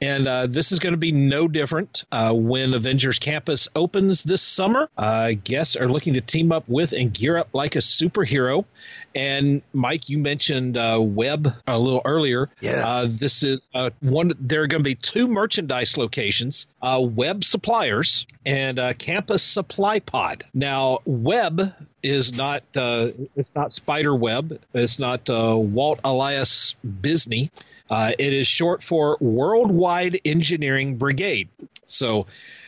And 0.01 0.27
uh, 0.27 0.47
this 0.47 0.73
is 0.73 0.79
going 0.79 0.93
to 0.93 0.97
be 0.97 1.13
no 1.13 1.47
different 1.47 2.03
uh, 2.11 2.33
when 2.33 2.73
Avengers 2.73 3.19
Campus 3.19 3.69
opens 3.73 4.23
this 4.23 4.41
summer. 4.41 4.89
Uh, 4.97 5.31
guests 5.41 5.77
are 5.77 5.87
looking 5.87 6.15
to 6.15 6.21
team 6.21 6.51
up 6.51 6.65
with 6.67 6.91
and 6.91 7.13
gear 7.13 7.37
up 7.37 7.49
like 7.53 7.75
a 7.75 7.79
superhero. 7.79 8.65
And 9.15 9.61
Mike, 9.73 10.09
you 10.09 10.17
mentioned 10.17 10.77
uh, 10.77 10.99
Web 11.01 11.53
a 11.67 11.77
little 11.77 12.01
earlier. 12.03 12.49
Yeah. 12.61 12.83
Uh, 12.85 13.07
this 13.09 13.43
is 13.43 13.61
uh, 13.73 13.91
one. 13.99 14.33
There 14.39 14.63
are 14.63 14.67
going 14.67 14.81
to 14.81 14.83
be 14.83 14.95
two 14.95 15.27
merchandise 15.27 15.97
locations: 15.97 16.67
uh, 16.81 16.99
Web 17.03 17.43
Suppliers 17.43 18.25
and 18.45 18.79
uh, 18.79 18.93
Campus 18.93 19.43
Supply 19.43 19.99
Pod. 19.99 20.43
Now, 20.53 20.99
Web 21.05 21.73
is 22.01 22.35
not. 22.35 22.63
Uh, 22.75 23.09
it's 23.35 23.53
not 23.55 23.71
Spider 23.71 24.15
Web. 24.15 24.59
It's 24.73 24.99
not 24.99 25.29
uh, 25.29 25.55
Walt 25.57 25.99
Elias 26.03 26.75
Disney. 27.01 27.51
Uh, 27.89 28.13
it 28.17 28.33
is 28.33 28.47
short 28.47 28.81
for 28.81 29.17
Worldwide 29.19 30.21
Engineering 30.25 30.97
Brigade. 30.97 31.49
So. 31.85 32.25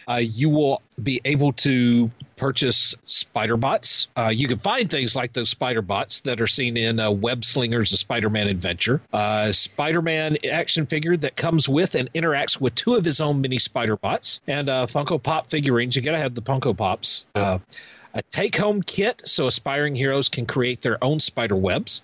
Uh, 0.08 0.22
you 0.22 0.50
will 0.50 0.82
be 1.02 1.22
able 1.26 1.54
to 1.54 2.12
purchase 2.36 2.96
spider 3.06 3.58
bots. 3.58 4.08
Uh, 4.16 4.32
you 4.34 4.48
can 4.48 4.60
find 4.60 4.90
things 4.90 5.16
like 5.16 5.34
those 5.34 5.50
spider 5.50 5.82
bots 5.82 6.22
that 6.22 6.42
are 6.42 6.48
seen 6.48 6.78
in 6.78 7.00
uh, 7.00 7.12
Web 7.12 7.46
Slingers, 7.46 7.92
a 7.94 7.98
Spider 7.98 8.30
Man 8.30 8.48
adventure. 8.48 9.02
Uh, 9.12 9.52
Spider 9.52 10.02
Man 10.02 10.38
action 10.50 10.86
figure 10.86 11.16
that 11.18 11.36
comes 11.36 11.68
with 11.70 11.96
and 11.96 12.12
interacts 12.14 12.60
with 12.60 12.76
two 12.76 12.96
of 12.96 13.06
his 13.06 13.22
own 13.22 13.42
mini 13.42 13.60
spider 13.60 13.96
bots, 13.96 14.42
and 14.48 14.68
Funko 14.68 15.22
Pop 15.22 15.48
figurines. 15.48 15.96
You 15.96 16.02
got 16.02 16.12
to 16.12 16.20
have 16.20 16.36
the 16.36 16.42
Funko 16.42 16.76
Pops. 16.76 17.26
Uh, 17.34 17.60
a 18.16 18.22
take 18.22 18.56
home 18.56 18.82
kit 18.82 19.22
so 19.26 19.48
aspiring 19.48 19.94
heroes 19.94 20.30
can 20.30 20.46
create 20.46 20.82
their 20.82 21.04
own 21.04 21.20
spider 21.20 21.56
webs. 21.56 22.02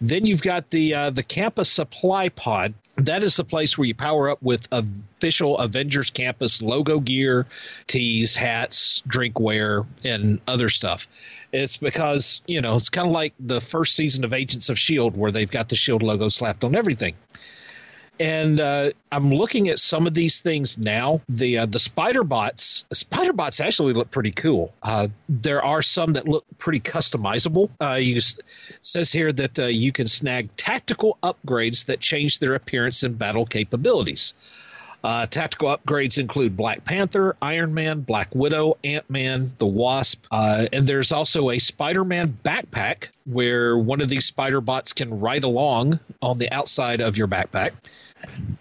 Then 0.00 0.24
you've 0.24 0.42
got 0.42 0.70
the 0.70 0.94
uh, 0.94 1.10
the 1.10 1.24
campus 1.24 1.70
supply 1.70 2.28
pod. 2.28 2.74
That 2.98 3.22
is 3.22 3.36
the 3.36 3.44
place 3.44 3.78
where 3.78 3.86
you 3.86 3.94
power 3.94 4.28
up 4.28 4.42
with 4.42 4.66
official 4.72 5.58
Avengers 5.58 6.10
Campus 6.10 6.60
logo 6.60 6.98
gear, 6.98 7.46
tees, 7.86 8.34
hats, 8.34 9.02
drinkware, 9.08 9.86
and 10.02 10.40
other 10.48 10.68
stuff. 10.68 11.06
It's 11.52 11.76
because 11.76 12.40
you 12.46 12.60
know 12.60 12.74
it's 12.74 12.88
kind 12.88 13.06
of 13.06 13.12
like 13.12 13.34
the 13.38 13.60
first 13.60 13.94
season 13.94 14.24
of 14.24 14.32
Agents 14.32 14.68
of 14.68 14.78
Shield, 14.78 15.16
where 15.16 15.30
they've 15.30 15.50
got 15.50 15.68
the 15.68 15.76
Shield 15.76 16.02
logo 16.02 16.28
slapped 16.28 16.64
on 16.64 16.74
everything. 16.74 17.14
And 18.20 18.58
uh, 18.58 18.90
I'm 19.12 19.30
looking 19.30 19.68
at 19.68 19.78
some 19.78 20.06
of 20.06 20.14
these 20.14 20.40
things 20.40 20.76
now. 20.76 21.20
The 21.28 21.58
uh, 21.58 21.66
the 21.66 21.78
spider 21.78 22.24
bots, 22.24 22.84
spider 22.92 23.32
bots 23.32 23.60
actually 23.60 23.92
look 23.92 24.10
pretty 24.10 24.32
cool. 24.32 24.74
Uh, 24.82 25.08
there 25.28 25.64
are 25.64 25.82
some 25.82 26.14
that 26.14 26.26
look 26.26 26.44
pretty 26.58 26.80
customizable. 26.80 27.70
Uh, 27.80 27.94
you 27.94 28.20
says 28.80 29.12
here 29.12 29.32
that 29.32 29.58
uh, 29.58 29.66
you 29.66 29.92
can 29.92 30.06
snag 30.06 30.54
tactical 30.56 31.18
upgrades 31.22 31.86
that 31.86 32.00
change 32.00 32.40
their 32.40 32.54
appearance 32.54 33.02
and 33.02 33.18
battle 33.18 33.46
capabilities. 33.46 34.34
Uh, 35.04 35.26
tactical 35.26 35.68
upgrades 35.68 36.18
include 36.18 36.56
Black 36.56 36.84
Panther, 36.84 37.36
Iron 37.40 37.72
Man, 37.72 38.00
Black 38.00 38.34
Widow, 38.34 38.78
Ant 38.82 39.08
Man, 39.08 39.52
the 39.58 39.66
Wasp, 39.66 40.26
and 40.32 40.88
there's 40.88 41.12
also 41.12 41.50
a 41.50 41.60
Spider 41.60 42.04
Man 42.04 42.36
backpack 42.44 43.10
where 43.24 43.78
one 43.78 44.00
of 44.00 44.08
these 44.08 44.26
spider 44.26 44.60
bots 44.60 44.92
can 44.92 45.20
ride 45.20 45.44
along 45.44 46.00
on 46.20 46.38
the 46.38 46.50
outside 46.50 47.00
of 47.00 47.16
your 47.16 47.28
backpack. 47.28 47.72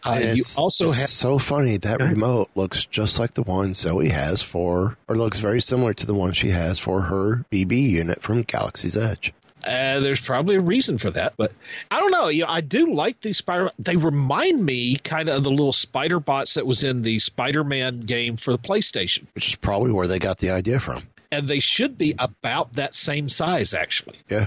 Uh, 0.03 0.14
you 0.22 0.28
It's- 0.32 0.58
also 0.58 0.91
have 0.91 1.10
so 1.10 1.38
funny 1.38 1.78
that 1.78 1.99
remote 1.99 2.49
looks 2.55 2.86
just 2.86 3.20
like 3.20 3.34
the 3.34 3.43
one 3.43 3.74
Zoe 3.74 4.10
has 4.10 4.41
for, 4.41 4.97
or 5.08 5.18
looks 5.18 5.39
very 5.39 5.62
similar 5.62 5.93
to 5.95 6.05
the 6.05 6.14
one 6.14 6.34
she 6.34 6.49
has 6.49 6.80
for 6.80 7.01
her 7.03 7.45
BB 7.51 7.89
unit 7.89 8.22
from 8.22 8.41
Galaxy's 8.43 8.95
Edge. 8.95 9.34
Uh, 9.64 9.99
there's 9.99 10.22
probably 10.22 10.55
a 10.55 10.62
reason 10.62 10.97
for 10.97 11.10
that, 11.12 11.34
but 11.36 11.51
I 11.91 11.99
don't 11.99 12.12
know. 12.12 12.30
You 12.30 12.43
know, 12.43 12.49
I 12.49 12.62
do 12.62 12.93
like 12.93 13.20
these 13.20 13.38
spider. 13.38 13.72
They 13.80 13.97
remind 13.97 14.64
me 14.64 14.95
kind 14.97 15.28
of 15.28 15.38
of 15.38 15.43
the 15.43 15.49
little 15.49 15.74
spider 15.74 16.20
bots 16.22 16.53
that 16.53 16.66
was 16.66 16.84
in 16.86 17.01
the 17.01 17.20
Spider-Man 17.20 18.01
game 18.01 18.38
for 18.38 18.51
the 18.51 18.60
PlayStation, 18.60 19.26
which 19.36 19.49
is 19.49 19.55
probably 19.55 19.91
where 19.91 20.08
they 20.08 20.20
got 20.20 20.38
the 20.38 20.51
idea 20.51 20.80
from. 20.80 21.03
and 21.32 21.49
they 21.49 21.60
should 21.60 21.97
be 21.97 22.16
about 22.18 22.74
that 22.74 22.95
same 22.95 23.28
size, 23.28 23.74
actually. 23.74 24.18
Yeah. 24.30 24.45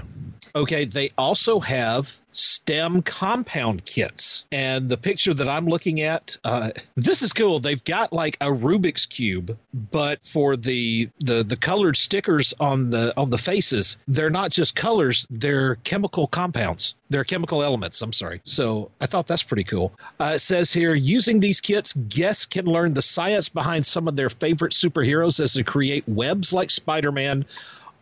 Okay, 0.55 0.85
they 0.85 1.11
also 1.17 1.59
have 1.59 2.19
STEM 2.33 3.01
compound 3.01 3.85
kits. 3.85 4.45
And 4.51 4.89
the 4.89 4.97
picture 4.97 5.33
that 5.33 5.49
I'm 5.49 5.65
looking 5.65 6.01
at, 6.01 6.37
uh, 6.43 6.71
this 6.95 7.23
is 7.23 7.33
cool. 7.33 7.59
They've 7.59 7.83
got 7.83 8.13
like 8.13 8.37
a 8.41 8.47
Rubik's 8.47 9.05
cube, 9.05 9.57
but 9.73 10.25
for 10.25 10.55
the, 10.55 11.09
the 11.19 11.43
the 11.43 11.57
colored 11.57 11.97
stickers 11.97 12.53
on 12.59 12.89
the 12.89 13.13
on 13.17 13.29
the 13.29 13.37
faces, 13.37 13.97
they're 14.07 14.29
not 14.29 14.51
just 14.51 14.75
colors; 14.75 15.27
they're 15.29 15.75
chemical 15.75 16.27
compounds. 16.27 16.95
They're 17.09 17.25
chemical 17.25 17.61
elements. 17.61 18.01
I'm 18.01 18.13
sorry. 18.13 18.41
So 18.45 18.91
I 19.01 19.05
thought 19.05 19.27
that's 19.27 19.43
pretty 19.43 19.65
cool. 19.65 19.91
Uh, 20.19 20.33
it 20.35 20.39
says 20.39 20.71
here, 20.71 20.93
using 20.93 21.41
these 21.41 21.59
kits, 21.59 21.93
guests 21.93 22.45
can 22.45 22.65
learn 22.65 22.93
the 22.93 23.01
science 23.01 23.49
behind 23.49 23.85
some 23.85 24.07
of 24.07 24.15
their 24.15 24.29
favorite 24.29 24.71
superheroes 24.71 25.41
as 25.41 25.53
they 25.53 25.63
create 25.63 26.07
webs 26.07 26.53
like 26.53 26.71
Spider-Man 26.71 27.45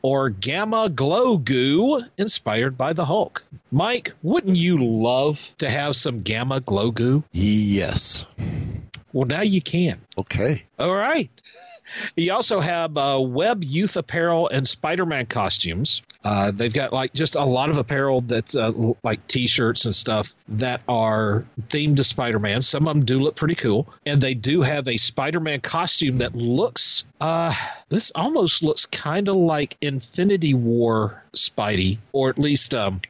or 0.01 0.29
gamma 0.29 0.89
glow 0.89 1.37
goo 1.37 2.03
inspired 2.17 2.77
by 2.77 2.93
the 2.93 3.05
Hulk. 3.05 3.43
Mike, 3.71 4.13
wouldn't 4.23 4.55
you 4.55 4.77
love 4.77 5.53
to 5.57 5.69
have 5.69 5.95
some 5.95 6.21
gamma 6.21 6.59
glow 6.59 6.91
goo? 6.91 7.23
Yes. 7.31 8.25
Well, 9.13 9.25
now 9.25 9.41
you 9.41 9.61
can. 9.61 9.99
Okay. 10.17 10.63
All 10.77 10.95
right. 10.95 11.29
You 12.15 12.33
also 12.33 12.59
have 12.59 12.97
uh, 12.97 13.19
Web 13.21 13.63
Youth 13.63 13.97
Apparel 13.97 14.47
and 14.49 14.67
Spider 14.67 15.05
Man 15.05 15.25
costumes. 15.25 16.01
Uh, 16.23 16.51
they've 16.51 16.73
got 16.73 16.91
like 16.91 17.13
just 17.13 17.35
a 17.35 17.45
lot 17.45 17.69
of 17.69 17.77
apparel 17.77 18.21
that's 18.21 18.55
uh, 18.55 18.71
like 19.03 19.25
t 19.27 19.47
shirts 19.47 19.85
and 19.85 19.95
stuff 19.95 20.35
that 20.49 20.81
are 20.87 21.45
themed 21.69 21.95
to 21.97 22.03
Spider 22.03 22.39
Man. 22.39 22.61
Some 22.61 22.87
of 22.87 22.95
them 22.95 23.05
do 23.05 23.19
look 23.19 23.35
pretty 23.35 23.55
cool. 23.55 23.87
And 24.05 24.21
they 24.21 24.33
do 24.33 24.61
have 24.61 24.87
a 24.87 24.97
Spider 24.97 25.39
Man 25.39 25.61
costume 25.61 26.19
that 26.19 26.35
looks, 26.35 27.05
uh, 27.21 27.53
this 27.89 28.11
almost 28.13 28.63
looks 28.63 28.85
kind 28.85 29.29
of 29.29 29.35
like 29.35 29.77
Infinity 29.81 30.53
War 30.53 31.23
Spidey, 31.33 31.99
or 32.11 32.29
at 32.29 32.39
least, 32.39 32.75
um, 32.75 33.01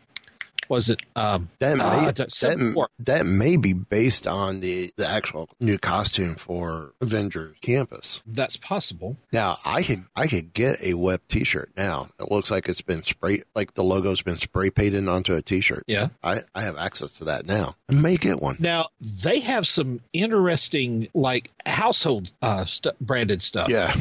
was 0.70 0.90
it 0.90 1.02
um 1.16 1.50
That 1.60 1.80
uh, 1.80 1.90
may, 2.00 2.06
that- 2.06 2.16
that, 2.16 2.88
that 3.00 3.26
may 3.26 3.58
be 3.58 3.74
based 3.74 4.26
on 4.28 4.62
the, 4.62 4.94
the 4.96 5.08
actual 5.08 5.50
new 5.60 5.78
costume 5.78 6.36
for 6.36 6.94
Avengers 7.02 7.56
Campus. 7.62 8.22
that's 8.26 8.56
possible 8.56 9.18
Now 9.34 9.58
I 9.66 9.84
could 9.84 10.06
I 10.16 10.28
could 10.28 10.54
get 10.54 10.82
a 10.82 10.94
web 10.94 11.22
T-shirt 11.28 11.72
now. 11.76 12.10
It 12.20 12.32
looks 12.32 12.50
like 12.52 12.70
it's 12.70 12.82
been 12.82 13.04
spray 13.04 13.44
like 13.56 13.74
the 13.74 13.84
logo's 13.84 14.22
been 14.22 14.38
spray 14.38 14.70
painted 14.70 15.08
onto 15.08 15.36
a 15.36 15.42
T-shirt. 15.42 15.84
Yeah. 15.88 16.08
I, 16.24 16.40
I 16.56 16.62
have 16.62 16.78
access 16.78 17.14
to 17.18 17.26
that 17.26 17.46
now. 17.46 17.76
I 17.90 17.94
may 17.94 18.16
get 18.18 18.42
one. 18.42 18.58
Now 18.60 18.88
they 19.02 19.40
have 19.40 19.68
some 19.68 20.00
interesting 20.14 21.08
like 21.14 21.50
household 21.66 22.32
uh 22.42 22.66
st- 22.66 23.00
branded 23.00 23.42
stuff. 23.42 23.70
Yeah. 23.70 23.94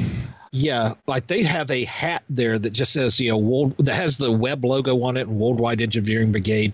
Yeah, 0.51 0.95
like 1.07 1.27
they 1.27 1.43
have 1.43 1.71
a 1.71 1.85
hat 1.85 2.23
there 2.31 2.59
that 2.59 2.71
just 2.71 2.93
says 2.93 3.21
you 3.21 3.31
know 3.31 3.39
world 3.39 3.75
that 3.79 3.95
has 3.95 4.17
the 4.17 4.33
web 4.33 4.65
logo 4.65 5.03
on 5.03 5.17
it 5.17 5.29
and 5.29 5.39
Worldwide 5.39 5.81
Engineering 5.81 6.33
Brigade. 6.33 6.73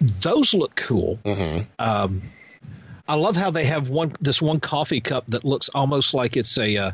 Those 0.00 0.54
look 0.54 0.74
cool. 0.74 1.18
Mm-hmm. 1.24 1.64
Um, 1.78 2.22
I 3.06 3.14
love 3.14 3.36
how 3.36 3.50
they 3.50 3.64
have 3.64 3.88
one 3.88 4.12
this 4.20 4.40
one 4.40 4.60
coffee 4.60 5.00
cup 5.00 5.26
that 5.28 5.44
looks 5.44 5.68
almost 5.68 6.14
like 6.14 6.36
it's 6.36 6.56
a 6.58 6.76
uh, 6.76 6.92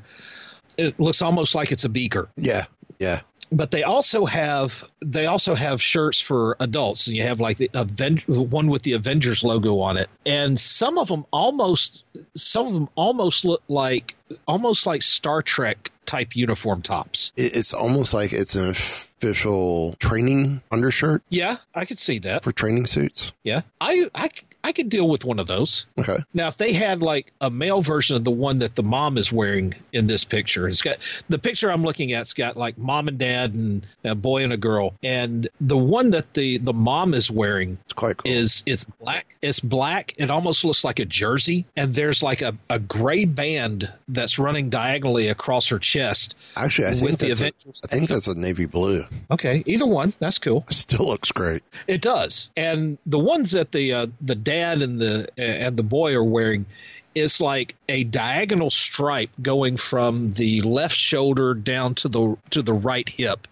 it 0.76 0.98
looks 0.98 1.22
almost 1.22 1.54
like 1.54 1.72
it's 1.72 1.84
a 1.84 1.88
beaker. 1.88 2.28
Yeah. 2.36 2.66
Yeah. 2.98 3.20
But 3.52 3.72
they 3.72 3.82
also 3.82 4.26
have 4.26 4.84
they 5.04 5.26
also 5.26 5.54
have 5.54 5.82
shirts 5.82 6.20
for 6.20 6.56
adults, 6.60 7.08
and 7.08 7.16
you 7.16 7.24
have 7.24 7.40
like 7.40 7.56
the 7.56 7.68
Aven- 7.74 8.22
one 8.28 8.68
with 8.68 8.82
the 8.82 8.92
Avengers 8.92 9.42
logo 9.42 9.80
on 9.80 9.96
it, 9.96 10.08
and 10.24 10.58
some 10.58 10.98
of 10.98 11.08
them 11.08 11.26
almost 11.32 12.04
some 12.36 12.68
of 12.68 12.74
them 12.74 12.88
almost 12.94 13.44
look 13.44 13.62
like 13.66 14.14
almost 14.46 14.86
like 14.86 15.02
Star 15.02 15.42
Trek 15.42 15.90
type 16.10 16.34
uniform 16.34 16.82
tops. 16.82 17.30
It's 17.36 17.72
almost 17.72 18.12
like 18.12 18.32
it's 18.32 18.54
an 18.56 18.68
official 18.68 19.94
training 20.00 20.60
undershirt 20.72 21.22
Yeah, 21.28 21.58
I 21.74 21.84
could 21.84 21.98
see 21.98 22.18
that. 22.20 22.42
for 22.42 22.50
training 22.52 22.86
suits. 22.86 23.32
Yeah, 23.44 23.62
I 23.80 24.08
I 24.14 24.30
I 24.62 24.72
could 24.72 24.88
deal 24.88 25.08
with 25.08 25.24
one 25.24 25.38
of 25.38 25.46
those. 25.46 25.86
Okay. 25.98 26.18
Now, 26.34 26.48
if 26.48 26.56
they 26.56 26.72
had 26.72 27.02
like 27.02 27.32
a 27.40 27.50
male 27.50 27.82
version 27.82 28.16
of 28.16 28.24
the 28.24 28.30
one 28.30 28.58
that 28.60 28.74
the 28.76 28.82
mom 28.82 29.16
is 29.18 29.32
wearing 29.32 29.74
in 29.92 30.06
this 30.06 30.24
picture, 30.24 30.68
it's 30.68 30.82
got 30.82 30.98
the 31.28 31.38
picture 31.38 31.70
I'm 31.72 31.82
looking 31.82 32.12
at's 32.12 32.34
got 32.34 32.56
like 32.56 32.76
mom 32.78 33.08
and 33.08 33.18
dad 33.18 33.54
and 33.54 33.86
a 34.04 34.14
boy 34.14 34.44
and 34.44 34.52
a 34.52 34.56
girl, 34.56 34.94
and 35.02 35.48
the 35.60 35.76
one 35.78 36.10
that 36.10 36.34
the 36.34 36.58
the 36.58 36.72
mom 36.72 37.14
is 37.14 37.30
wearing 37.30 37.78
It's 37.84 37.92
quite 37.94 38.18
cool. 38.18 38.30
is 38.30 38.62
it's 38.66 38.84
black. 38.84 39.36
It's 39.42 39.60
black. 39.60 40.14
It 40.18 40.30
almost 40.30 40.64
looks 40.64 40.84
like 40.84 40.98
a 40.98 41.04
jersey, 41.04 41.64
and 41.76 41.94
there's 41.94 42.22
like 42.22 42.42
a, 42.42 42.54
a 42.68 42.78
gray 42.78 43.24
band 43.24 43.90
that's 44.08 44.38
running 44.38 44.68
diagonally 44.68 45.28
across 45.28 45.68
her 45.68 45.78
chest. 45.78 46.34
Actually, 46.56 46.88
I 46.88 46.90
think 46.94 47.10
with 47.10 47.20
the 47.20 47.28
that's 47.28 47.40
a, 47.40 47.52
I 47.84 47.86
think 47.86 48.08
that's 48.08 48.26
a 48.28 48.34
navy 48.34 48.66
blue. 48.66 49.04
Okay, 49.30 49.62
either 49.66 49.86
one, 49.86 50.12
that's 50.18 50.38
cool. 50.38 50.66
It 50.68 50.74
still 50.74 51.06
looks 51.06 51.32
great. 51.32 51.62
It 51.86 52.02
does, 52.02 52.50
and 52.56 52.98
the 53.06 53.18
ones 53.18 53.52
that 53.52 53.72
the 53.72 53.92
uh, 53.92 54.06
the 54.20 54.34
dad 54.50 54.82
and 54.82 55.00
the 55.00 55.28
and 55.38 55.76
the 55.76 55.82
boy 55.82 56.14
are 56.14 56.24
wearing 56.24 56.66
is 57.14 57.40
like 57.40 57.76
a 57.88 58.04
diagonal 58.04 58.70
stripe 58.70 59.30
going 59.40 59.76
from 59.76 60.30
the 60.32 60.60
left 60.62 60.96
shoulder 60.96 61.54
down 61.54 61.94
to 61.94 62.08
the 62.08 62.36
to 62.50 62.62
the 62.62 62.72
right 62.72 63.08
hip, 63.08 63.46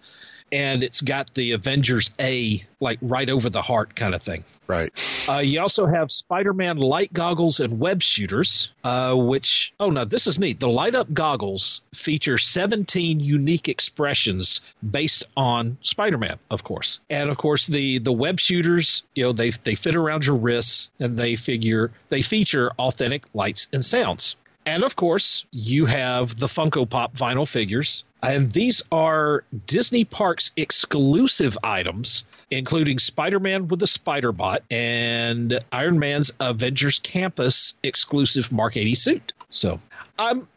and 0.51 0.83
it's 0.83 1.01
got 1.01 1.33
the 1.33 1.51
Avengers 1.51 2.11
A 2.19 2.63
like 2.79 2.99
right 3.01 3.29
over 3.29 3.49
the 3.49 3.61
heart 3.61 3.95
kind 3.95 4.15
of 4.15 4.21
thing. 4.21 4.43
Right. 4.67 4.91
Uh, 5.27 5.39
you 5.39 5.59
also 5.59 5.85
have 5.85 6.11
Spider-Man 6.11 6.77
light 6.77 7.11
goggles 7.11 7.59
and 7.59 7.79
web 7.79 8.01
shooters, 8.01 8.71
uh, 8.83 9.15
which 9.15 9.73
oh 9.79 9.89
no, 9.89 10.05
this 10.05 10.27
is 10.27 10.39
neat. 10.39 10.59
The 10.59 10.69
light 10.69 10.95
up 10.95 11.11
goggles 11.13 11.81
feature 11.93 12.37
17 12.37 13.19
unique 13.19 13.67
expressions 13.69 14.61
based 14.89 15.25
on 15.35 15.77
Spider-Man, 15.81 16.39
of 16.49 16.63
course, 16.63 16.99
and 17.09 17.29
of 17.29 17.37
course 17.37 17.67
the 17.67 17.99
the 17.99 18.13
web 18.13 18.39
shooters. 18.39 19.03
You 19.15 19.25
know 19.25 19.31
they 19.33 19.51
they 19.51 19.75
fit 19.75 19.95
around 19.95 20.25
your 20.25 20.37
wrists 20.37 20.91
and 20.99 21.17
they 21.17 21.35
figure 21.35 21.91
they 22.09 22.21
feature 22.21 22.71
authentic 22.79 23.23
lights 23.33 23.67
and 23.73 23.83
sounds. 23.83 24.35
And 24.65 24.83
of 24.83 24.95
course, 24.95 25.45
you 25.51 25.85
have 25.85 26.37
the 26.37 26.45
Funko 26.45 26.87
Pop 26.87 27.15
vinyl 27.15 27.47
figures. 27.47 28.03
And 28.21 28.51
these 28.51 28.81
are 28.91 29.43
Disney 29.65 30.03
Parks 30.03 30.51
exclusive 30.57 31.57
items, 31.63 32.25
including 32.51 32.99
Spider 32.99 33.39
Man 33.39 33.67
with 33.67 33.79
the 33.79 33.87
Spider 33.87 34.31
Bot 34.31 34.63
and 34.69 35.59
Iron 35.71 35.99
Man's 35.99 36.31
Avengers 36.39 36.99
Campus 36.99 37.75
exclusive 37.83 38.51
Mark 38.51 38.75
80 38.75 38.95
suit. 38.95 39.33
So 39.49 39.79
I'm 40.19 40.47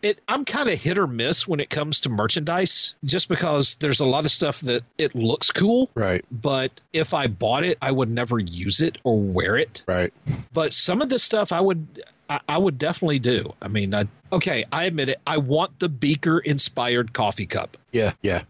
it 0.00 0.20
I'm 0.28 0.44
kind 0.44 0.68
of 0.68 0.80
hit 0.80 0.96
or 0.98 1.06
miss 1.08 1.46
when 1.46 1.58
it 1.60 1.68
comes 1.68 2.00
to 2.00 2.08
merchandise, 2.08 2.94
just 3.04 3.28
because 3.28 3.74
there's 3.74 4.00
a 4.00 4.06
lot 4.06 4.24
of 4.24 4.30
stuff 4.30 4.60
that 4.60 4.84
it 4.96 5.14
looks 5.14 5.50
cool, 5.50 5.90
Right. 5.94 6.24
but 6.30 6.80
if 6.92 7.12
I 7.14 7.26
bought 7.26 7.64
it, 7.64 7.78
I 7.82 7.90
would 7.90 8.08
never 8.10 8.38
use 8.38 8.80
it 8.80 8.98
or 9.04 9.18
wear 9.18 9.56
it 9.56 9.82
Right. 9.88 10.14
but 10.52 10.72
some 10.72 11.02
of 11.02 11.08
this 11.08 11.22
stuff 11.24 11.50
I 11.52 11.60
would 11.60 12.04
I, 12.28 12.40
I 12.48 12.58
would 12.58 12.78
definitely 12.78 13.18
do. 13.18 13.54
I 13.60 13.68
mean, 13.68 13.94
I, 13.94 14.04
okay, 14.32 14.64
I 14.70 14.84
admit 14.84 15.08
it. 15.08 15.20
I 15.26 15.38
want 15.38 15.78
the 15.78 15.88
beaker 15.88 16.38
inspired 16.38 17.12
coffee 17.12 17.46
cup. 17.46 17.76
Yeah. 17.92 18.12
Yeah. 18.22 18.42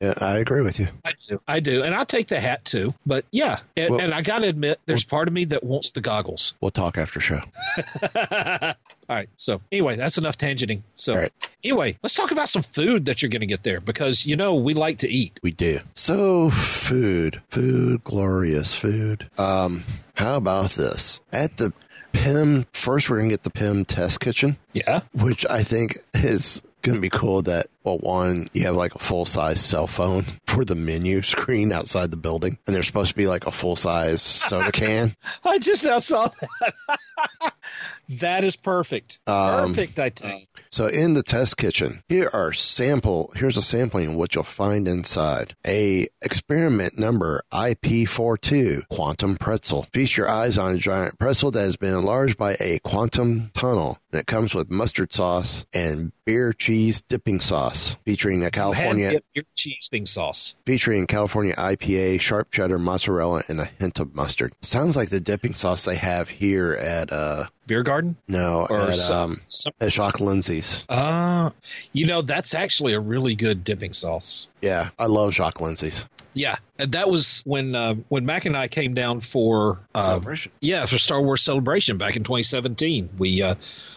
yeah. 0.00 0.14
I 0.18 0.36
agree 0.38 0.62
with 0.62 0.78
you. 0.78 0.88
I 1.04 1.12
do. 1.28 1.40
I 1.48 1.60
do, 1.60 1.82
and 1.82 1.94
I'll 1.94 2.06
take 2.06 2.28
the 2.28 2.40
hat 2.40 2.64
too. 2.64 2.92
But 3.06 3.24
yeah, 3.30 3.60
and, 3.76 3.90
Well- 3.90 4.00
and 4.00 4.12
I 4.12 4.22
got 4.22 4.40
to 4.40 4.48
admit, 4.48 4.80
there's 4.86 5.04
part 5.04 5.28
of 5.28 5.34
me 5.34 5.46
that 5.46 5.64
wants 5.64 5.92
the 5.92 6.00
goggles. 6.00 6.54
We'll 6.60 6.70
talk 6.70 6.98
after 6.98 7.20
show. 7.20 7.40
All 9.06 9.16
right. 9.16 9.28
So 9.36 9.60
anyway, 9.70 9.96
that's 9.96 10.18
enough 10.18 10.38
tangenting. 10.38 10.82
So 10.94 11.14
right. 11.14 11.32
anyway, 11.62 11.98
let's 12.02 12.14
talk 12.14 12.30
about 12.30 12.48
some 12.48 12.62
food 12.62 13.06
that 13.06 13.22
you're 13.22 13.30
going 13.30 13.40
to 13.40 13.46
get 13.46 13.62
there 13.62 13.80
because 13.80 14.24
you 14.24 14.36
know 14.36 14.54
we 14.54 14.74
like 14.74 14.98
to 14.98 15.08
eat. 15.08 15.38
We 15.42 15.52
do. 15.52 15.80
So 15.94 16.50
food, 16.50 17.42
food, 17.50 18.02
glorious 18.04 18.76
food. 18.76 19.28
Um, 19.36 19.84
how 20.14 20.36
about 20.36 20.70
this? 20.70 21.20
At 21.32 21.56
the 21.56 21.72
Pym, 22.14 22.66
first 22.72 23.10
we're 23.10 23.18
gonna 23.18 23.28
get 23.30 23.42
the 23.42 23.50
Pym 23.50 23.84
test 23.84 24.20
kitchen, 24.20 24.56
Yeah. 24.72 25.00
which 25.12 25.44
I 25.46 25.62
think 25.62 25.98
is 26.14 26.62
gonna 26.82 27.00
be 27.00 27.10
cool. 27.10 27.42
That 27.42 27.66
well, 27.82 27.98
one 27.98 28.48
you 28.52 28.64
have 28.66 28.76
like 28.76 28.94
a 28.94 28.98
full 28.98 29.24
size 29.24 29.60
cell 29.60 29.86
phone 29.86 30.24
for 30.46 30.64
the 30.64 30.74
menu 30.74 31.22
screen 31.22 31.72
outside 31.72 32.10
the 32.10 32.16
building, 32.16 32.58
and 32.66 32.74
there's 32.74 32.86
supposed 32.86 33.10
to 33.10 33.16
be 33.16 33.26
like 33.26 33.46
a 33.46 33.50
full 33.50 33.76
size 33.76 34.22
soda 34.22 34.72
can. 34.72 35.14
I 35.44 35.58
just 35.58 35.84
now 35.84 35.98
saw 35.98 36.28
that. 36.28 37.52
that 38.08 38.44
is 38.44 38.56
perfect. 38.56 39.18
Um, 39.26 39.74
Perfect. 39.74 39.98
I 39.98 40.10
tell 40.10 40.38
you. 40.38 40.46
So 40.70 40.86
in 40.86 41.14
the 41.14 41.22
test 41.22 41.56
kitchen, 41.56 42.02
here 42.08 42.30
are 42.32 42.52
sample. 42.52 43.32
Here's 43.36 43.56
a 43.56 43.62
sampling 43.62 44.10
of 44.10 44.16
what 44.16 44.34
you'll 44.34 44.44
find 44.44 44.88
inside. 44.88 45.54
A 45.66 46.08
experiment 46.22 46.98
number 46.98 47.42
IP42 47.52 48.88
quantum 48.88 49.36
pretzel. 49.36 49.86
Feast 49.92 50.16
your 50.16 50.28
eyes 50.28 50.58
on 50.58 50.72
a 50.72 50.78
giant 50.78 51.18
pretzel 51.18 51.50
that 51.52 51.60
has 51.60 51.76
been 51.76 51.94
enlarged 51.94 52.36
by 52.36 52.56
a 52.60 52.78
quantum 52.80 53.50
tunnel. 53.54 53.98
And 54.10 54.20
it 54.20 54.26
comes 54.26 54.54
with 54.54 54.70
mustard 54.70 55.12
sauce 55.12 55.66
and 55.72 56.12
beer 56.24 56.52
cheese 56.52 57.02
dipping 57.02 57.40
sauce, 57.40 57.96
featuring 58.04 58.44
a 58.44 58.50
California 58.50 59.20
your 59.34 59.44
cheese 59.56 59.88
thing 59.90 60.06
sauce. 60.06 60.54
featuring 60.64 61.06
California 61.06 61.54
IPA, 61.56 62.20
sharp 62.20 62.50
cheddar, 62.50 62.78
mozzarella, 62.78 63.42
and 63.48 63.60
a 63.60 63.64
hint 63.64 63.98
of 63.98 64.14
mustard. 64.14 64.52
Sounds 64.60 64.96
like 64.96 65.10
the 65.10 65.20
dipping 65.20 65.54
sauce 65.54 65.84
they 65.84 65.96
have 65.96 66.28
here 66.28 66.74
at 66.74 67.12
uh 67.12 67.46
Beer 67.66 67.82
garden. 67.82 68.16
no 68.28 68.66
Or 68.68 68.80
at 68.90 68.96
some- 68.98 69.16
um 69.32 69.40
some- 69.48 69.72
at 69.80 69.90
Jock 69.92 70.20
Lindsey's. 70.20 70.84
Uh, 70.88 71.50
you 71.92 72.06
know, 72.06 72.22
that's 72.22 72.54
actually 72.54 72.92
a 72.92 73.00
really 73.00 73.34
good 73.34 73.64
dipping 73.64 73.92
sauce. 73.92 74.46
Yeah, 74.62 74.90
I 74.98 75.06
love 75.06 75.32
Jock 75.32 75.60
Lindsey's. 75.60 76.06
Yeah, 76.36 76.56
and 76.78 76.90
that 76.92 77.08
was 77.08 77.42
when 77.46 77.74
uh, 77.74 77.94
when 78.08 78.26
Mac 78.26 78.44
and 78.44 78.56
I 78.56 78.66
came 78.68 78.92
down 78.94 79.20
for 79.20 79.78
uh, 79.94 80.02
Celebration. 80.02 80.50
Yeah, 80.60 80.84
for 80.86 80.98
Star 80.98 81.22
Wars 81.22 81.42
Celebration 81.42 81.96
back 81.96 82.16
in 82.16 82.24
2017. 82.24 83.08
We 83.18 83.40
uh, 83.40 83.54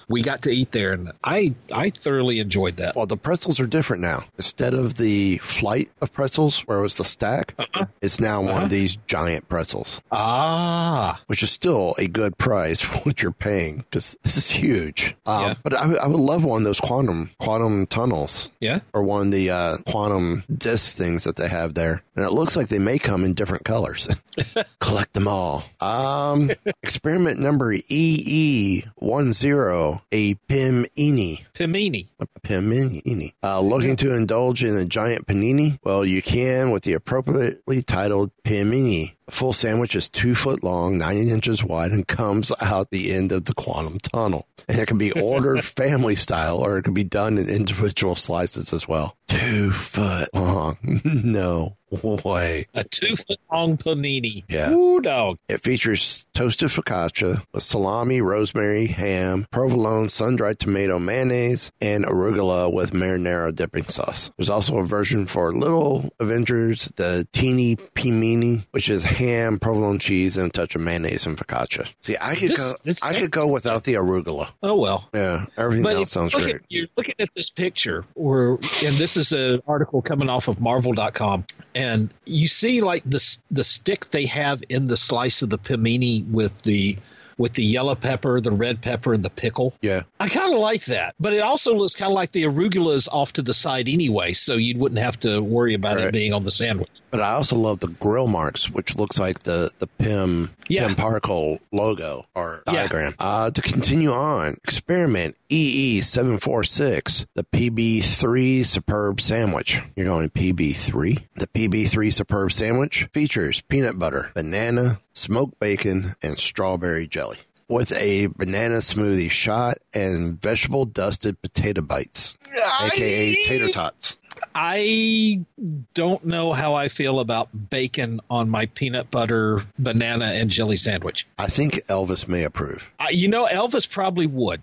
we 0.09 0.21
got 0.21 0.41
to 0.43 0.51
eat 0.51 0.71
there, 0.71 0.93
and 0.93 1.11
I 1.23 1.53
I 1.73 1.89
thoroughly 1.89 2.39
enjoyed 2.39 2.77
that. 2.77 2.95
Well, 2.95 3.05
the 3.05 3.17
pretzels 3.17 3.59
are 3.59 3.67
different 3.67 4.01
now. 4.01 4.23
Instead 4.37 4.73
of 4.73 4.95
the 4.95 5.37
flight 5.39 5.89
of 6.01 6.13
pretzels, 6.13 6.61
where 6.61 6.79
it 6.79 6.81
was 6.83 6.95
the 6.95 7.05
stack, 7.05 7.53
it's 8.01 8.19
now 8.19 8.41
one 8.41 8.49
Uh-huh. 8.51 8.63
of 8.65 8.69
these 8.69 8.97
giant 9.07 9.49
pretzels, 9.49 10.01
Ah, 10.11 11.21
which 11.27 11.43
is 11.43 11.51
still 11.51 11.93
a 11.97 12.07
good 12.07 12.37
price 12.37 12.81
for 12.87 12.97
what 12.99 13.21
you're 13.21 13.31
paying 13.31 13.77
because 13.79 14.17
this 14.23 14.37
is 14.37 14.51
huge. 14.51 15.15
Um, 15.25 15.41
Yeah. 15.43 15.53
But 15.63 15.73
I, 15.73 15.85
would- 15.87 15.97
I 15.99 16.07
would 16.07 16.19
love 16.19 16.43
one 16.43 16.61
of 16.61 16.65
those 16.65 16.79
quantum 16.79 17.31
quantum 17.39 17.85
tunnels. 17.87 18.49
yeah. 18.59 18.79
Or 18.93 19.03
one 19.03 19.27
of 19.27 19.31
the 19.31 19.49
uh, 19.49 19.77
quantum 19.87 20.43
disc 20.55 20.95
things 20.95 21.23
that 21.25 21.35
they 21.35 21.47
have 21.49 21.73
there, 21.73 22.03
and 22.15 22.23
it 22.25 22.31
looks 22.31 22.55
like 22.55 22.67
they 22.69 22.79
may 22.79 22.97
come 22.99 23.23
in 23.25 23.33
different 23.33 23.65
colors. 23.65 24.07
Collect 24.79 25.13
them 25.13 25.27
all. 25.27 25.63
Um, 25.81 26.51
experiment 26.83 27.39
number 27.39 27.73
EE 27.73 28.85
one 28.95 29.33
zero, 29.33 29.96
a 30.11 30.35
Pim 30.47 30.85
Ini. 30.95 31.46
Pym-ini. 31.57 32.07
Panini. 32.43 33.33
Uh, 33.41 33.59
looking 33.61 33.95
to 33.95 34.13
indulge 34.13 34.63
in 34.63 34.77
a 34.77 34.85
giant 34.85 35.25
panini? 35.25 35.79
Well, 35.83 36.05
you 36.05 36.21
can 36.21 36.69
with 36.69 36.83
the 36.83 36.93
appropriately 36.93 37.81
titled 37.81 38.29
Panini. 38.43 39.15
A 39.27 39.31
full 39.31 39.53
sandwich 39.53 39.95
is 39.95 40.07
two 40.07 40.35
foot 40.35 40.63
long, 40.63 40.99
90 40.99 41.31
inches 41.31 41.63
wide, 41.63 41.91
and 41.91 42.07
comes 42.07 42.51
out 42.61 42.91
the 42.91 43.11
end 43.11 43.31
of 43.31 43.45
the 43.45 43.55
quantum 43.55 43.97
tunnel. 43.99 44.47
And 44.69 44.79
it 44.79 44.87
can 44.87 44.99
be 44.99 45.11
ordered 45.19 45.65
family 45.65 46.15
style, 46.15 46.59
or 46.59 46.77
it 46.77 46.83
can 46.83 46.93
be 46.93 47.03
done 47.03 47.39
in 47.39 47.49
individual 47.49 48.13
slices 48.13 48.71
as 48.71 48.87
well. 48.87 49.17
Two 49.27 49.71
foot 49.71 50.29
long. 50.35 50.77
no 51.03 51.75
way. 51.91 52.67
A 52.73 52.83
two 52.83 53.15
foot 53.15 53.39
long 53.51 53.77
panini. 53.77 54.43
Yeah. 54.47 54.71
Ooh, 54.71 54.99
dog. 54.99 55.37
It 55.47 55.61
features 55.61 56.25
toasted 56.33 56.69
focaccia 56.69 57.43
with 57.53 57.63
salami, 57.63 58.21
rosemary, 58.21 58.87
ham, 58.87 59.47
provolone, 59.51 60.09
sun-dried 60.09 60.59
tomato 60.59 60.99
mayonnaise, 60.99 61.46
and 61.81 62.05
arugula 62.05 62.73
with 62.73 62.91
marinara 62.91 63.55
dipping 63.55 63.87
sauce. 63.87 64.29
There's 64.37 64.49
also 64.49 64.77
a 64.77 64.85
version 64.85 65.27
for 65.27 65.53
little 65.53 66.09
Avengers, 66.19 66.91
the 66.95 67.27
teeny 67.31 67.75
Pym-ini, 67.75 68.65
which 68.71 68.89
is 68.89 69.03
ham, 69.03 69.59
provolone 69.59 69.99
cheese, 69.99 70.37
and 70.37 70.47
a 70.47 70.49
touch 70.49 70.75
of 70.75 70.81
mayonnaise 70.81 71.25
and 71.25 71.37
focaccia. 71.37 71.91
See, 72.01 72.15
I 72.19 72.35
could 72.35 72.51
This- 72.51 72.99
go. 72.99 73.07
I 73.07 73.19
could 73.19 73.31
go 73.31 73.47
without 73.47 73.83
the 73.83 73.93
arugula. 73.95 74.49
Oh, 74.63 74.75
well. 74.75 75.09
Yeah, 75.13 75.45
everything 75.57 75.83
But 75.83 75.95
else 75.95 76.11
sounds 76.11 76.33
great. 76.33 76.55
At, 76.55 76.61
you're 76.69 76.87
looking 76.97 77.15
at 77.19 77.29
this 77.35 77.49
picture, 77.49 78.03
where, 78.15 78.51
and 78.83 78.95
this 78.97 79.17
is 79.17 79.31
an 79.31 79.61
article 79.67 80.01
coming 80.01 80.29
off 80.29 80.47
of 80.47 80.59
Marvel.com, 80.59 81.45
and 81.75 82.13
you 82.25 82.47
see 82.47 82.81
like 82.81 83.03
the 83.05 83.37
the 83.51 83.63
stick 83.63 84.09
they 84.11 84.25
have 84.25 84.61
in 84.69 84.87
the 84.87 84.97
slice 84.97 85.41
of 85.41 85.49
the 85.49 85.57
Pym-ini 85.57 86.27
with 86.29 86.61
the 86.63 86.97
with 87.37 87.53
the 87.53 87.63
yellow 87.63 87.95
pepper, 87.95 88.41
the 88.41 88.51
red 88.51 88.81
pepper, 88.81 89.13
and 89.13 89.23
the 89.23 89.29
pickle. 89.29 89.73
Yeah. 89.81 90.03
I 90.19 90.27
kind 90.29 90.53
of 90.53 90.59
like 90.59 90.85
that, 90.85 91.15
but 91.19 91.33
it 91.33 91.39
also 91.39 91.75
looks 91.75 91.93
kind 91.93 92.11
of 92.11 92.15
like 92.15 92.31
the 92.31 92.43
arugula 92.43 92.95
is 92.95 93.07
off 93.07 93.33
to 93.33 93.41
the 93.41 93.53
side 93.53 93.87
anyway, 93.87 94.33
so 94.33 94.55
you 94.55 94.77
wouldn't 94.77 94.99
have 94.99 95.19
to 95.21 95.39
worry 95.41 95.73
about 95.73 95.97
Right. 95.97 96.05
it 96.05 96.13
being 96.13 96.33
on 96.33 96.43
the 96.43 96.51
sandwich. 96.51 96.89
But 97.11 97.21
I 97.21 97.33
also 97.33 97.55
love 97.55 97.79
the 97.79 97.87
grill 97.87 98.27
marks, 98.27 98.69
which 98.69 98.95
looks 98.95 99.17
like 99.19 99.43
the 99.43 99.71
the 99.79 99.87
Pym 99.87 100.51
Yeah. 100.67 100.87
Pym 100.87 100.95
Particle 100.95 101.59
logo 101.71 102.25
or 102.35 102.63
Yeah. 102.67 102.73
diagram. 102.73 103.15
Uh, 103.19 103.49
to 103.51 103.61
continue 103.61 104.11
on, 104.11 104.57
experiment 104.63 105.35
EE 105.49 106.01
seven 106.01 106.39
four 106.39 106.63
six, 106.65 107.25
the 107.35 107.43
PB 107.45 108.03
three 108.03 108.63
Superb 108.63 109.21
Sandwich. 109.21 109.81
You're 109.95 110.05
going 110.05 110.29
PB 110.29 110.75
three. 110.75 111.19
The 111.35 111.47
PB 111.47 111.87
three 111.89 112.11
Superb 112.11 112.51
Sandwich 112.51 113.07
features 113.13 113.61
peanut 113.61 113.97
butter, 113.97 114.31
banana, 114.33 114.99
smoked 115.13 115.57
bacon, 115.59 116.15
and 116.21 116.37
strawberry 116.37 117.07
jelly. 117.07 117.37
With 117.69 117.93
a 117.93 118.27
banana 118.27 118.77
smoothie 118.77 119.31
shot 119.31 119.77
and 119.93 120.41
vegetable 120.41 120.85
dusted 120.85 121.41
potato 121.41 121.81
bites, 121.81 122.37
aka 122.81 123.35
tater 123.45 123.69
tots. 123.69 124.17
I 124.59 125.45
don't 125.93 126.25
know 126.25 126.51
how 126.51 126.73
I 126.73 126.87
feel 126.87 127.19
about 127.19 127.69
bacon 127.69 128.21
on 128.27 128.49
my 128.49 128.65
peanut 128.65 129.11
butter 129.11 129.63
banana 129.77 130.33
and 130.33 130.49
jelly 130.49 130.77
sandwich. 130.77 131.27
I 131.37 131.45
think 131.45 131.75
Elvis 131.85 132.27
may 132.27 132.43
approve. 132.43 132.91
Uh, 132.99 133.05
you 133.11 133.27
know, 133.27 133.45
Elvis 133.45 133.87
probably 133.87 134.25
would. 134.25 134.59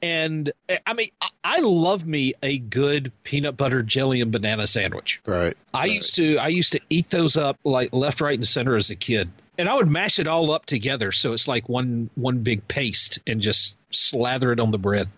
and 0.00 0.50
uh, 0.70 0.76
I 0.86 0.94
mean, 0.94 1.10
I, 1.20 1.28
I 1.44 1.60
love 1.60 2.06
me 2.06 2.32
a 2.42 2.56
good 2.56 3.12
peanut 3.22 3.58
butter 3.58 3.82
jelly 3.82 4.22
and 4.22 4.32
banana 4.32 4.66
sandwich. 4.66 5.20
Right. 5.26 5.54
I 5.74 5.86
used 5.86 6.14
to 6.14 6.38
I 6.38 6.48
used 6.48 6.72
to 6.72 6.80
eat 6.88 7.10
those 7.10 7.36
up 7.36 7.58
like 7.64 7.92
left, 7.92 8.22
right, 8.22 8.38
and 8.38 8.46
center 8.46 8.76
as 8.76 8.88
a 8.88 8.96
kid. 8.96 9.28
And 9.58 9.68
I 9.68 9.74
would 9.74 9.90
mash 9.90 10.18
it 10.18 10.26
all 10.26 10.52
up 10.52 10.64
together 10.64 11.12
so 11.12 11.34
it's 11.34 11.46
like 11.46 11.68
one 11.68 12.08
one 12.14 12.38
big 12.38 12.66
paste 12.66 13.18
and 13.26 13.42
just 13.42 13.76
slather 13.90 14.52
it 14.52 14.58
on 14.58 14.70
the 14.70 14.78
bread. 14.78 15.10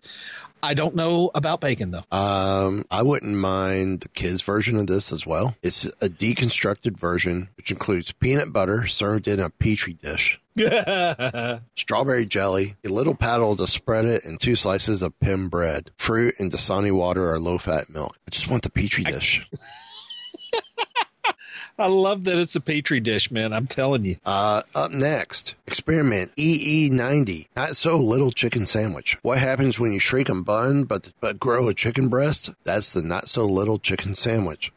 I 0.67 0.75
don't 0.75 0.97
know 0.97 1.31
about 1.33 1.61
bacon 1.61 1.93
though. 1.93 2.03
Um, 2.11 2.85
I 2.91 3.03
wouldn't 3.03 3.37
mind 3.37 4.01
the 4.01 4.09
kids' 4.09 4.43
version 4.43 4.77
of 4.77 4.89
this 4.89 5.13
as 5.13 5.25
well. 5.25 5.55
It's 5.63 5.87
a 6.01 6.09
deconstructed 6.09 6.99
version, 6.99 7.51
which 7.57 7.71
includes 7.71 8.11
peanut 8.11 8.53
butter 8.53 8.89
served 8.89 9.29
in 9.29 9.39
a 9.39 9.49
petri 9.49 9.93
dish, 9.93 10.41
strawberry 11.77 12.27
jelly, 12.27 12.75
a 12.85 12.89
little 12.89 13.15
paddle 13.15 13.55
to 13.55 13.69
spread 13.69 14.07
it, 14.07 14.25
and 14.25 14.41
two 14.41 14.57
slices 14.57 15.03
of 15.03 15.19
Pym 15.21 15.49
bread, 15.49 15.93
fruit, 15.97 16.35
and 16.41 16.51
Dasani 16.51 16.91
water 16.91 17.33
or 17.33 17.39
low-fat 17.39 17.89
milk. 17.89 18.19
I 18.27 18.31
just 18.31 18.51
want 18.51 18.65
the 18.65 18.71
petri 18.71 19.05
dish. 19.05 19.47
I 19.55 19.59
love 21.85 22.25
that 22.25 22.39
it's 22.39 22.57
a 22.57 22.61
petri 22.61 23.01
dish, 23.01 23.31
man. 23.31 23.53
I'm 23.53 23.67
telling 23.67 24.07
you. 24.07 24.17
Uh, 24.25 24.63
up 24.75 24.91
next, 24.91 25.55
experiment 25.67 26.35
EE90, 26.37 27.49
not 27.55 27.77
so 27.77 27.99
little 27.99 28.33
chicken 28.33 28.65
sandwich. 28.65 29.19
What 29.21 29.39
happens 29.39 29.79
when 29.79 29.93
you 29.93 30.01
shrink 30.01 30.31
a 30.31 30.35
bun 30.35 30.85
but 30.85 31.13
but 31.21 31.39
grow 31.39 31.69
a 31.69 31.75
chicken 31.75 32.09
breast? 32.09 32.51
That's 32.65 32.91
the 32.91 33.03
not 33.03 33.29
so 33.29 33.45
little 33.45 33.79
chicken 33.79 34.15
sandwich. 34.15 34.73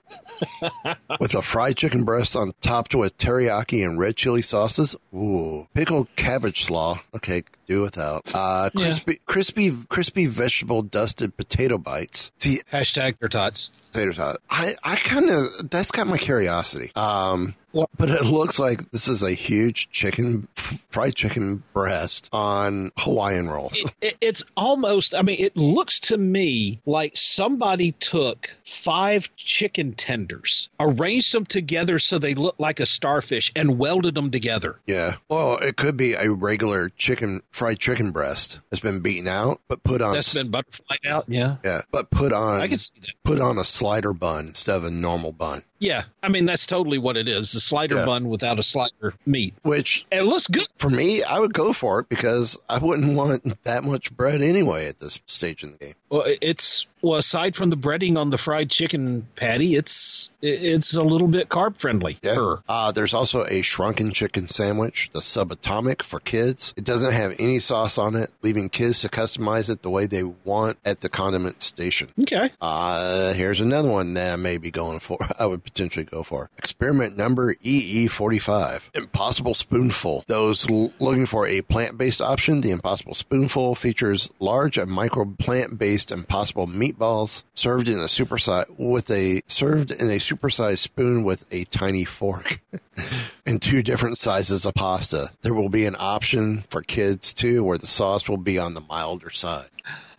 with 1.19 1.33
a 1.35 1.41
fried 1.41 1.77
chicken 1.77 2.03
breast 2.03 2.35
on 2.35 2.51
topped 2.61 2.95
with 2.95 3.17
teriyaki 3.17 3.85
and 3.85 3.99
red 3.99 4.15
chili 4.15 4.41
sauces. 4.41 4.95
Ooh, 5.13 5.67
pickled 5.73 6.07
cabbage 6.15 6.63
slaw. 6.63 6.99
Okay, 7.15 7.43
do 7.67 7.81
without. 7.81 8.23
Uh, 8.33 8.69
Yeah. 8.73 8.83
crispy, 8.91 9.19
crispy, 9.25 9.77
crispy 9.89 10.25
vegetable 10.25 10.81
dusted 10.81 11.35
potato 11.37 11.77
bites. 11.77 12.31
See, 12.39 12.61
Hashtag 12.71 13.19
your 13.21 13.29
tots. 13.29 13.69
potato 13.91 14.11
tot. 14.11 14.37
I, 14.49 14.75
I 14.83 14.95
kind 14.97 15.29
of 15.29 15.69
that's 15.69 15.91
got 15.91 16.07
my 16.07 16.17
curiosity. 16.17 16.91
Um, 16.95 17.55
but 17.73 18.09
it 18.09 18.25
looks 18.25 18.59
like 18.59 18.91
this 18.91 19.07
is 19.07 19.23
a 19.23 19.31
huge 19.31 19.89
chicken, 19.91 20.47
fried 20.89 21.15
chicken 21.15 21.63
breast 21.73 22.29
on 22.31 22.91
Hawaiian 22.97 23.49
rolls. 23.49 23.83
It, 24.01 24.15
it's 24.21 24.43
almost, 24.57 25.15
I 25.15 25.21
mean, 25.21 25.37
it 25.39 25.55
looks 25.55 25.99
to 26.01 26.17
me 26.17 26.79
like 26.85 27.13
somebody 27.15 27.91
took 27.93 28.49
five 28.65 29.33
chicken 29.35 29.93
tenders, 29.93 30.69
arranged 30.79 31.33
them 31.33 31.45
together 31.45 31.99
so 31.99 32.17
they 32.17 32.35
look 32.35 32.55
like 32.57 32.79
a 32.79 32.85
starfish, 32.85 33.51
and 33.55 33.77
welded 33.77 34.15
them 34.15 34.31
together. 34.31 34.79
Yeah. 34.85 35.15
Well, 35.29 35.57
it 35.57 35.77
could 35.77 35.97
be 35.97 36.13
a 36.13 36.31
regular 36.31 36.89
chicken, 36.89 37.41
fried 37.51 37.79
chicken 37.79 38.11
breast 38.11 38.59
that's 38.69 38.81
been 38.81 38.99
beaten 39.01 39.27
out, 39.27 39.61
but 39.67 39.83
put 39.83 40.01
on. 40.01 40.13
That's 40.13 40.33
been 40.33 40.49
butterflied 40.49 41.05
out. 41.07 41.25
Yeah. 41.27 41.57
Yeah, 41.63 41.81
but 41.91 42.09
put 42.09 42.33
on. 42.33 42.61
I 42.61 42.67
can 42.67 42.79
see 42.79 42.99
that. 43.01 43.13
Put 43.23 43.39
on 43.39 43.57
a 43.57 43.63
slider 43.63 44.13
bun 44.13 44.47
instead 44.47 44.77
of 44.77 44.83
a 44.83 44.91
normal 44.91 45.31
bun. 45.31 45.63
Yeah. 45.79 46.03
I 46.21 46.27
mean, 46.29 46.45
that's 46.45 46.65
totally 46.65 46.97
what 46.97 47.17
it 47.17 47.27
is 47.27 47.55
a 47.55 47.61
slider 47.61 47.95
Yeah. 47.95 48.05
bun 48.05 48.27
without 48.29 48.59
a 48.59 48.63
slider 48.63 49.13
meat. 49.25 49.53
Which 49.63 50.05
it 50.11 50.23
looks 50.23 50.47
good. 50.47 50.67
For 50.77 50.89
me, 50.89 51.23
I 51.23 51.39
would 51.39 51.53
go 51.53 51.71
for 51.73 51.99
it 52.01 52.09
because 52.09 52.57
I 52.69 52.77
wouldn't 52.77 53.15
want 53.17 53.63
that 53.63 53.83
much 53.83 54.15
bread 54.15 54.41
anyway 54.41 54.87
at 54.87 54.99
this 54.99 55.21
stage 55.25 55.63
in 55.63 55.71
the 55.71 55.77
game. 55.77 55.93
Well, 56.09 56.23
it's 56.41 56.85
well 57.01 57.19
aside 57.19 57.55
from 57.55 57.69
the 57.69 57.77
breading 57.77 58.17
on 58.17 58.29
the 58.29 58.37
fried 58.37 58.69
chicken 58.69 59.27
patty, 59.35 59.75
it's 59.75 60.29
it's 60.41 60.95
a 60.95 61.03
little 61.03 61.27
bit 61.27 61.49
carb 61.49 61.77
friendly. 61.77 62.17
Yeah. 62.21 62.55
Uh, 62.67 62.91
there's 62.91 63.13
also 63.13 63.45
a 63.45 63.61
shrunken 63.61 64.11
chicken 64.11 64.47
sandwich, 64.47 65.09
the 65.11 65.19
subatomic 65.19 66.01
for 66.01 66.19
kids. 66.19 66.73
It 66.77 66.83
doesn't 66.83 67.11
have 67.11 67.35
any 67.39 67.59
sauce 67.59 67.97
on 67.97 68.15
it, 68.15 68.31
leaving 68.41 68.69
kids 68.69 69.01
to 69.01 69.09
customize 69.09 69.69
it 69.69 69.81
the 69.81 69.89
way 69.89 70.05
they 70.05 70.23
want 70.23 70.77
at 70.85 71.01
the 71.01 71.09
condiment 71.09 71.61
station. 71.61 72.09
Okay. 72.21 72.51
Uh, 72.61 73.33
here's 73.33 73.59
another 73.59 73.89
one 73.89 74.13
that 74.13 74.33
I 74.33 74.35
may 74.35 74.57
be 74.57 74.71
going 74.71 74.99
for. 74.99 75.17
I 75.39 75.45
would 75.45 75.63
potentially 75.63 76.05
go 76.05 76.23
for. 76.23 76.49
Experiment 76.57 77.17
number 77.17 77.53
EE45. 77.55 78.95
Impossible 78.95 79.53
Spoonful. 79.53 80.23
Those 80.27 80.69
l- 80.69 80.93
looking 80.99 81.25
for 81.25 81.45
a 81.47 81.61
plant-based 81.61 82.21
option, 82.21 82.61
the 82.61 82.71
Impossible 82.71 83.13
Spoonful 83.13 83.75
features 83.75 84.29
large 84.39 84.77
and 84.77 84.89
micro 84.91 85.25
plant-based 85.25 86.11
Impossible 86.11 86.67
meatballs 86.93 87.43
served 87.53 87.87
in 87.87 87.99
a 87.99 88.03
supersize 88.03 88.65
with 88.77 89.09
a 89.11 89.41
served 89.47 89.91
in 89.91 90.09
a 90.09 90.17
supersized 90.17 90.79
spoon 90.79 91.23
with 91.23 91.45
a 91.51 91.65
tiny 91.65 92.05
fork. 92.05 92.59
and 93.45 93.61
two 93.61 93.81
different 93.81 94.17
sizes 94.17 94.65
of 94.65 94.73
pasta. 94.73 95.31
There 95.41 95.53
will 95.53 95.69
be 95.69 95.85
an 95.85 95.95
option 95.97 96.63
for 96.69 96.81
kids 96.81 97.33
too, 97.33 97.63
where 97.63 97.77
the 97.77 97.87
sauce 97.87 98.29
will 98.29 98.37
be 98.37 98.59
on 98.59 98.73
the 98.73 98.81
milder 98.81 99.29
side. 99.29 99.69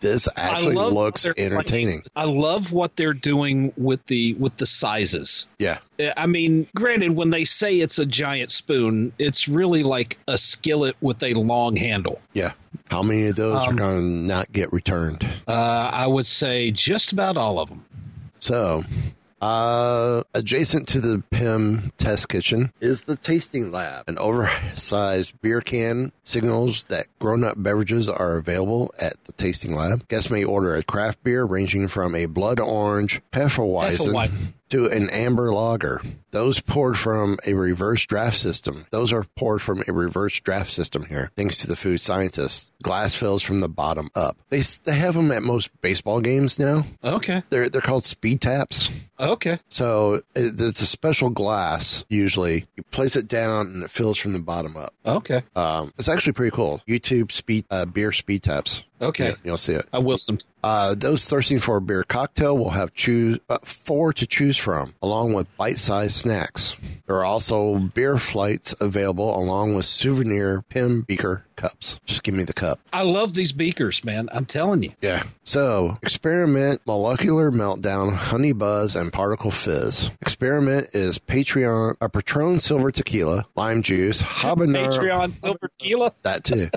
This 0.01 0.27
actually 0.35 0.75
I 0.75 0.79
love 0.79 0.93
what 0.93 1.03
looks 1.05 1.25
entertaining. 1.25 2.03
I 2.15 2.25
love 2.25 2.71
what 2.71 2.95
they're 2.95 3.13
doing 3.13 3.71
with 3.77 4.05
the 4.07 4.33
with 4.33 4.57
the 4.57 4.65
sizes. 4.65 5.45
Yeah. 5.59 5.77
I 6.17 6.25
mean, 6.25 6.67
granted, 6.75 7.11
when 7.11 7.29
they 7.29 7.45
say 7.45 7.79
it's 7.79 7.99
a 7.99 8.05
giant 8.05 8.51
spoon, 8.51 9.13
it's 9.19 9.47
really 9.47 9.83
like 9.83 10.17
a 10.27 10.37
skillet 10.37 10.95
with 11.01 11.21
a 11.23 11.35
long 11.35 11.75
handle. 11.75 12.19
Yeah. 12.33 12.53
How 12.89 13.03
many 13.03 13.27
of 13.27 13.35
those 13.35 13.55
are 13.55 13.69
Um, 13.69 13.75
going 13.75 13.99
to 14.01 14.05
not 14.27 14.51
get 14.51 14.73
returned? 14.73 15.25
Uh, 15.47 15.89
I 15.93 16.07
would 16.07 16.25
say 16.25 16.71
just 16.71 17.13
about 17.13 17.37
all 17.37 17.59
of 17.59 17.69
them. 17.69 17.85
So, 18.39 18.83
uh, 19.41 20.23
adjacent 20.33 20.87
to 20.89 21.01
the 21.01 21.23
Pym 21.31 21.91
test 21.97 22.29
kitchen 22.29 22.71
is 22.79 23.01
the 23.03 23.15
tasting 23.15 23.71
lab. 23.71 24.07
An 24.07 24.17
oversized 24.17 25.39
beer 25.41 25.61
can 25.61 26.11
signals 26.23 26.83
that 26.85 27.07
grown 27.19 27.43
up 27.43 27.55
beverages 27.57 28.07
are 28.07 28.37
available 28.37 28.93
at 28.99 29.23
the 29.25 29.33
tasting 29.33 29.75
lab. 29.75 30.07
Guests 30.07 30.29
may 30.31 30.43
order 30.43 30.75
a 30.75 30.83
craft 30.83 31.23
beer 31.23 31.43
ranging 31.43 31.87
from 31.87 32.15
a 32.15 32.27
blood 32.27 32.59
orange 32.59 33.21
Hefeweizen. 33.33 34.13
To 34.71 34.87
an 34.87 35.09
amber 35.09 35.51
lager. 35.51 36.01
Those 36.31 36.61
poured 36.61 36.97
from 36.97 37.37
a 37.45 37.53
reverse 37.53 38.05
draft 38.05 38.37
system. 38.37 38.85
Those 38.89 39.11
are 39.13 39.25
poured 39.35 39.61
from 39.61 39.83
a 39.87 39.93
reverse 39.93 40.39
draft 40.39 40.71
system 40.71 41.05
here, 41.05 41.31
thanks 41.35 41.57
to 41.57 41.67
the 41.67 41.75
food 41.75 41.99
scientists. 41.99 42.71
Glass 42.81 43.15
fills 43.15 43.43
from 43.43 43.59
the 43.59 43.69
bottom 43.69 44.09
up. 44.15 44.37
They 44.49 44.61
they 44.85 44.95
have 44.95 45.13
them 45.13 45.31
at 45.31 45.43
most 45.43 45.69
baseball 45.81 46.21
games 46.21 46.57
now. 46.57 46.85
Okay. 47.03 47.43
They're 47.49 47.69
they're 47.69 47.81
called 47.81 48.05
speed 48.05 48.41
taps. 48.41 48.89
Okay. 49.19 49.59
So 49.69 50.15
it, 50.35 50.59
it's 50.59 50.81
a 50.81 50.85
special 50.87 51.29
glass. 51.29 52.05
Usually, 52.09 52.65
you 52.75 52.83
place 52.91 53.15
it 53.15 53.27
down 53.27 53.67
and 53.67 53.83
it 53.83 53.91
fills 53.91 54.17
from 54.17 54.33
the 54.33 54.39
bottom 54.39 54.75
up. 54.77 54.93
Okay. 55.05 55.43
Um, 55.55 55.93
it's 55.97 56.09
actually 56.09 56.33
pretty 56.33 56.55
cool. 56.55 56.81
YouTube 56.87 57.31
speed 57.31 57.65
uh, 57.69 57.85
beer 57.85 58.11
speed 58.11 58.43
taps. 58.43 58.83
Okay. 59.01 59.29
Yeah, 59.29 59.35
you'll 59.43 59.57
see 59.57 59.73
it. 59.73 59.87
I 59.91 59.99
will 59.99 60.17
some. 60.17 60.37
Uh, 60.63 60.93
those 60.95 61.25
thirsting 61.25 61.59
for 61.59 61.77
a 61.77 61.81
beer 61.81 62.03
cocktail 62.03 62.57
will 62.57 62.69
have 62.69 62.93
choose 62.93 63.39
uh, 63.49 63.57
four 63.63 64.13
to 64.13 64.27
choose 64.27 64.57
from, 64.57 64.93
along 65.01 65.33
with 65.33 65.55
bite-sized 65.57 66.15
snacks. 66.15 66.75
There 67.07 67.15
are 67.15 67.25
also 67.25 67.79
beer 67.79 68.17
flights 68.17 68.75
available, 68.79 69.35
along 69.35 69.75
with 69.75 69.85
souvenir 69.85 70.61
Pim 70.69 71.01
beaker 71.01 71.45
cups. 71.61 71.99
Just 72.05 72.23
give 72.23 72.33
me 72.35 72.43
the 72.43 72.53
cup. 72.53 72.79
I 72.91 73.03
love 73.03 73.33
these 73.33 73.51
beakers, 73.51 74.03
man. 74.03 74.29
I'm 74.31 74.45
telling 74.45 74.83
you. 74.83 74.91
Yeah. 75.01 75.23
So, 75.43 75.97
experiment, 76.03 76.81
molecular 76.85 77.51
meltdown, 77.51 78.13
honey 78.13 78.53
buzz, 78.53 78.95
and 78.95 79.11
particle 79.11 79.51
fizz. 79.51 80.11
Experiment 80.21 80.89
is 80.93 81.19
Patreon, 81.19 81.95
a 82.01 82.09
Patron 82.09 82.59
silver 82.59 82.91
tequila, 82.91 83.45
lime 83.55 83.81
juice, 83.81 84.21
habanero. 84.21 84.91
Patreon 84.97 85.35
silver 85.35 85.69
tequila. 85.79 86.13
That 86.23 86.43
too. 86.43 86.69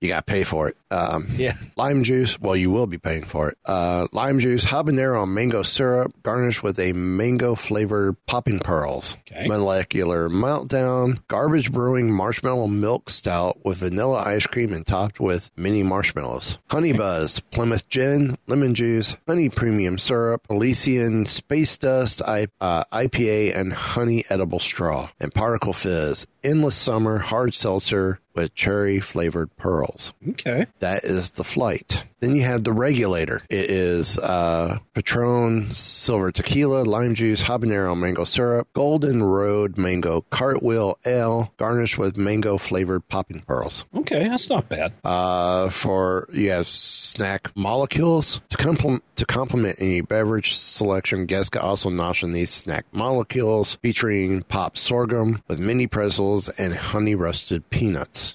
you 0.00 0.08
got 0.08 0.26
to 0.26 0.30
pay 0.32 0.44
for 0.44 0.68
it. 0.68 0.76
Um, 0.90 1.28
Yeah. 1.36 1.54
lime 1.76 2.02
juice. 2.04 2.38
Well, 2.40 2.56
you 2.56 2.70
will 2.70 2.86
be 2.86 2.98
paying 2.98 3.24
for 3.24 3.50
it. 3.50 3.58
Uh, 3.66 4.06
lime 4.12 4.38
juice, 4.38 4.64
habanero, 4.64 5.28
mango 5.28 5.62
syrup, 5.62 6.12
garnished 6.22 6.62
with 6.62 6.78
a 6.80 6.92
mango 6.92 7.54
flavored 7.54 8.16
popping 8.26 8.58
pearls. 8.60 9.16
Okay. 9.30 9.46
Molecular 9.46 10.28
meltdown, 10.28 11.20
garbage 11.28 11.70
brewing 11.72 12.12
marshmallow 12.12 12.66
milk 12.66 13.10
stout 13.10 13.58
with 13.64 13.78
vanilla 13.78 14.22
ice 14.30 14.46
cream 14.46 14.72
and 14.72 14.86
topped 14.86 15.20
with 15.20 15.50
mini 15.56 15.82
marshmallows. 15.82 16.58
Honey 16.70 16.92
buzz, 16.92 17.40
Plymouth 17.50 17.88
gin, 17.88 18.36
lemon 18.46 18.74
juice, 18.74 19.16
honey 19.26 19.48
premium 19.48 19.98
syrup, 19.98 20.46
Elysian 20.48 21.26
space 21.26 21.76
dust, 21.76 22.22
I, 22.22 22.48
uh, 22.60 22.84
IPA, 22.92 23.56
and 23.56 23.72
honey 23.72 24.24
edible 24.30 24.58
straw. 24.58 25.10
And 25.18 25.34
particle 25.34 25.72
fizz, 25.72 26.26
endless 26.44 26.76
summer 26.76 27.18
hard 27.18 27.54
seltzer 27.54 28.20
with 28.40 28.54
cherry 28.54 29.00
flavored 29.00 29.54
pearls. 29.56 30.14
Okay. 30.30 30.66
That 30.78 31.04
is 31.04 31.32
the 31.32 31.44
flight. 31.44 32.06
Then 32.20 32.36
you 32.36 32.42
have 32.42 32.64
the 32.64 32.72
regulator. 32.72 33.42
It 33.48 33.70
is 33.70 34.18
uh, 34.18 34.78
Patron 34.94 35.70
silver 35.72 36.30
tequila, 36.30 36.82
lime 36.82 37.14
juice, 37.14 37.44
habanero 37.44 37.96
mango 37.98 38.24
syrup, 38.24 38.68
golden 38.74 39.22
road 39.22 39.78
mango 39.78 40.22
cartwheel 40.30 40.98
ale, 41.06 41.52
garnished 41.56 41.96
with 41.96 42.16
mango 42.18 42.58
flavored 42.58 43.08
popping 43.08 43.42
pearls. 43.42 43.86
Okay, 43.96 44.28
that's 44.28 44.50
not 44.50 44.68
bad. 44.68 44.92
Uh, 45.02 45.70
for 45.70 46.28
you 46.32 46.50
have 46.50 46.66
snack 46.66 47.50
molecules 47.56 48.42
to 48.50 48.56
complement 48.56 49.02
to 49.16 49.24
complement 49.24 49.76
any 49.80 50.02
beverage 50.02 50.54
selection. 50.54 51.26
Guests 51.26 51.50
can 51.50 51.62
also 51.62 51.88
nosh 51.88 52.22
on 52.22 52.32
these 52.32 52.50
snack 52.50 52.84
molecules 52.92 53.78
featuring 53.82 54.42
pop 54.42 54.76
sorghum 54.76 55.42
with 55.48 55.58
mini 55.58 55.86
pretzels 55.86 56.50
and 56.50 56.74
honey 56.74 57.14
roasted 57.14 57.68
peanuts. 57.70 58.29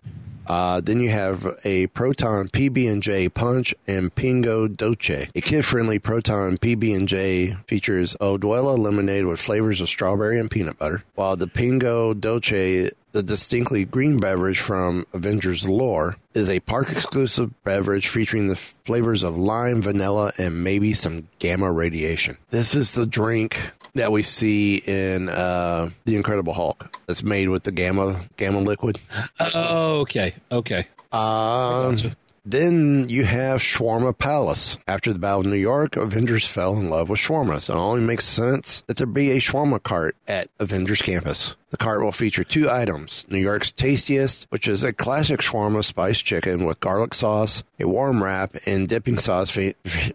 Uh, 0.47 0.79
then 0.79 0.99
you 0.99 1.09
have 1.09 1.57
a 1.63 1.87
Proton 1.87 2.49
PB&J 2.49 3.29
Punch 3.29 3.73
and 3.87 4.13
Pingo 4.13 4.67
Dolce. 4.67 5.29
A 5.33 5.41
kid-friendly 5.41 5.99
Proton 5.99 6.57
PB&J 6.57 7.57
features 7.67 8.15
Odwalla 8.21 8.77
lemonade 8.77 9.25
with 9.25 9.41
flavors 9.41 9.81
of 9.81 9.89
strawberry 9.89 10.39
and 10.39 10.51
peanut 10.51 10.77
butter, 10.77 11.03
while 11.15 11.35
the 11.35 11.47
Pingo 11.47 12.19
Dolce 12.19 12.91
the 13.15 13.23
distinctly 13.23 13.85
green 13.85 14.19
beverage 14.19 14.59
from 14.59 15.05
Avengers 15.13 15.65
lore 15.65 16.17
is 16.33 16.49
a 16.49 16.59
park 16.59 16.91
exclusive 16.91 17.63
beverage 17.63 18.09
featuring 18.09 18.47
the 18.47 18.57
flavors 18.57 19.23
of 19.23 19.37
lime, 19.37 19.81
vanilla, 19.81 20.33
and 20.37 20.65
maybe 20.65 20.91
some 20.91 21.29
gamma 21.39 21.71
radiation. 21.71 22.37
This 22.49 22.75
is 22.75 22.91
the 22.91 23.05
drink 23.05 23.57
that 23.95 24.11
we 24.11 24.23
see 24.23 24.77
in 24.85 25.29
uh, 25.29 25.89
the 26.05 26.15
Incredible 26.15 26.53
Hulk. 26.53 26.97
That's 27.07 27.23
made 27.23 27.49
with 27.49 27.63
the 27.63 27.71
gamma 27.71 28.25
gamma 28.37 28.59
liquid. 28.59 28.99
Oh, 29.39 30.01
okay. 30.01 30.35
Okay. 30.51 30.85
Um, 31.11 31.97
then 32.45 33.05
you 33.09 33.25
have 33.25 33.59
Shawarma 33.59 34.17
Palace. 34.17 34.77
After 34.87 35.11
the 35.11 35.19
Battle 35.19 35.41
of 35.41 35.47
New 35.47 35.55
York, 35.55 35.95
Avengers 35.95 36.47
fell 36.47 36.77
in 36.77 36.89
love 36.89 37.09
with 37.09 37.19
shawarma, 37.19 37.61
so 37.61 37.73
it 37.73 37.77
only 37.77 38.01
makes 38.01 38.25
sense 38.25 38.83
that 38.87 38.97
there 38.97 39.07
be 39.07 39.31
a 39.31 39.37
shawarma 39.39 39.81
cart 39.81 40.15
at 40.27 40.49
Avengers 40.59 41.01
campus. 41.01 41.55
The 41.71 41.77
cart 41.77 42.01
will 42.03 42.13
feature 42.13 42.45
two 42.45 42.69
items 42.69 43.25
New 43.29 43.39
York's 43.39 43.73
tastiest, 43.73 44.45
which 44.49 44.65
is 44.65 44.81
a 44.81 44.93
classic 44.93 45.41
shawarma 45.41 45.83
spiced 45.83 46.23
chicken 46.23 46.63
with 46.63 46.79
garlic 46.79 47.13
sauce, 47.13 47.63
a 47.79 47.87
warm 47.87 48.23
wrap, 48.23 48.55
and 48.65 48.87
dipping 48.87 49.17
sauce 49.17 49.51
fe- 49.51 49.73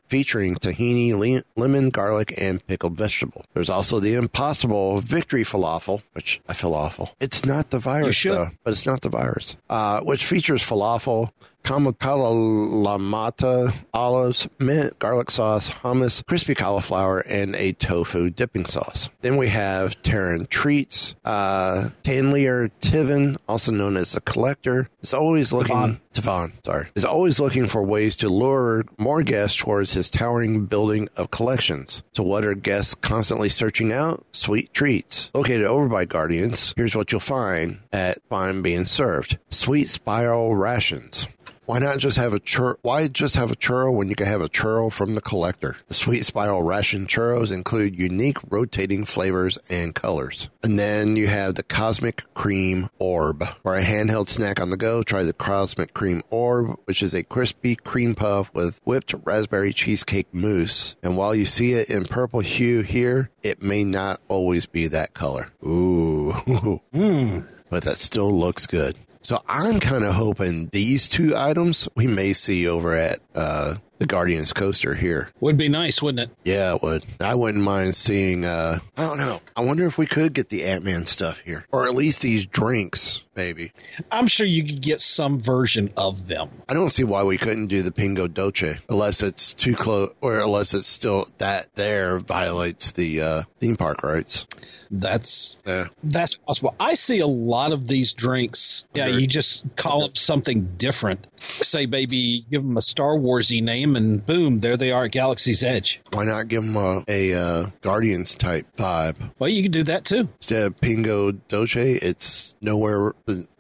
featuring 0.09 0.55
tahini, 0.55 1.13
le- 1.13 1.43
lemon, 1.61 1.91
garlic, 1.91 2.33
and 2.41 2.67
pickled 2.67 2.97
vegetable. 2.97 3.45
There's 3.53 3.69
also 3.69 4.01
the 4.01 4.15
impossible 4.15 5.01
victory 5.01 5.45
falafel, 5.45 6.01
which 6.15 6.41
I 6.49 6.55
feel 6.55 6.75
awful. 6.75 7.11
It's 7.21 7.45
not 7.45 7.71
the 7.71 7.79
virus, 7.79 8.23
though, 8.23 8.51
but 8.65 8.71
it's 8.71 8.87
not 8.87 9.03
the 9.03 9.11
virus, 9.11 9.57
uh, 9.69 10.01
which 10.01 10.25
features 10.25 10.63
falafel, 10.63 11.31
Kalamata 11.63 13.75
olives, 13.93 14.49
mint, 14.59 14.99
garlic 14.99 15.31
sauce, 15.31 15.71
hummus, 15.71 16.25
crispy 16.27 16.55
cauliflower, 16.55 17.21
and 17.21 17.55
a 17.57 17.73
tofu 17.73 18.31
dipping 18.31 18.65
sauce. 18.65 19.11
Then 19.21 19.37
we 19.37 19.49
have 19.49 20.01
Terran 20.03 20.47
Treats, 20.47 21.15
uh, 21.25 21.91
Taneleer 22.03 22.71
Tivan, 22.81 23.37
also 23.49 23.73
known 23.73 23.97
as 23.97 24.13
the 24.13 24.21
Collector, 24.21 24.89
is 25.03 25.15
always 25.15 25.53
looking. 25.53 26.01
Tavon, 26.13 26.53
sorry, 26.65 26.89
is 26.97 27.05
always 27.05 27.39
looking 27.39 27.69
for 27.69 27.85
ways 27.85 28.17
to 28.17 28.29
lure 28.29 28.85
more 28.99 29.23
guests 29.23 29.57
towards 29.57 29.93
his 29.93 30.11
towering 30.11 30.67
building 30.67 31.09
of 31.17 31.31
collections. 31.31 32.03
So, 32.15 32.25
what 32.25 32.45
are 32.45 32.55
guests 32.55 32.97
constantly 32.97 33.49
searching 33.49 33.93
out? 33.93 34.25
Sweet 34.33 34.75
treats. 34.75 35.31
Located 35.35 35.67
over 35.67 35.89
by 35.89 36.07
Guardians, 36.07 36.75
here's 36.77 36.97
what 36.97 37.13
you'll 37.13 37.21
find 37.21 37.79
at 37.93 38.19
Fine 38.29 38.63
being 38.63 38.87
served: 38.87 39.39
sweet 39.51 39.89
spiral 39.89 40.57
rations. 40.57 41.29
Why 41.67 41.79
not 41.79 41.99
just 41.99 42.17
have 42.17 42.33
a 42.33 42.41
chur? 42.41 42.77
Why 42.83 43.07
just 43.07 43.37
have 43.37 43.53
a 43.53 43.57
churro 43.57 43.95
when 43.95 44.09
you 44.09 44.17
can 44.17 44.27
have 44.27 44.41
a 44.41 44.49
churro 44.49 44.91
from 44.91 45.15
the 45.15 45.21
collector? 45.21 45.77
The 45.89 45.95
sweet 45.95 46.25
spiral 46.25 46.63
ration 46.63 47.07
churros 47.07 47.53
include 47.53 47.99
unique 47.99 48.39
rotating 48.49 49.05
flavors 49.05 49.59
and 49.69 49.95
colors. 49.95 50.49
And 50.63 50.79
then 50.79 51.17
you 51.17 51.29
have 51.29 51.55
the 51.55 51.63
cosmic 51.63 52.25
cream 52.35 52.89
orb. 52.99 53.47
For 53.63 53.77
a 53.77 53.83
handheld 53.83 54.29
snack 54.29 54.61
on 54.61 54.71
the 54.71 54.77
go, 54.77 55.03
try 55.03 55.23
the 55.23 55.33
cosmic 55.33 55.95
cream 55.95 56.23
orb, 56.31 56.77
which 56.87 57.03
is 57.03 57.15
a 57.15 57.23
crispy 57.23 57.77
cream 57.77 58.15
puff 58.15 58.51
with 58.55 58.81
whipped 58.85 59.15
raspberry 59.25 59.73
cheesecake 59.73 60.33
mousse. 60.33 60.97
And 61.03 61.17
while 61.17 61.35
you 61.35 61.45
see 61.47 61.75
it 61.75 61.89
in 61.91 62.07
purple 62.07 62.41
hue 62.41 62.81
here, 62.81 63.31
it 63.43 63.63
may 63.63 63.85
not 63.85 64.21
always 64.29 64.67
be 64.67 64.89
that 64.89 65.15
color. 65.15 65.51
Ooh. 65.65 66.33
Hmm. 66.93 67.41
but 67.71 67.85
that 67.85 67.99
still 67.99 68.33
looks 68.33 68.67
good. 68.67 68.97
So 69.23 69.43
I'm 69.47 69.81
kind 69.81 70.05
of 70.05 70.15
hoping 70.15 70.69
these 70.73 71.09
two 71.09 71.37
items 71.37 71.89
we 71.95 72.07
may 72.07 72.33
see 72.33 72.67
over 72.67 72.95
at 72.95 73.21
uh, 73.35 73.77
the 73.99 74.07
Guardians 74.07 74.55
coaster 74.55 74.95
here. 74.95 75.29
Would 75.41 75.59
be 75.59 75.69
nice, 75.69 76.01
wouldn't 76.01 76.31
it? 76.31 76.37
Yeah, 76.43 76.75
it 76.75 76.83
would. 76.83 77.05
I 77.21 77.35
wouldn't 77.35 77.63
mind 77.63 77.95
seeing. 77.95 78.47
Uh, 78.47 78.79
I 78.97 79.03
don't 79.03 79.19
know. 79.19 79.43
I 79.55 79.61
wonder 79.61 79.87
if 79.87 79.99
we 79.99 80.07
could 80.07 80.33
get 80.33 80.49
the 80.49 80.65
Ant 80.65 80.85
Man 80.85 81.05
stuff 81.05 81.41
here, 81.41 81.67
or 81.71 81.87
at 81.87 81.95
least 81.95 82.23
these 82.23 82.47
drinks, 82.47 83.23
maybe. 83.37 83.73
I'm 84.11 84.27
sure 84.27 84.47
you 84.47 84.65
could 84.65 84.81
get 84.81 85.03
some 85.03 85.39
version 85.39 85.93
of 85.99 86.27
them. 86.27 86.49
I 86.67 86.73
don't 86.73 86.89
see 86.89 87.05
why 87.05 87.23
we 87.23 87.37
couldn't 87.37 87.67
do 87.67 87.83
the 87.83 87.93
Pingo 87.93 88.33
Dolce 88.33 88.79
unless 88.89 89.23
it's 89.23 89.53
too 89.53 89.75
close, 89.75 90.15
or 90.23 90.41
unless 90.41 90.73
it's 90.73 90.89
still 90.89 91.29
that 91.37 91.75
there 91.75 92.21
violates 92.21 92.93
the 92.93 93.21
uh, 93.21 93.43
theme 93.61 93.77
park 93.77 94.03
rights. 94.03 94.47
That's 94.91 95.57
Yeah. 95.65 95.87
that's 96.03 96.37
possible. 96.37 96.75
I 96.81 96.95
see 96.95 97.21
a 97.21 97.27
lot 97.27 97.73
of 97.73 97.87
these 97.87 98.13
drinks. 98.13 98.85
Yeah, 98.95 99.07
you 99.07 99.27
just 99.27 99.65
call 99.77 100.03
them 100.03 100.15
something 100.17 100.75
different. 100.77 101.27
Say, 101.39 101.87
baby, 101.87 102.45
give 102.51 102.63
them 102.63 102.77
a 102.77 102.83
Star 102.83 103.17
Warsy 103.17 103.63
name, 103.63 103.95
and 103.95 104.25
boom, 104.25 104.61
there 104.61 104.77
they 104.77 104.91
are 104.91 105.05
at 105.05 105.13
Galaxy's 105.13 105.63
Edge. 105.63 106.01
Why 106.13 106.25
not 106.25 106.49
give 106.49 106.63
them 106.65 106.77
a, 106.77 107.05
a 107.07 107.35
uh, 107.35 107.67
Guardians 107.83 108.35
type 108.35 108.67
vibe? 108.77 109.17
Well, 109.39 109.49
you 109.51 109.63
can 109.63 109.73
do 109.73 109.85
that 109.85 110.05
too. 110.05 110.29
Instead 110.39 110.67
of 110.67 110.81
Pingo 110.81 111.39
Dolce, 111.49 111.93
it's 111.95 112.57
nowhere. 112.61 113.13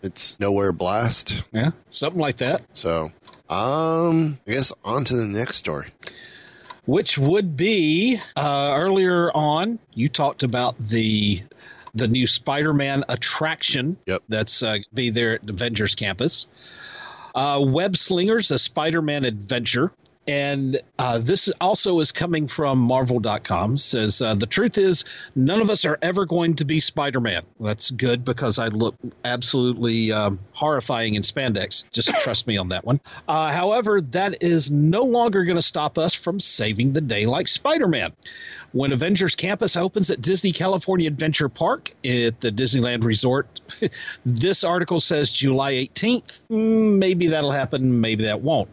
It's 0.03 0.39
nowhere 0.41 0.72
blast. 0.72 1.45
Yeah, 1.53 1.70
something 1.91 2.20
like 2.20 2.39
that. 2.39 2.62
So, 2.72 3.12
um, 3.49 4.39
I 4.47 4.51
guess 4.53 4.72
on 4.85 5.05
to 5.05 5.16
the 5.16 5.26
next 5.26 5.57
story. 5.57 5.89
Which 6.91 7.16
would 7.16 7.57
be 7.57 8.20
uh, 8.34 8.72
earlier 8.74 9.30
on. 9.30 9.78
You 9.95 10.09
talked 10.09 10.43
about 10.43 10.76
the 10.76 11.41
the 11.95 12.09
new 12.09 12.26
Spider-Man 12.26 13.05
attraction. 13.09 13.97
Yep. 14.07 14.24
That's 14.28 14.61
uh, 14.64 14.78
be 14.93 15.11
there 15.11 15.34
at 15.34 15.47
the 15.47 15.53
Avengers 15.53 15.95
campus. 15.95 16.49
Uh, 17.32 17.64
Web 17.64 17.97
Slingers, 17.97 18.51
a 18.51 18.59
Spider-Man 18.59 19.24
adventure, 19.24 19.93
And 20.31 20.81
uh, 20.97 21.18
this 21.18 21.51
also 21.61 21.99
is 21.99 22.12
coming 22.12 22.47
from 22.47 22.78
Marvel.com. 22.78 23.76
Says 23.78 24.22
uh, 24.22 24.37
the 24.37 24.47
truth 24.47 24.78
is 24.78 25.05
none 25.35 25.61
of 25.61 25.70
us 25.70 25.85
are 25.85 25.99
ever 26.01 26.24
going 26.24 26.55
to 26.57 26.64
be 26.64 26.78
Spider-Man. 26.78 27.43
That's 27.59 27.91
good 27.91 28.24
because 28.24 28.61
I 28.61 28.68
look 28.68 28.95
absolutely 29.24 30.12
um, 30.12 30.39
horrifying 30.53 31.14
in 31.14 31.22
spandex. 31.22 31.83
Just 31.91 32.14
trust 32.22 32.47
me 32.47 32.59
on 32.59 32.68
that 32.68 32.85
one. 32.85 33.01
Uh, 33.26 33.51
however, 33.51 34.01
that 34.03 34.41
is 34.41 34.70
no 34.70 35.03
longer 35.03 35.45
going 35.45 35.57
to 35.57 35.62
stop 35.62 35.99
us 35.99 36.14
from 36.14 36.39
saving 36.39 36.93
the 36.93 37.01
day 37.01 37.26
like 37.26 37.49
Spider-Man. 37.49 38.12
When 38.70 38.93
Avengers 38.93 39.35
Campus 39.35 39.76
opens 39.76 40.12
at 40.12 40.20
Disney 40.20 40.53
California 40.53 41.09
Adventure 41.09 41.49
Park 41.49 41.91
at 42.05 42.41
the 42.41 42.53
Disneyland 42.53 43.03
Resort, 43.03 43.61
this 44.24 44.62
article 44.62 45.01
says 45.01 45.33
July 45.33 45.72
18th. 45.72 46.43
Mm, 46.49 46.99
maybe 46.99 47.26
that'll 47.26 47.51
happen, 47.51 48.01
maybe 48.01 48.26
that 48.26 48.43
won't. 48.43 48.68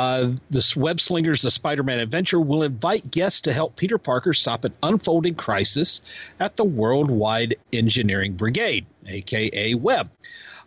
Uh, 0.00 0.32
the 0.48 0.72
Web 0.78 0.98
Slingers, 0.98 1.42
the 1.42 1.50
Spider 1.50 1.82
Man 1.82 1.98
adventure, 1.98 2.40
will 2.40 2.62
invite 2.62 3.10
guests 3.10 3.42
to 3.42 3.52
help 3.52 3.76
Peter 3.76 3.98
Parker 3.98 4.32
stop 4.32 4.64
an 4.64 4.72
unfolding 4.82 5.34
crisis 5.34 6.00
at 6.40 6.56
the 6.56 6.64
Worldwide 6.64 7.56
Engineering 7.70 8.32
Brigade, 8.32 8.86
aka 9.06 9.74
Web. 9.74 10.08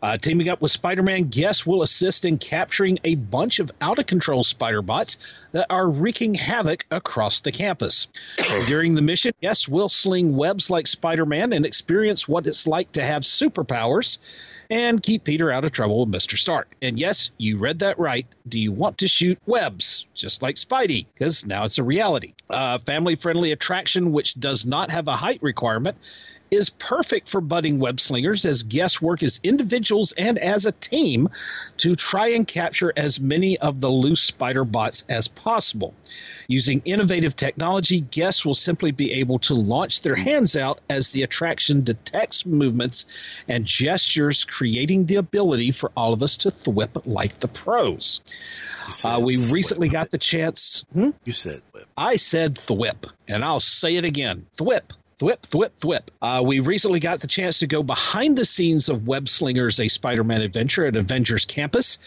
Uh, 0.04 0.18
teaming 0.18 0.50
up 0.50 0.62
with 0.62 0.72
Spider 0.72 1.02
Man, 1.02 1.30
guests 1.30 1.66
will 1.66 1.82
assist 1.82 2.26
in 2.26 2.38
capturing 2.38 3.00
a 3.04 3.16
bunch 3.16 3.58
of 3.58 3.72
out 3.82 3.98
of 3.98 4.06
control 4.06 4.44
spider 4.44 4.84
bots 4.84 5.18
that 5.52 5.66
are 5.68 5.90
wreaking 5.90 6.36
havoc 6.36 6.86
across 6.92 7.42
the 7.42 7.52
campus. 7.52 8.10
During 8.68 8.94
the 8.94 9.02
mission, 9.02 9.34
guests 9.42 9.68
will 9.68 9.90
sling 9.90 10.36
webs 10.36 10.70
like 10.70 10.86
Spider 10.86 11.26
Man 11.26 11.54
and 11.54 11.66
experience 11.66 12.28
what 12.28 12.46
it's 12.46 12.68
like 12.68 12.92
to 12.92 13.04
have 13.04 13.24
superpowers 13.24 14.20
and 14.74 15.04
keep 15.04 15.24
Peter 15.24 15.52
out 15.52 15.64
of 15.64 15.72
trouble 15.72 16.04
with 16.04 16.12
Mr. 16.16 16.36
Stark. 16.36 16.76
And 16.82 17.00
yes, 17.00 17.30
you 17.38 17.60
read 17.60 17.80
that 17.80 18.00
right. 18.00 18.26
Do 18.48 18.60
you 18.60 18.72
want 18.72 18.98
to 18.98 19.08
shoot 19.08 19.38
webs, 19.46 20.08
just 20.16 20.42
like 20.42 20.56
Spidey? 20.56 21.06
Because 21.14 21.46
now 21.46 21.66
it's 21.66 21.78
a 21.78 21.84
reality. 21.84 22.34
Uh, 22.50 22.80
family 22.80 23.14
friendly 23.16 23.52
attraction 23.52 24.12
which 24.12 24.34
does 24.34 24.66
not 24.66 24.90
have 24.90 25.08
a 25.08 25.16
height 25.16 25.44
requirement 25.44 25.96
is 26.50 26.72
perfect 26.72 27.30
for 27.30 27.40
budding 27.40 27.78
web 27.78 28.00
slingers 28.00 28.46
as 28.46 28.64
guests 28.64 29.00
work 29.00 29.22
as 29.22 29.40
individuals 29.44 30.12
and 30.18 30.40
as 30.40 30.66
a 30.66 30.72
team 30.72 31.30
to 31.78 31.96
try 31.96 32.30
and 32.30 32.48
capture 32.48 32.92
as 32.98 33.20
many 33.20 33.60
of 33.60 33.80
the 33.80 33.90
loose 33.90 34.22
spider 34.22 34.66
bots 34.66 35.06
as 35.08 35.28
possible. 35.28 35.94
Using 36.48 36.82
innovative 36.86 37.36
technology, 37.36 38.02
guests 38.02 38.46
will 38.46 38.56
simply 38.56 38.92
be 38.92 39.14
able 39.14 39.40
to 39.40 39.54
launch 39.54 40.02
their 40.02 40.16
hands 40.16 40.56
out 40.56 40.80
as 40.90 41.12
the 41.12 41.24
attraction 41.24 41.84
detects 41.84 42.46
movements 42.46 43.06
and 43.48 43.66
gestures, 43.66 44.46
creating 44.46 45.06
the 45.06 45.16
ability 45.16 45.72
for 45.72 45.92
all 45.96 46.14
of 46.14 46.24
us 46.24 46.38
to 46.38 46.52
thwip 46.52 47.04
like 47.06 47.40
the 47.40 47.48
pros. 47.48 48.22
Uh, 49.04 49.20
we 49.24 49.38
recently 49.38 49.90
got 49.90 50.12
the 50.12 50.18
chance. 50.18 50.86
Hmm? 50.94 51.12
You 51.24 51.34
said 51.34 51.62
thwip. 51.74 51.86
I 51.98 52.16
said 52.18 52.56
thwip, 52.56 53.10
and 53.28 53.44
I'll 53.44 53.60
say 53.60 53.96
it 53.96 54.06
again 54.06 54.46
thwip. 54.58 54.82
Thwip, 55.20 55.42
thwip, 55.42 55.70
thwip. 55.80 56.10
Uh, 56.22 56.44
we 56.44 56.60
recently 56.60 57.00
got 57.00 57.20
the 57.20 57.28
chance 57.28 57.60
to 57.60 57.68
go 57.68 57.84
behind 57.84 58.36
the 58.36 58.46
scenes 58.46 58.90
of 58.90 59.08
Web 59.08 59.30
Slingers, 59.30 59.80
a 59.80 59.88
Spider 59.88 60.24
Man 60.24 60.42
adventure 60.42 60.86
at 60.86 60.96
Avengers 60.96 61.46
Campus. 61.46 62.00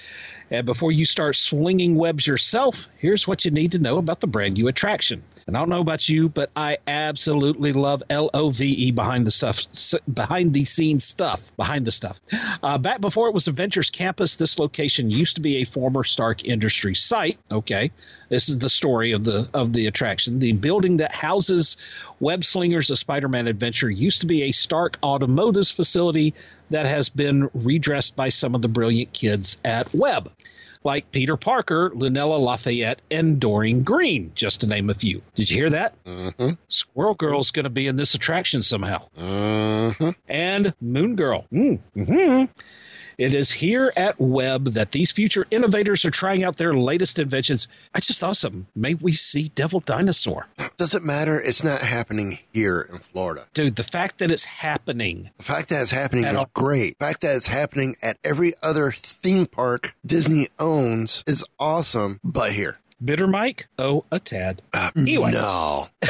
And 0.51 0.65
before 0.65 0.93
you 0.93 1.05
start 1.05 1.37
swinging 1.37 1.97
webs 1.97 2.27
yourself, 2.27 2.89
here's 2.99 3.27
what 3.27 3.45
you 3.45 3.51
need 3.51 3.73
to 3.73 3.79
know 3.79 3.99
about 3.99 4.21
the 4.21 4.27
brand 4.27 4.55
new 4.55 4.69
attraction. 4.69 5.23
And 5.47 5.57
I 5.57 5.61
don't 5.61 5.69
know 5.69 5.81
about 5.81 6.09
you, 6.09 6.29
but 6.29 6.51
I 6.57 6.79
absolutely 6.89 7.73
love 7.73 8.03
L 8.11 8.31
O 8.35 8.51
V 8.51 8.65
E 8.65 8.91
behind 8.91 9.25
the 9.25 9.31
stuff, 9.31 9.63
behind 10.13 10.53
the 10.53 10.65
scenes 10.65 11.05
stuff, 11.05 11.57
behind 11.57 11.87
the 11.87 11.93
stuff. 11.93 12.21
Uh, 12.65 12.79
back 12.79 13.01
before 13.01 13.29
it 13.29 13.35
was 13.35 13.47
Avengers 13.47 13.91
Campus, 13.91 14.35
this 14.35 14.59
location 14.59 15.09
used 15.09 15.37
to 15.37 15.43
be 15.43 15.59
a 15.59 15.65
former 15.65 16.03
Stark 16.03 16.45
Industry 16.45 16.97
site. 16.97 17.39
Okay, 17.49 17.93
this 18.29 18.49
is 18.49 18.59
the 18.59 18.69
story 18.69 19.13
of 19.13 19.23
the 19.23 19.49
of 19.55 19.73
the 19.73 19.87
attraction. 19.87 20.41
The 20.41 20.53
building 20.53 20.97
that 20.97 21.13
houses 21.15 21.77
Web 22.19 22.45
Slingers: 22.45 22.91
A 22.91 22.97
Spider-Man 22.97 23.47
Adventure 23.47 23.89
used 23.89 24.23
to 24.23 24.27
be 24.27 24.43
a 24.43 24.53
Stark 24.53 24.99
Automotives 25.01 25.71
facility 25.71 26.35
that 26.71 26.87
has 26.87 27.09
been 27.09 27.49
redressed 27.55 28.17
by 28.17 28.31
some 28.31 28.57
of 28.57 28.63
the 28.63 28.69
brilliant 28.69 29.13
kids 29.13 29.59
at 29.65 29.95
Web 29.95 30.29
like 30.87 31.11
Peter 31.11 31.37
Parker, 31.37 31.91
Lunella 31.91 32.39
Lafayette, 32.39 33.03
and 33.11 33.41
Doreen 33.41 33.83
Green, 33.83 34.31
just 34.35 34.63
to 34.63 34.69
name 34.69 34.89
a 34.89 34.95
few. 34.95 35.21
Did 35.35 35.51
you 35.51 35.57
hear 35.57 35.71
that? 35.71 36.03
Mm-hmm. 36.05 36.51
Squirrel 36.69 37.15
Girl's 37.15 37.51
going 37.51 37.65
to 37.65 37.71
be 37.71 37.89
in 37.89 37.97
this 37.97 38.15
attraction 38.15 38.63
somehow. 38.63 39.09
Mm-hmm. 39.19 40.11
And 40.29 40.75
Moon 40.81 41.17
Girl. 41.17 41.45
Mm-hmm. 41.53 42.45
It 43.19 43.33
is 43.33 43.51
here 43.51 43.93
at 43.97 44.21
Web 44.21 44.73
that 44.75 44.93
these 44.93 45.11
future 45.11 45.47
innovators 45.51 46.05
are 46.05 46.11
trying 46.11 46.45
out 46.45 46.57
their 46.57 46.75
latest 46.75 47.19
inventions. 47.19 47.67
I 47.95 48.01
just 48.01 48.21
thought 48.21 48.37
something. 48.37 48.67
Maybe 48.75 49.01
we 49.03 49.13
see 49.13 49.49
Devil 49.55 49.81
Dinosaur. 49.81 50.47
Doesn't 50.77 51.05
matter. 51.05 51.41
It's 51.41 51.65
not 51.65 51.81
happening 51.81 52.41
here 52.53 52.87
in 52.93 52.99
Florida. 52.99 53.47
Dude, 53.55 53.77
the 53.77 53.85
fact 53.85 54.19
that 54.19 54.31
it's 54.31 54.45
happening. 54.45 55.31
The 55.39 55.43
fact 55.45 55.71
that 55.71 55.83
it's 55.83 55.93
happening 55.93 56.25
is 56.25 56.37
all- 56.37 56.51
great. 56.53 56.99
The 56.99 57.07
fact 57.07 57.23
that 57.23 57.37
it's 57.37 57.47
happening 57.47 57.97
at 58.03 58.19
every 58.23 58.53
other 58.63 58.93
theme 58.93 59.47
park 59.47 59.95
Disney 60.05 60.49
owns 60.59 61.25
is 61.27 61.45
awesome. 61.59 62.21
But 62.23 62.53
here. 62.53 62.77
Bitter 63.03 63.27
Mike? 63.27 63.69
Oh, 63.79 64.05
a 64.11 64.19
tad. 64.21 64.63
Uh, 64.73 64.91
Anyway. 64.97 65.31
No. 65.33 65.89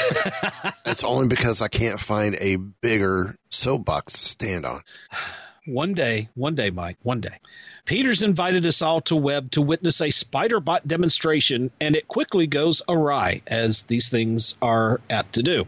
it's 0.85 1.03
only 1.05 1.29
because 1.29 1.61
I 1.61 1.69
can't 1.69 1.99
find 2.01 2.37
a 2.41 2.57
bigger 2.57 3.37
soapbox 3.51 4.13
to 4.13 4.19
stand 4.19 4.67
on. 4.67 4.83
One 5.67 5.95
day, 5.95 6.29
one 6.35 6.55
day, 6.55 6.71
Mike, 6.71 6.97
one 7.03 7.21
day. 7.21 7.41
Peters 7.85 8.23
invited 8.23 8.65
us 8.67 8.83
all 8.83 9.01
to 9.03 9.17
Web 9.17 9.51
to 9.51 9.63
witness 9.63 10.01
a 10.01 10.11
spider 10.11 10.61
bot 10.61 10.87
demonstration, 10.87 11.73
and 11.81 11.97
it 11.97 12.07
quickly 12.07 12.47
goes 12.47 12.83
awry, 12.89 13.43
as 13.49 13.83
these 13.83 14.09
things 14.09 14.55
are 14.63 15.01
apt 15.11 15.35
to 15.35 15.43
do. 15.43 15.67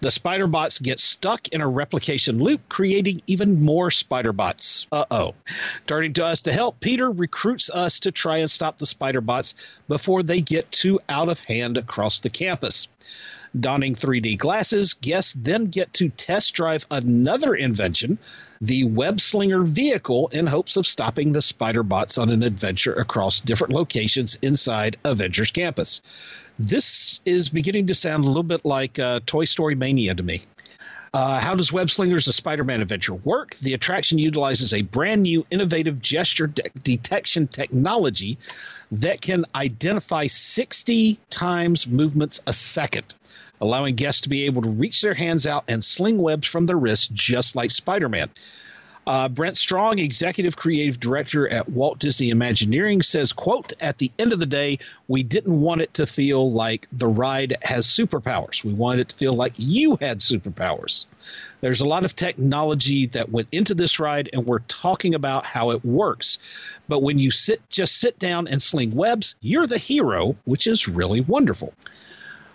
The 0.00 0.10
spider 0.10 0.48
bots 0.48 0.80
get 0.80 0.98
stuck 0.98 1.46
in 1.48 1.60
a 1.60 1.68
replication 1.68 2.42
loop, 2.42 2.68
creating 2.68 3.22
even 3.28 3.62
more 3.62 3.92
spider 3.92 4.32
bots. 4.32 4.88
Uh 4.90 5.04
oh. 5.08 5.34
Turning 5.86 6.14
to 6.14 6.26
us 6.26 6.42
to 6.42 6.52
help, 6.52 6.80
Peter 6.80 7.08
recruits 7.08 7.70
us 7.70 8.00
to 8.00 8.10
try 8.10 8.38
and 8.38 8.50
stop 8.50 8.78
the 8.78 8.86
spider 8.86 9.20
bots 9.20 9.54
before 9.86 10.24
they 10.24 10.40
get 10.40 10.72
too 10.72 10.98
out 11.08 11.28
of 11.28 11.38
hand 11.38 11.78
across 11.78 12.18
the 12.18 12.30
campus. 12.30 12.88
Donning 13.58 13.94
3D 13.94 14.38
glasses, 14.38 14.94
guests 14.94 15.34
then 15.34 15.66
get 15.66 15.92
to 15.94 16.08
test 16.08 16.54
drive 16.54 16.86
another 16.90 17.54
invention, 17.54 18.18
the 18.60 18.84
Web 18.84 19.20
Slinger 19.20 19.62
vehicle, 19.62 20.28
in 20.28 20.46
hopes 20.46 20.76
of 20.76 20.86
stopping 20.86 21.32
the 21.32 21.42
spider 21.42 21.82
bots 21.82 22.16
on 22.16 22.30
an 22.30 22.42
adventure 22.42 22.94
across 22.94 23.40
different 23.40 23.74
locations 23.74 24.38
inside 24.40 24.96
Avengers 25.04 25.50
Campus. 25.50 26.00
This 26.58 27.20
is 27.24 27.48
beginning 27.50 27.88
to 27.88 27.94
sound 27.94 28.24
a 28.24 28.28
little 28.28 28.42
bit 28.42 28.64
like 28.64 28.98
uh, 28.98 29.20
Toy 29.26 29.44
Story 29.44 29.74
Mania 29.74 30.14
to 30.14 30.22
me. 30.22 30.44
Uh, 31.14 31.38
how 31.38 31.54
does 31.54 31.70
Web 31.70 31.90
Slingers 31.90 32.26
a 32.26 32.32
Spider 32.32 32.64
Man 32.64 32.80
adventure 32.80 33.14
work? 33.14 33.54
The 33.56 33.74
attraction 33.74 34.18
utilizes 34.18 34.72
a 34.72 34.80
brand 34.80 35.22
new 35.22 35.44
innovative 35.50 36.00
gesture 36.00 36.46
de- 36.46 36.70
detection 36.82 37.48
technology 37.48 38.38
that 38.92 39.20
can 39.20 39.44
identify 39.54 40.26
60 40.26 41.20
times 41.28 41.86
movements 41.86 42.40
a 42.46 42.52
second, 42.54 43.14
allowing 43.62 43.94
guests 43.94 44.22
to 44.22 44.28
be 44.28 44.46
able 44.46 44.60
to 44.60 44.68
reach 44.68 45.00
their 45.00 45.14
hands 45.14 45.46
out 45.46 45.64
and 45.68 45.82
sling 45.82 46.18
webs 46.18 46.48
from 46.48 46.66
their 46.66 46.76
wrists 46.76 47.08
just 47.12 47.54
like 47.54 47.70
Spider 47.70 48.08
Man. 48.08 48.28
Uh, 49.04 49.28
Brent 49.28 49.56
Strong, 49.56 49.98
executive 49.98 50.56
creative 50.56 51.00
director 51.00 51.48
at 51.48 51.68
Walt 51.68 51.98
Disney 51.98 52.30
Imagineering, 52.30 53.02
says, 53.02 53.32
"quote 53.32 53.72
At 53.80 53.98
the 53.98 54.12
end 54.18 54.32
of 54.32 54.38
the 54.38 54.46
day, 54.46 54.78
we 55.08 55.22
didn't 55.24 55.60
want 55.60 55.80
it 55.80 55.94
to 55.94 56.06
feel 56.06 56.52
like 56.52 56.86
the 56.92 57.08
ride 57.08 57.56
has 57.62 57.86
superpowers. 57.86 58.62
We 58.62 58.74
wanted 58.74 59.00
it 59.00 59.08
to 59.10 59.16
feel 59.16 59.32
like 59.32 59.54
you 59.56 59.96
had 60.00 60.18
superpowers. 60.18 61.06
There's 61.60 61.80
a 61.80 61.86
lot 61.86 62.04
of 62.04 62.14
technology 62.14 63.06
that 63.06 63.30
went 63.30 63.48
into 63.50 63.74
this 63.74 63.98
ride, 63.98 64.30
and 64.32 64.46
we're 64.46 64.60
talking 64.60 65.14
about 65.14 65.46
how 65.46 65.70
it 65.70 65.84
works. 65.84 66.38
But 66.88 67.02
when 67.02 67.18
you 67.18 67.32
sit, 67.32 67.68
just 67.68 67.96
sit 67.96 68.20
down 68.20 68.46
and 68.46 68.62
sling 68.62 68.94
webs, 68.94 69.34
you're 69.40 69.66
the 69.66 69.78
hero, 69.78 70.36
which 70.44 70.68
is 70.68 70.86
really 70.88 71.20
wonderful." 71.20 71.74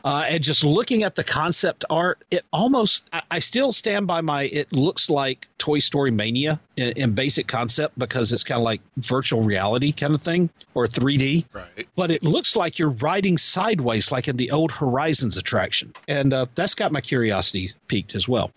Uh, 0.07 0.23
and 0.29 0.41
just 0.41 0.63
looking 0.63 1.03
at 1.03 1.15
the 1.15 1.23
concept 1.25 1.83
art, 1.89 2.23
it 2.31 2.45
almost, 2.53 3.09
I, 3.11 3.23
I 3.29 3.39
still 3.39 3.73
stand 3.73 4.07
by 4.07 4.21
my, 4.21 4.43
it 4.43 4.71
looks 4.71 5.09
like 5.09 5.49
Toy 5.57 5.79
Story 5.79 6.11
Mania 6.11 6.61
in, 6.77 6.93
in 6.95 7.13
basic 7.13 7.45
concept 7.45 7.99
because 7.99 8.31
it's 8.31 8.45
kind 8.45 8.57
of 8.57 8.63
like 8.63 8.79
virtual 8.95 9.41
reality 9.41 9.91
kind 9.91 10.13
of 10.13 10.21
thing 10.21 10.49
or 10.73 10.87
3D. 10.87 11.43
Right. 11.51 11.89
But 11.97 12.11
it 12.11 12.23
looks 12.23 12.55
like 12.55 12.79
you're 12.79 12.91
riding 12.91 13.37
sideways 13.37 14.09
like 14.09 14.29
in 14.29 14.37
the 14.37 14.51
old 14.51 14.71
Horizons 14.71 15.35
attraction. 15.35 15.91
And 16.07 16.31
uh, 16.31 16.45
that's 16.55 16.75
got 16.75 16.93
my 16.93 17.01
curiosity 17.01 17.73
piqued 17.89 18.15
as 18.15 18.29
well. 18.29 18.53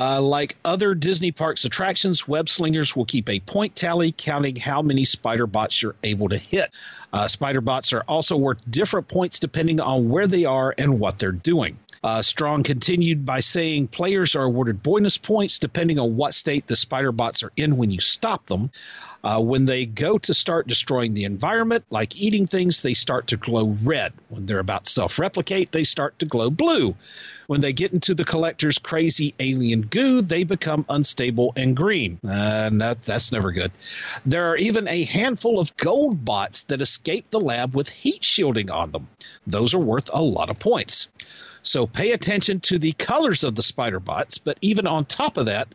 Uh, 0.00 0.18
like 0.18 0.56
other 0.64 0.94
Disney 0.94 1.30
Parks 1.30 1.66
attractions, 1.66 2.26
Web 2.26 2.48
Slingers 2.48 2.96
will 2.96 3.04
keep 3.04 3.28
a 3.28 3.38
point 3.38 3.76
tally 3.76 4.12
counting 4.12 4.56
how 4.56 4.80
many 4.80 5.04
spider 5.04 5.46
bots 5.46 5.82
you're 5.82 5.94
able 6.02 6.30
to 6.30 6.38
hit. 6.38 6.70
Uh, 7.12 7.28
spider 7.28 7.60
bots 7.60 7.92
are 7.92 8.02
also 8.08 8.38
worth 8.38 8.58
different 8.70 9.08
points 9.08 9.40
depending 9.40 9.78
on 9.78 10.08
where 10.08 10.26
they 10.26 10.46
are 10.46 10.74
and 10.78 10.98
what 10.98 11.18
they're 11.18 11.32
doing. 11.32 11.78
Uh, 12.02 12.22
Strong 12.22 12.62
continued 12.62 13.26
by 13.26 13.40
saying 13.40 13.88
players 13.88 14.36
are 14.36 14.44
awarded 14.44 14.82
bonus 14.82 15.18
points 15.18 15.58
depending 15.58 15.98
on 15.98 16.16
what 16.16 16.32
state 16.32 16.66
the 16.66 16.76
spider 16.76 17.12
bots 17.12 17.42
are 17.42 17.52
in 17.58 17.76
when 17.76 17.90
you 17.90 18.00
stop 18.00 18.46
them. 18.46 18.70
Uh, 19.22 19.40
when 19.40 19.66
they 19.66 19.84
go 19.84 20.16
to 20.16 20.32
start 20.32 20.66
destroying 20.66 21.12
the 21.12 21.24
environment, 21.24 21.84
like 21.90 22.16
eating 22.16 22.46
things, 22.46 22.80
they 22.80 22.94
start 22.94 23.26
to 23.28 23.36
glow 23.36 23.76
red. 23.82 24.12
When 24.28 24.46
they're 24.46 24.58
about 24.58 24.86
to 24.86 24.92
self 24.92 25.18
replicate, 25.18 25.72
they 25.72 25.84
start 25.84 26.18
to 26.20 26.26
glow 26.26 26.50
blue. 26.50 26.94
When 27.46 27.60
they 27.60 27.72
get 27.72 27.92
into 27.92 28.14
the 28.14 28.24
collector's 28.24 28.78
crazy 28.78 29.34
alien 29.40 29.82
goo, 29.82 30.22
they 30.22 30.44
become 30.44 30.86
unstable 30.88 31.52
and 31.56 31.76
green. 31.76 32.18
Uh, 32.24 32.70
that, 32.74 33.02
that's 33.02 33.32
never 33.32 33.50
good. 33.50 33.72
There 34.24 34.50
are 34.50 34.56
even 34.56 34.86
a 34.86 35.02
handful 35.04 35.58
of 35.58 35.76
gold 35.76 36.24
bots 36.24 36.62
that 36.64 36.80
escape 36.80 37.28
the 37.30 37.40
lab 37.40 37.74
with 37.74 37.88
heat 37.88 38.24
shielding 38.24 38.70
on 38.70 38.92
them. 38.92 39.08
Those 39.46 39.74
are 39.74 39.80
worth 39.80 40.08
a 40.12 40.22
lot 40.22 40.48
of 40.48 40.60
points. 40.60 41.08
So 41.62 41.86
pay 41.86 42.12
attention 42.12 42.60
to 42.60 42.78
the 42.78 42.92
colors 42.92 43.44
of 43.44 43.54
the 43.54 43.62
spider 43.62 44.00
bots, 44.00 44.38
but 44.38 44.56
even 44.62 44.86
on 44.86 45.04
top 45.04 45.36
of 45.36 45.46
that, 45.46 45.68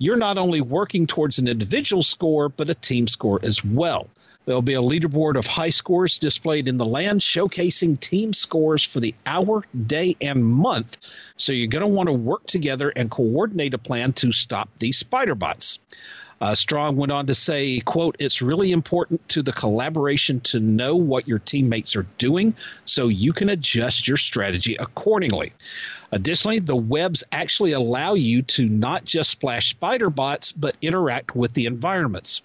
you're 0.00 0.16
not 0.16 0.38
only 0.38 0.62
working 0.62 1.06
towards 1.06 1.38
an 1.38 1.46
individual 1.46 2.02
score, 2.02 2.48
but 2.48 2.70
a 2.70 2.74
team 2.74 3.06
score 3.06 3.38
as 3.42 3.62
well. 3.62 4.08
There'll 4.46 4.62
be 4.62 4.74
a 4.74 4.80
leaderboard 4.80 5.36
of 5.36 5.46
high 5.46 5.68
scores 5.68 6.18
displayed 6.18 6.68
in 6.68 6.78
the 6.78 6.86
land 6.86 7.20
showcasing 7.20 8.00
team 8.00 8.32
scores 8.32 8.82
for 8.82 8.98
the 8.98 9.14
hour, 9.26 9.62
day, 9.86 10.16
and 10.18 10.42
month. 10.42 10.96
So 11.36 11.52
you're 11.52 11.68
going 11.68 11.82
to 11.82 11.86
want 11.86 12.08
to 12.08 12.14
work 12.14 12.46
together 12.46 12.88
and 12.88 13.10
coordinate 13.10 13.74
a 13.74 13.78
plan 13.78 14.14
to 14.14 14.32
stop 14.32 14.70
these 14.78 14.96
spider 14.96 15.34
bots. 15.34 15.78
Uh, 16.40 16.54
Strong 16.54 16.96
went 16.96 17.12
on 17.12 17.26
to 17.26 17.34
say, 17.34 17.80
quote, 17.80 18.16
it's 18.18 18.40
really 18.40 18.72
important 18.72 19.28
to 19.28 19.42
the 19.42 19.52
collaboration 19.52 20.40
to 20.40 20.58
know 20.58 20.96
what 20.96 21.28
your 21.28 21.38
teammates 21.38 21.94
are 21.96 22.06
doing 22.16 22.54
so 22.86 23.08
you 23.08 23.34
can 23.34 23.50
adjust 23.50 24.08
your 24.08 24.16
strategy 24.16 24.76
accordingly. 24.80 25.52
Additionally, 26.12 26.58
the 26.58 26.76
webs 26.76 27.22
actually 27.30 27.72
allow 27.72 28.14
you 28.14 28.42
to 28.42 28.68
not 28.68 29.04
just 29.04 29.30
splash 29.30 29.70
spider 29.70 30.10
bots, 30.10 30.52
but 30.52 30.76
interact 30.82 31.36
with 31.36 31.52
the 31.52 31.66
environments. 31.66 32.42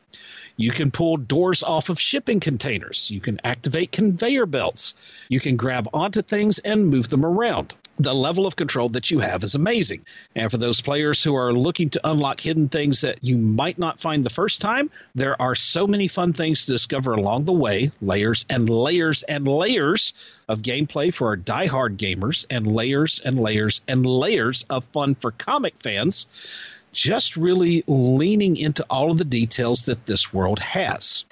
You 0.57 0.72
can 0.72 0.91
pull 0.91 1.18
doors 1.18 1.63
off 1.63 1.89
of 1.89 1.99
shipping 1.99 2.39
containers. 2.39 3.09
You 3.11 3.20
can 3.20 3.41
activate 3.43 3.91
conveyor 3.91 4.45
belts. 4.45 4.93
You 5.28 5.39
can 5.39 5.57
grab 5.57 5.89
onto 5.93 6.22
things 6.22 6.59
and 6.59 6.88
move 6.88 7.09
them 7.09 7.26
around. 7.26 7.76
The 7.98 8.14
level 8.14 8.46
of 8.46 8.56
control 8.58 8.89
that 8.89 9.10
you 9.10 9.20
have 9.20 9.43
is 9.43 9.56
amazing. 9.56 10.06
And 10.36 10.52
for 10.52 10.58
those 10.58 10.82
players 10.82 11.24
who 11.24 11.36
are 11.36 11.54
looking 11.54 11.89
to 11.91 12.10
unlock 12.10 12.41
hidden 12.41 12.68
things 12.68 13.02
that 13.02 13.24
you 13.24 13.38
might 13.38 13.80
not 13.80 14.02
find 14.02 14.26
the 14.26 14.30
first 14.30 14.60
time, 14.60 14.91
there 15.16 15.41
are 15.41 15.56
so 15.56 15.88
many 15.88 16.10
fun 16.10 16.34
things 16.34 16.66
to 16.66 16.74
discover 16.74 17.14
along 17.14 17.46
the 17.46 17.54
way 17.54 17.91
layers 18.02 18.46
and 18.50 18.70
layers 18.70 19.24
and 19.24 19.48
layers 19.48 20.14
of 20.50 20.62
gameplay 20.62 21.14
for 21.14 21.28
our 21.28 21.38
die-hard 21.38 21.98
gamers, 21.98 22.46
and 22.50 22.68
layers 22.68 23.22
and 23.24 23.39
layers 23.39 23.82
and 23.88 24.06
layers 24.06 24.66
of 24.70 24.84
fun 24.86 25.16
for 25.16 25.32
comic 25.32 25.78
fans 25.78 26.28
just 26.91 27.36
really 27.36 27.84
leaning 27.88 28.58
into 28.58 28.86
all 28.89 29.12
of 29.12 29.18
the 29.18 29.26
details 29.26 29.86
that 29.86 30.06
this 30.06 30.34
world 30.34 30.60
has. 30.60 31.26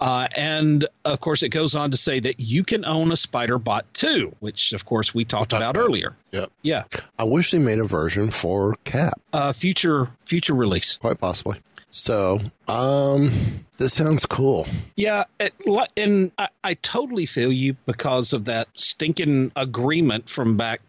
Uh, 0.00 0.28
and 0.36 0.86
of 1.04 1.20
course, 1.20 1.42
it 1.42 1.48
goes 1.48 1.74
on 1.74 1.90
to 1.90 1.96
say 1.96 2.20
that 2.20 2.38
you 2.38 2.62
can 2.62 2.84
own 2.84 3.10
a 3.10 3.16
Spider 3.16 3.58
Bot 3.58 3.92
too, 3.94 4.34
which 4.40 4.72
of 4.72 4.84
course 4.84 5.12
we 5.12 5.24
talked 5.24 5.52
about, 5.52 5.76
about 5.76 5.80
earlier. 5.80 6.16
Yep. 6.30 6.52
Yeah. 6.62 6.84
I 7.18 7.24
wish 7.24 7.50
they 7.50 7.58
made 7.58 7.78
a 7.78 7.84
version 7.84 8.30
for 8.30 8.76
Cap. 8.84 9.20
Uh, 9.32 9.52
future 9.52 10.08
future 10.24 10.54
release. 10.54 10.96
Quite 10.98 11.18
possibly. 11.18 11.60
So, 11.90 12.40
um, 12.68 13.64
this 13.78 13.94
sounds 13.94 14.26
cool. 14.26 14.66
Yeah, 14.94 15.24
it, 15.40 15.54
and 15.96 16.30
I, 16.36 16.48
I 16.62 16.74
totally 16.74 17.24
feel 17.24 17.50
you 17.50 17.76
because 17.86 18.34
of 18.34 18.44
that 18.44 18.68
stinking 18.74 19.52
agreement 19.56 20.28
from 20.28 20.58
back 20.58 20.82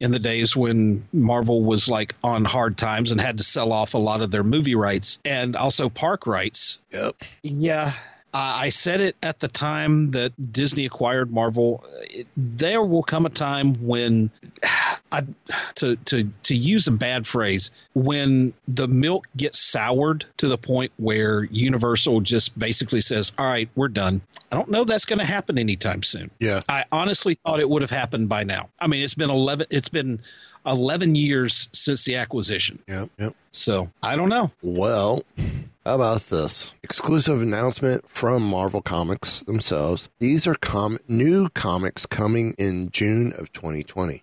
in 0.00 0.12
the 0.12 0.18
days 0.18 0.56
when 0.56 1.06
Marvel 1.12 1.62
was 1.62 1.88
like 1.90 2.14
on 2.24 2.46
hard 2.46 2.78
times 2.78 3.12
and 3.12 3.20
had 3.20 3.36
to 3.38 3.44
sell 3.44 3.70
off 3.70 3.92
a 3.92 3.98
lot 3.98 4.22
of 4.22 4.30
their 4.30 4.42
movie 4.42 4.74
rights 4.74 5.18
and 5.26 5.54
also 5.56 5.90
park 5.90 6.26
rights. 6.26 6.78
Yep. 6.90 7.16
Yeah. 7.42 7.92
Uh, 8.32 8.62
I 8.62 8.68
said 8.68 9.00
it 9.00 9.16
at 9.22 9.40
the 9.40 9.48
time 9.48 10.12
that 10.12 10.52
Disney 10.52 10.86
acquired 10.86 11.32
Marvel. 11.32 11.84
There 12.36 12.82
will 12.82 13.02
come 13.02 13.26
a 13.26 13.30
time 13.30 13.86
when, 13.86 14.30
I, 15.12 15.24
to 15.76 15.96
to 15.96 16.30
to 16.44 16.54
use 16.54 16.86
a 16.86 16.92
bad 16.92 17.26
phrase, 17.26 17.72
when 17.94 18.52
the 18.68 18.86
milk 18.86 19.26
gets 19.36 19.58
soured 19.58 20.26
to 20.36 20.46
the 20.46 20.56
point 20.56 20.92
where 20.96 21.42
Universal 21.42 22.20
just 22.20 22.56
basically 22.56 23.00
says, 23.00 23.32
"All 23.36 23.46
right, 23.46 23.68
we're 23.74 23.88
done." 23.88 24.20
I 24.52 24.56
don't 24.56 24.70
know 24.70 24.84
that's 24.84 25.06
going 25.06 25.18
to 25.18 25.24
happen 25.24 25.58
anytime 25.58 26.04
soon. 26.04 26.30
Yeah, 26.38 26.60
I 26.68 26.84
honestly 26.92 27.36
thought 27.44 27.58
it 27.58 27.68
would 27.68 27.82
have 27.82 27.90
happened 27.90 28.28
by 28.28 28.44
now. 28.44 28.68
I 28.78 28.86
mean, 28.86 29.02
it's 29.02 29.14
been 29.14 29.30
eleven. 29.30 29.66
It's 29.70 29.88
been 29.88 30.20
11 30.66 31.14
years 31.14 31.68
since 31.72 32.04
the 32.04 32.16
acquisition. 32.16 32.80
Yep, 32.86 33.10
yep. 33.18 33.34
So 33.52 33.90
I 34.02 34.16
don't 34.16 34.28
know. 34.28 34.50
Well, 34.62 35.22
about 35.84 36.22
this 36.22 36.74
exclusive 36.82 37.42
announcement 37.42 38.08
from 38.08 38.42
Marvel 38.42 38.82
Comics 38.82 39.40
themselves? 39.40 40.08
These 40.18 40.46
are 40.46 40.54
com- 40.54 40.98
new 41.08 41.48
comics 41.50 42.06
coming 42.06 42.54
in 42.58 42.90
June 42.90 43.32
of 43.38 43.52
2020. 43.52 44.22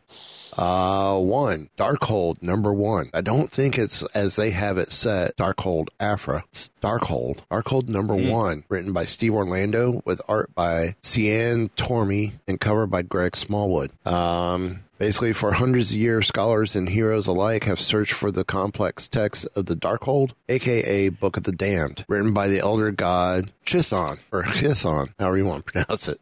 Uh, 0.58 1.20
one, 1.20 1.70
Darkhold 1.78 2.42
number 2.42 2.74
one. 2.74 3.12
I 3.14 3.22
don't 3.22 3.52
think 3.52 3.78
it's 3.78 4.02
as 4.16 4.36
they 4.36 4.50
have 4.52 4.78
it 4.78 4.92
set, 4.92 5.38
Darkhold 5.38 5.90
Alpha. 6.00 6.44
It's 6.50 6.72
Darkhold. 6.82 7.40
Darkhold 7.52 7.90
number 7.90 8.16
mm. 8.16 8.32
one, 8.32 8.64
written 8.68 8.92
by 8.92 9.06
Steve 9.06 9.36
Orlando 9.36 10.02
with 10.04 10.20
art 10.28 10.54
by 10.56 10.96
Cian 11.04 11.70
Tormey 11.70 12.34
and 12.48 12.60
cover 12.60 12.88
by 12.88 13.04
Greg 13.04 13.36
Smallwood. 13.36 13.92
Um, 14.06 14.84
Basically, 14.98 15.34
for 15.34 15.54
hundreds 15.54 15.92
of 15.92 15.98
years, 15.98 16.28
scholars 16.28 16.76
and 16.76 16.90
heroes 16.90 17.28
alike 17.28 17.66
have 17.66 17.80
searched 17.80 18.14
for 18.14 18.32
the 18.32 18.44
complex 18.44 19.08
text 19.08 19.48
of 19.56 19.68
the 19.68 19.76
Darkhold, 19.76 20.32
aka 20.50 21.10
Book 21.10 21.38
of 21.38 21.44
the 21.44 21.52
Damned, 21.52 22.06
written 22.08 22.34
by 22.34 22.48
the 22.48 22.60
elder 22.60 22.92
god 22.92 23.52
Chthon, 23.66 24.20
or 24.32 24.44
Chthon, 24.44 25.10
however 25.20 25.38
you 25.38 25.46
want 25.46 25.66
to 25.66 25.72
pronounce 25.84 26.08
it. 26.08 26.20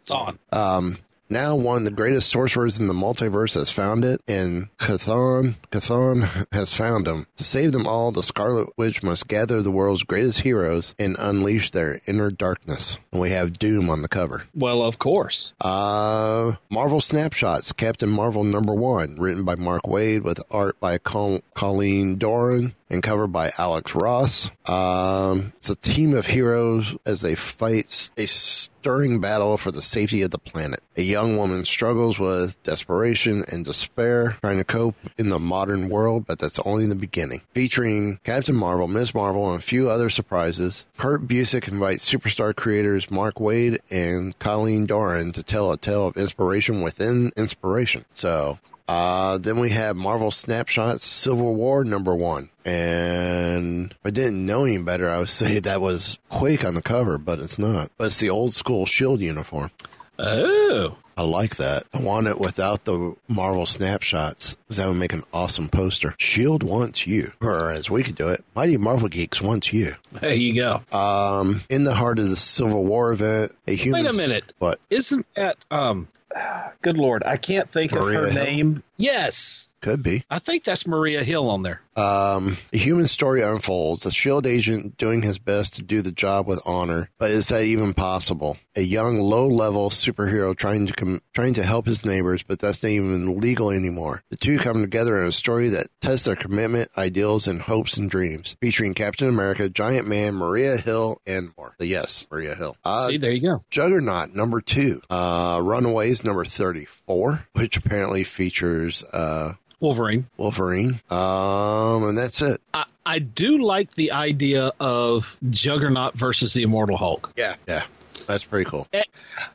Um, 0.51 0.97
now 1.29 1.55
one 1.55 1.79
of 1.79 1.85
the 1.85 1.91
greatest 1.91 2.29
sorcerers 2.29 2.79
in 2.79 2.87
the 2.87 2.93
multiverse 2.93 3.53
has 3.55 3.71
found 3.71 4.05
it, 4.05 4.21
and 4.27 4.69
Chthon, 4.79 5.55
Chthon 5.71 6.45
has 6.51 6.73
found 6.73 7.07
him. 7.07 7.27
To 7.37 7.43
save 7.43 7.71
them 7.71 7.87
all, 7.87 8.11
the 8.11 8.23
Scarlet 8.23 8.69
Witch 8.77 9.03
must 9.03 9.27
gather 9.27 9.61
the 9.61 9.71
world's 9.71 10.03
greatest 10.03 10.41
heroes 10.41 10.93
and 10.99 11.15
unleash 11.19 11.71
their 11.71 11.99
inner 12.05 12.29
darkness. 12.31 12.97
And 13.11 13.21
we 13.21 13.31
have 13.31 13.59
Doom 13.59 13.89
on 13.89 14.01
the 14.01 14.07
cover. 14.07 14.43
Well, 14.53 14.81
of 14.81 14.99
course. 14.99 15.53
Uh, 15.61 16.53
Marvel 16.69 17.01
Snapshots, 17.01 17.71
Captain 17.71 18.09
Marvel 18.09 18.43
number 18.43 18.73
one, 18.73 19.15
written 19.15 19.43
by 19.43 19.55
Mark 19.55 19.83
Waid 19.83 20.23
with 20.23 20.41
art 20.51 20.79
by 20.79 20.97
Col- 20.97 21.41
Colleen 21.53 22.17
Doran 22.17 22.75
and 22.95 23.03
covered 23.03 23.27
by 23.27 23.51
Alex 23.59 23.93
Ross. 23.93 24.49
Um, 24.65 25.53
it's 25.57 25.69
a 25.69 25.75
team 25.75 26.15
of 26.15 26.25
heroes 26.25 26.95
as 27.05 27.21
they 27.21 27.35
fight 27.35 28.09
a 28.17 28.25
stirring 28.25 29.19
battle 29.19 29.57
for 29.57 29.71
the 29.71 29.81
safety 29.81 30.21
of 30.21 30.31
the 30.31 30.39
planet. 30.39 30.79
A 30.97 31.01
young 31.01 31.37
woman 31.37 31.65
struggles 31.65 32.17
with 32.17 32.61
desperation 32.63 33.43
and 33.49 33.65
despair, 33.65 34.37
trying 34.41 34.57
to 34.57 34.63
cope 34.63 34.95
in 35.17 35.29
the 35.29 35.39
modern 35.39 35.89
world, 35.89 36.25
but 36.25 36.39
that's 36.39 36.59
only 36.59 36.85
the 36.85 36.95
beginning. 36.95 37.41
Featuring 37.53 38.19
Captain 38.23 38.55
Marvel, 38.55 38.87
Ms. 38.87 39.13
Marvel, 39.13 39.51
and 39.51 39.61
a 39.61 39.65
few 39.65 39.89
other 39.89 40.09
surprises, 40.09 40.85
Kurt 40.97 41.27
Busiek 41.27 41.67
invites 41.67 42.09
superstar 42.09 42.55
creators 42.55 43.11
Mark 43.11 43.35
Waid 43.35 43.79
and 43.91 44.37
Colleen 44.39 44.85
Doran 44.85 45.33
to 45.33 45.43
tell 45.43 45.71
a 45.71 45.77
tale 45.77 46.07
of 46.07 46.17
inspiration 46.17 46.81
within 46.81 47.31
inspiration. 47.35 48.05
So 48.13 48.59
uh, 48.87 49.37
then 49.37 49.59
we 49.59 49.71
have 49.71 49.95
Marvel 49.95 50.31
Snapshots 50.31 51.03
Civil 51.03 51.55
War 51.55 51.83
number 51.83 52.15
one. 52.15 52.49
And 52.63 53.93
I 54.05 54.09
didn't 54.09 54.45
know 54.45 54.63
any 54.63 54.77
better, 54.77 55.09
I 55.09 55.19
would 55.19 55.29
say 55.41 55.59
that 55.59 55.81
was 55.81 56.17
Quake 56.29 56.63
on 56.63 56.75
the 56.75 56.81
cover, 56.81 57.17
but 57.17 57.39
it's 57.39 57.59
not. 57.59 57.91
But 57.97 58.07
it's 58.07 58.19
the 58.19 58.29
old 58.29 58.53
school 58.53 58.85
shield 58.85 59.19
uniform. 59.19 59.71
Oh. 60.19 60.97
I 61.17 61.21
like 61.23 61.55
that. 61.55 61.83
I 61.93 61.99
want 61.99 62.27
it 62.27 62.39
without 62.39 62.83
the 62.83 63.15
Marvel 63.29 63.65
snapshots 63.65 64.55
because 64.55 64.77
that 64.77 64.87
would 64.87 64.97
make 64.97 65.13
an 65.13 65.23
awesome 65.33 65.69
poster. 65.69 66.13
Shield 66.17 66.61
wants 66.61 67.07
you, 67.07 67.31
or 67.41 67.71
as 67.71 67.89
we 67.89 68.03
could 68.03 68.15
do 68.15 68.27
it, 68.27 68.43
Mighty 68.53 68.75
Marvel 68.75 69.07
Geeks 69.07 69.41
wants 69.41 69.71
you. 69.71 69.95
There 70.11 70.33
you 70.33 70.53
go. 70.55 70.81
Um, 70.97 71.61
in 71.69 71.85
the 71.85 71.95
heart 71.95 72.19
of 72.19 72.29
the 72.29 72.35
Civil 72.35 72.83
War 72.83 73.13
event, 73.13 73.55
a 73.65 73.75
human. 73.75 74.03
Wait 74.03 74.13
a 74.13 74.17
minute. 74.17 74.53
What? 74.59 74.79
Isn't 74.89 75.25
that 75.35 75.57
um? 75.71 76.09
Good 76.81 76.97
lord, 76.97 77.23
I 77.25 77.37
can't 77.37 77.69
think 77.69 77.93
Maria 77.93 78.19
of 78.19 78.25
her 78.25 78.31
Hill? 78.31 78.43
name. 78.43 78.83
Yes, 78.97 79.67
Could 79.81 80.01
be. 80.03 80.23
I 80.29 80.39
think 80.39 80.63
that's 80.63 80.87
Maria 80.87 81.23
Hill 81.23 81.49
on 81.49 81.63
there. 81.63 81.81
Um, 81.97 82.57
a 82.73 82.77
human 82.77 83.07
story 83.07 83.41
unfolds. 83.41 84.05
A 84.05 84.11
shield 84.11 84.45
agent 84.45 84.97
doing 84.97 85.21
his 85.21 85.39
best 85.39 85.75
to 85.75 85.83
do 85.83 86.01
the 86.01 86.11
job 86.11 86.45
with 86.47 86.59
honor, 86.65 87.09
but 87.17 87.31
is 87.31 87.47
that 87.49 87.63
even 87.63 87.93
possible? 87.93 88.57
A 88.75 88.81
young, 88.81 89.17
low-level 89.21 89.89
superhero 89.91 90.53
trying 90.53 90.87
to 90.87 90.93
com- 90.93 91.21
trying 91.33 91.53
to 91.53 91.63
help 91.63 91.85
his 91.85 92.03
neighbors, 92.03 92.43
but 92.43 92.59
that's 92.59 92.83
not 92.83 92.89
even 92.89 93.39
legal 93.39 93.71
anymore. 93.71 94.23
The 94.29 94.35
two 94.35 94.57
come 94.57 94.81
together 94.81 95.21
in 95.21 95.27
a 95.29 95.31
story 95.31 95.69
that 95.69 95.87
tests 96.01 96.25
their 96.25 96.35
commitment, 96.35 96.91
ideals, 96.97 97.47
and 97.47 97.61
hopes 97.61 97.95
and 97.95 98.09
dreams, 98.09 98.57
featuring 98.59 98.93
Captain 98.93 99.29
America, 99.29 99.69
Giant 99.69 100.05
Man, 100.05 100.33
Maria 100.35 100.75
Hill, 100.75 101.21
and 101.25 101.53
more. 101.57 101.75
So 101.79 101.85
yes, 101.85 102.27
Maria 102.29 102.55
Hill. 102.55 102.75
Uh, 102.83 103.07
See, 103.07 103.17
there 103.17 103.31
you 103.31 103.39
go. 103.41 103.63
Juggernaut 103.69 104.35
number 104.35 104.59
two, 104.59 105.01
uh, 105.09 105.61
Runaways 105.63 106.25
number 106.25 106.43
thirty-four, 106.43 107.47
which 107.53 107.77
apparently 107.77 108.25
features 108.25 108.84
Avengers, 108.85 109.03
uh, 109.11 109.53
Wolverine. 109.79 110.27
Wolverine. 110.37 111.01
Um, 111.09 112.03
and 112.03 112.17
that's 112.17 112.41
it. 112.41 112.61
I, 112.73 112.85
I 113.05 113.19
do 113.19 113.57
like 113.59 113.91
the 113.91 114.11
idea 114.11 114.71
of 114.79 115.37
Juggernaut 115.49 116.15
versus 116.15 116.53
the 116.53 116.63
Immortal 116.63 116.97
Hulk. 116.97 117.33
Yeah, 117.35 117.55
yeah. 117.67 117.83
That's 118.27 118.45
pretty 118.45 118.69
cool. 118.69 118.87
And, 118.93 119.05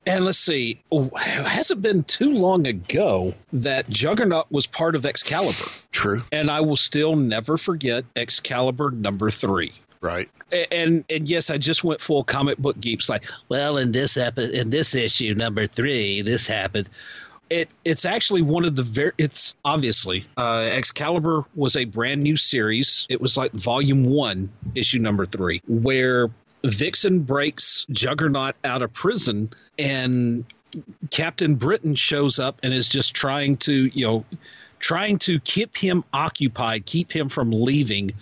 and, 0.07 0.25
let's 0.25 0.39
see, 0.39 0.81
it 0.93 1.19
hasn't 1.19 1.83
been 1.83 2.05
too 2.05 2.31
long 2.31 2.67
ago 2.67 3.35
that 3.55 3.89
Juggernaut 3.89 4.53
was 4.53 4.67
part 4.67 4.95
of 4.95 5.07
Excalibur. 5.07 5.71
True. 5.91 6.23
And 6.31 6.51
I 6.51 6.61
will 6.61 6.77
still 6.77 7.17
never 7.17 7.57
forget 7.57 8.05
Excalibur 8.15 8.91
number 8.91 9.31
three. 9.31 9.73
Right. 10.01 10.29
And 10.73 11.05
and 11.11 11.29
yes, 11.29 11.51
I 11.51 11.59
just 11.59 11.85
went 11.85 12.01
full 12.01 12.25
comic 12.25 12.59
book 12.59 12.81
geeks. 12.81 13.09
Like, 13.09 13.25
well, 13.49 13.77
in 13.77 13.93
this 13.93 14.17
epi- 14.17 14.59
in 14.59 14.71
this 14.71 14.95
issue 14.95 15.35
number 15.35 15.67
three, 15.67 16.23
this 16.23 16.47
happened. 16.47 16.89
It 17.51 17.69
it's 17.85 18.05
actually 18.05 18.43
one 18.43 18.65
of 18.65 18.77
the 18.77 18.85
very. 18.85 19.13
It's 19.19 19.57
obviously 19.65 20.25
uh, 20.37 20.69
Excalibur 20.73 21.45
was 21.55 21.77
a 21.77 21.85
brand 21.85 22.23
new 22.23 22.37
series. 22.37 23.07
It 23.11 23.21
was 23.21 23.37
like 23.37 23.53
volume 23.53 24.05
one, 24.05 24.51
issue 24.75 25.01
number 25.01 25.27
three, 25.27 25.61
where 25.67 26.31
Vixen 26.65 27.21
breaks 27.21 27.87
Juggernaut 27.91 28.55
out 28.65 28.83
of 28.83 28.93
prison, 28.93 29.51
and 29.79 30.45
Captain 31.11 31.57
Britain 31.57 31.95
shows 31.95 32.39
up 32.39 32.61
and 32.63 32.73
is 32.73 32.89
just 32.89 33.15
trying 33.15 33.57
to, 33.59 33.73
you 33.73 34.07
know, 34.07 34.25
trying 34.79 35.19
to 35.21 35.41
keep 35.41 35.77
him 35.77 36.05
occupied, 36.13 36.87
keep 36.87 37.11
him 37.13 37.29
from 37.29 37.51
leaving 37.51 38.13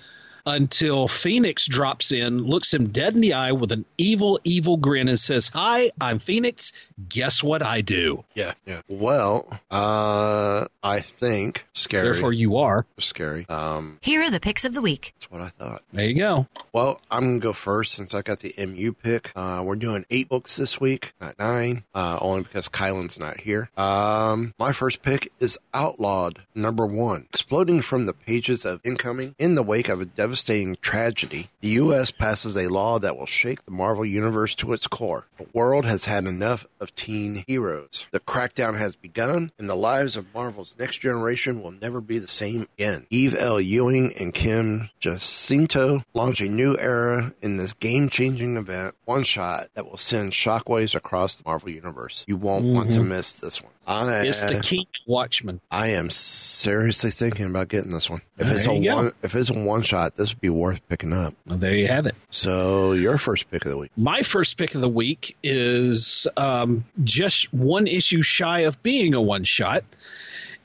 until 0.49 1.09
Phoenix 1.09 1.66
drops 1.66 2.12
in, 2.12 2.38
looks 2.38 2.72
him 2.72 2.88
dead 2.88 3.14
in 3.14 3.20
the 3.20 3.34
eye 3.34 3.53
with 3.53 3.72
an 3.72 3.84
evil, 3.96 4.40
evil 4.44 4.76
grin, 4.76 5.09
and 5.09 5.18
says, 5.18 5.49
Hi, 5.55 5.90
I'm 6.01 6.18
Phoenix. 6.18 6.72
Guess 7.09 7.42
what 7.42 7.62
I 7.62 7.80
do? 7.80 8.24
Yeah, 8.34 8.55
yeah. 8.66 8.80
Well, 8.88 9.46
uh, 9.70 10.66
I 10.82 11.01
think 11.01 11.66
scary. 11.74 12.05
Therefore, 12.05 12.32
you 12.32 12.57
are 12.57 12.86
scary. 12.99 13.46
Um, 13.49 13.99
Here 14.03 14.22
are 14.22 14.30
the 14.30 14.40
picks 14.40 14.64
of 14.64 14.74
the 14.74 14.80
week. 14.80 15.14
That's 15.16 15.30
what 15.30 15.40
I 15.40 15.51
thought. 15.51 15.82
There 15.92 16.07
you 16.07 16.14
go. 16.16 16.46
Well, 16.72 17.01
I'm 17.11 17.22
gonna 17.22 17.38
go 17.38 17.53
first 17.53 17.92
since 17.94 18.14
I 18.14 18.22
got 18.22 18.40
the 18.40 18.55
MU 18.59 18.92
pick. 18.92 19.32
Uh, 19.36 19.62
we're 19.64 19.76
doing 19.76 20.05
eight 20.11 20.28
books 20.28 20.57
this 20.57 20.80
week, 20.80 21.12
not 21.20 21.38
nine, 21.38 21.84
uh, 21.94 22.18
only 22.20 22.42
because 22.42 22.68
Kylan's 22.68 23.18
not 23.18 23.40
here. 23.40 23.70
Um, 23.76 24.55
my 24.59 24.72
first 24.72 25.03
pick 25.03 25.32
is 25.40 25.59
Outlawed 25.74 26.40
number 26.55 26.86
one, 26.86 27.26
exploding 27.30 27.82
from 27.82 28.07
the 28.07 28.12
pages 28.12 28.64
of 28.64 28.80
Incoming 28.84 29.34
in 29.38 29.55
the 29.55 29.62
wake 29.62 29.88
of 29.88 30.01
a 30.01 30.05
devastating 30.05 30.38
tragedy. 30.80 31.49
The 31.61 31.68
U.S. 31.68 32.11
passes 32.11 32.57
a 32.57 32.68
law 32.68 32.99
that 32.99 33.16
will 33.16 33.26
shake 33.26 33.64
the 33.64 33.70
Marvel 33.70 34.05
universe 34.05 34.55
to 34.57 34.72
its 34.72 34.86
core. 34.86 35.26
The 35.39 35.47
world 35.53 35.84
has 35.84 36.05
had 36.05 36.26
enough 36.26 36.66
of 36.80 36.95
teen 36.95 37.45
heroes. 37.47 38.07
The 38.11 38.20
crackdown 38.20 38.78
has 38.78 38.97
begun, 38.97 39.53
and 39.59 39.68
the 39.68 39.74
lives 39.74 40.16
of 40.16 40.32
Marvel's 40.34 40.76
next 40.78 40.99
generation 40.99 41.62
will 41.62 41.70
never 41.70 42.01
be 42.01 42.18
the 42.18 42.28
same 42.28 42.68
again. 42.78 43.07
Eve 43.11 43.36
L. 43.36 43.61
Ewing 43.61 44.12
and 44.18 44.34
Kim 44.34 44.91
Jacinto 45.01 46.03
launch 46.14 46.41
a 46.41 46.49
new 46.49 46.76
era 46.78 47.34
in 47.43 47.57
this 47.57 47.72
game-changing 47.74 48.57
event, 48.57 48.95
one 49.05 49.24
shot 49.24 49.68
that 49.74 49.89
will 49.89 49.97
send 49.97 50.32
shockwaves 50.32 50.95
across 50.95 51.39
the 51.39 51.45
Marvel 51.47 51.70
universe. 51.70 52.24
You 52.28 52.36
won't 52.36 52.64
mm-hmm. 52.64 52.74
want 52.74 52.93
to 52.93 53.03
miss 53.03 53.34
this 53.34 53.62
one. 53.62 53.72
I, 53.89 54.20
it's 54.26 54.43
the 54.43 54.61
key 54.61 54.86
Watchman. 55.07 55.61
I 55.70 55.89
am 55.89 56.11
seriously 56.11 57.11
thinking 57.11 57.47
about 57.47 57.68
getting 57.68 57.91
this 57.91 58.11
one. 58.11 58.20
If 58.36 58.51
it's 58.51 58.66
a 58.66 58.78
one, 58.78 59.12
if 59.22 59.34
it's 59.34 59.49
a 59.49 59.55
one 59.55 59.82
shot, 59.82 60.16
this 60.16 60.30
would 60.34 60.41
be 60.41 60.51
worth 60.51 60.86
picking 60.89 61.14
up. 61.14 61.34
Well, 61.47 61.57
there 61.57 61.74
you 61.74 61.89
have 61.89 62.05
it. 62.05 62.14
So 62.28 62.93
your 62.93 63.16
first 63.16 63.51
pick 63.51 63.64
of 63.64 63.70
the 63.70 63.78
week. 63.78 63.91
My 63.97 64.20
first 64.22 64.59
pick 64.59 64.74
of 64.74 64.82
the 64.82 64.89
week 64.89 65.36
is 65.43 66.26
um, 66.36 66.84
just 67.03 67.53
one 67.55 67.86
issue 67.86 68.20
shy 68.20 68.61
of 68.61 68.82
being 68.82 69.14
a 69.14 69.22
one 69.22 69.45
shot. 69.45 69.84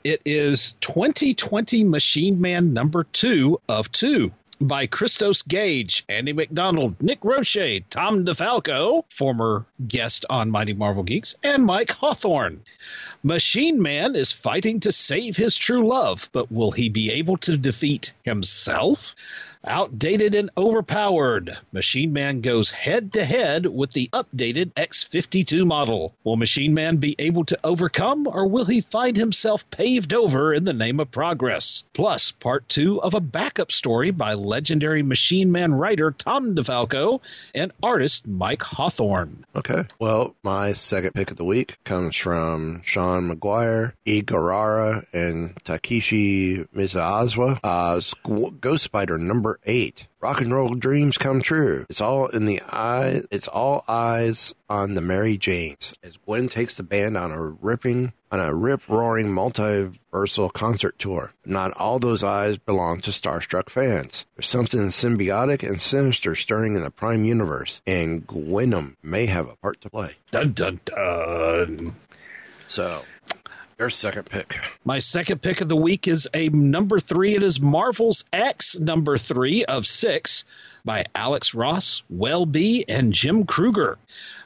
It 0.04 0.20
is 0.26 0.72
2020 0.82 1.84
Machine 1.84 2.38
Man 2.42 2.74
number 2.74 3.04
two 3.04 3.58
of 3.70 3.90
two 3.90 4.32
by 4.60 4.86
Christos 4.86 5.42
Gage, 5.42 6.04
Andy 6.08 6.32
MacDonald, 6.32 7.02
Nick 7.02 7.18
Roche, 7.24 7.82
Tom 7.90 8.24
DeFalco, 8.24 9.04
former 9.10 9.66
guest 9.86 10.24
on 10.30 10.50
Mighty 10.50 10.72
Marvel 10.72 11.02
Geeks, 11.02 11.34
and 11.42 11.64
Mike 11.64 11.90
Hawthorne. 11.90 12.62
Machine 13.22 13.80
Man 13.80 14.16
is 14.16 14.32
fighting 14.32 14.80
to 14.80 14.92
save 14.92 15.36
his 15.36 15.56
true 15.56 15.86
love, 15.86 16.28
but 16.32 16.52
will 16.52 16.70
he 16.70 16.88
be 16.88 17.12
able 17.12 17.36
to 17.38 17.56
defeat 17.56 18.12
himself? 18.22 19.16
Outdated 19.66 20.34
and 20.34 20.50
overpowered, 20.58 21.56
Machine 21.72 22.12
Man 22.12 22.40
goes 22.40 22.70
head 22.70 23.14
to 23.14 23.24
head 23.24 23.66
with 23.66 23.92
the 23.92 24.08
updated 24.12 24.72
X 24.76 25.04
52 25.04 25.64
model. 25.64 26.14
Will 26.24 26.36
Machine 26.36 26.74
Man 26.74 26.98
be 26.98 27.14
able 27.18 27.44
to 27.46 27.58
overcome, 27.64 28.26
or 28.26 28.46
will 28.46 28.66
he 28.66 28.80
find 28.82 29.16
himself 29.16 29.68
paved 29.70 30.12
over 30.12 30.52
in 30.52 30.64
the 30.64 30.72
name 30.72 31.00
of 31.00 31.10
progress? 31.10 31.84
Plus, 31.94 32.32
part 32.32 32.68
two 32.68 33.00
of 33.02 33.14
a 33.14 33.20
backup 33.20 33.72
story 33.72 34.10
by 34.10 34.34
legendary 34.34 35.02
Machine 35.02 35.50
Man 35.50 35.72
writer 35.72 36.10
Tom 36.10 36.54
DeFalco 36.54 37.20
and 37.54 37.72
artist 37.82 38.26
Mike 38.26 38.62
Hawthorne. 38.62 39.44
Okay. 39.56 39.84
Well, 39.98 40.34
my 40.42 40.72
second 40.72 41.12
pick 41.12 41.30
of 41.30 41.36
the 41.36 41.44
week 41.44 41.78
comes 41.84 42.16
from 42.16 42.82
Sean 42.82 43.30
McGuire. 43.30 43.92
Garara, 44.04 45.04
and 45.12 45.56
Takeshi 45.64 46.64
Miyazawa. 46.74 47.60
Uh, 47.62 48.50
Ghost 48.60 48.84
Spider 48.84 49.18
number 49.18 49.53
eight. 49.64 50.06
Rock 50.20 50.40
and 50.40 50.54
roll 50.54 50.70
dreams 50.70 51.18
come 51.18 51.42
true. 51.42 51.86
It's 51.88 52.00
all 52.00 52.26
in 52.28 52.46
the 52.46 52.60
eye. 52.68 53.22
It's 53.30 53.48
all 53.48 53.84
eyes 53.86 54.54
on 54.68 54.94
the 54.94 55.00
Mary 55.00 55.36
Janes 55.36 55.94
as 56.02 56.16
Gwen 56.16 56.48
takes 56.48 56.76
the 56.76 56.82
band 56.82 57.16
on 57.16 57.30
a 57.32 57.40
ripping, 57.40 58.12
on 58.30 58.40
a 58.40 58.54
rip 58.54 58.88
roaring 58.88 59.28
multiversal 59.28 60.52
concert 60.52 60.98
tour. 60.98 61.32
Not 61.44 61.72
all 61.76 61.98
those 61.98 62.22
eyes 62.22 62.56
belong 62.56 63.00
to 63.02 63.10
starstruck 63.10 63.68
fans. 63.68 64.24
There's 64.34 64.48
something 64.48 64.80
symbiotic 64.88 65.66
and 65.66 65.80
sinister 65.80 66.34
stirring 66.34 66.74
in 66.74 66.82
the 66.82 66.90
Prime 66.90 67.24
universe, 67.24 67.82
and 67.86 68.26
Gwenom 68.26 68.96
may 69.02 69.26
have 69.26 69.48
a 69.48 69.56
part 69.56 69.80
to 69.82 69.90
play. 69.90 70.14
Dun 70.30 70.52
dun 70.52 70.80
dun. 70.84 71.94
So, 72.66 73.04
second 73.90 74.24
pick. 74.30 74.58
My 74.84 74.98
second 74.98 75.42
pick 75.42 75.60
of 75.60 75.68
the 75.68 75.76
week 75.76 76.08
is 76.08 76.28
a 76.34 76.48
number 76.48 77.00
three. 77.00 77.34
It 77.34 77.42
is 77.42 77.60
Marvel's 77.60 78.24
X 78.32 78.78
number 78.78 79.18
three 79.18 79.64
of 79.64 79.86
six 79.86 80.44
by 80.84 81.06
Alex 81.14 81.54
Ross, 81.54 82.02
Well-Bee, 82.10 82.84
and 82.88 83.12
Jim 83.12 83.46
Krueger. 83.46 83.98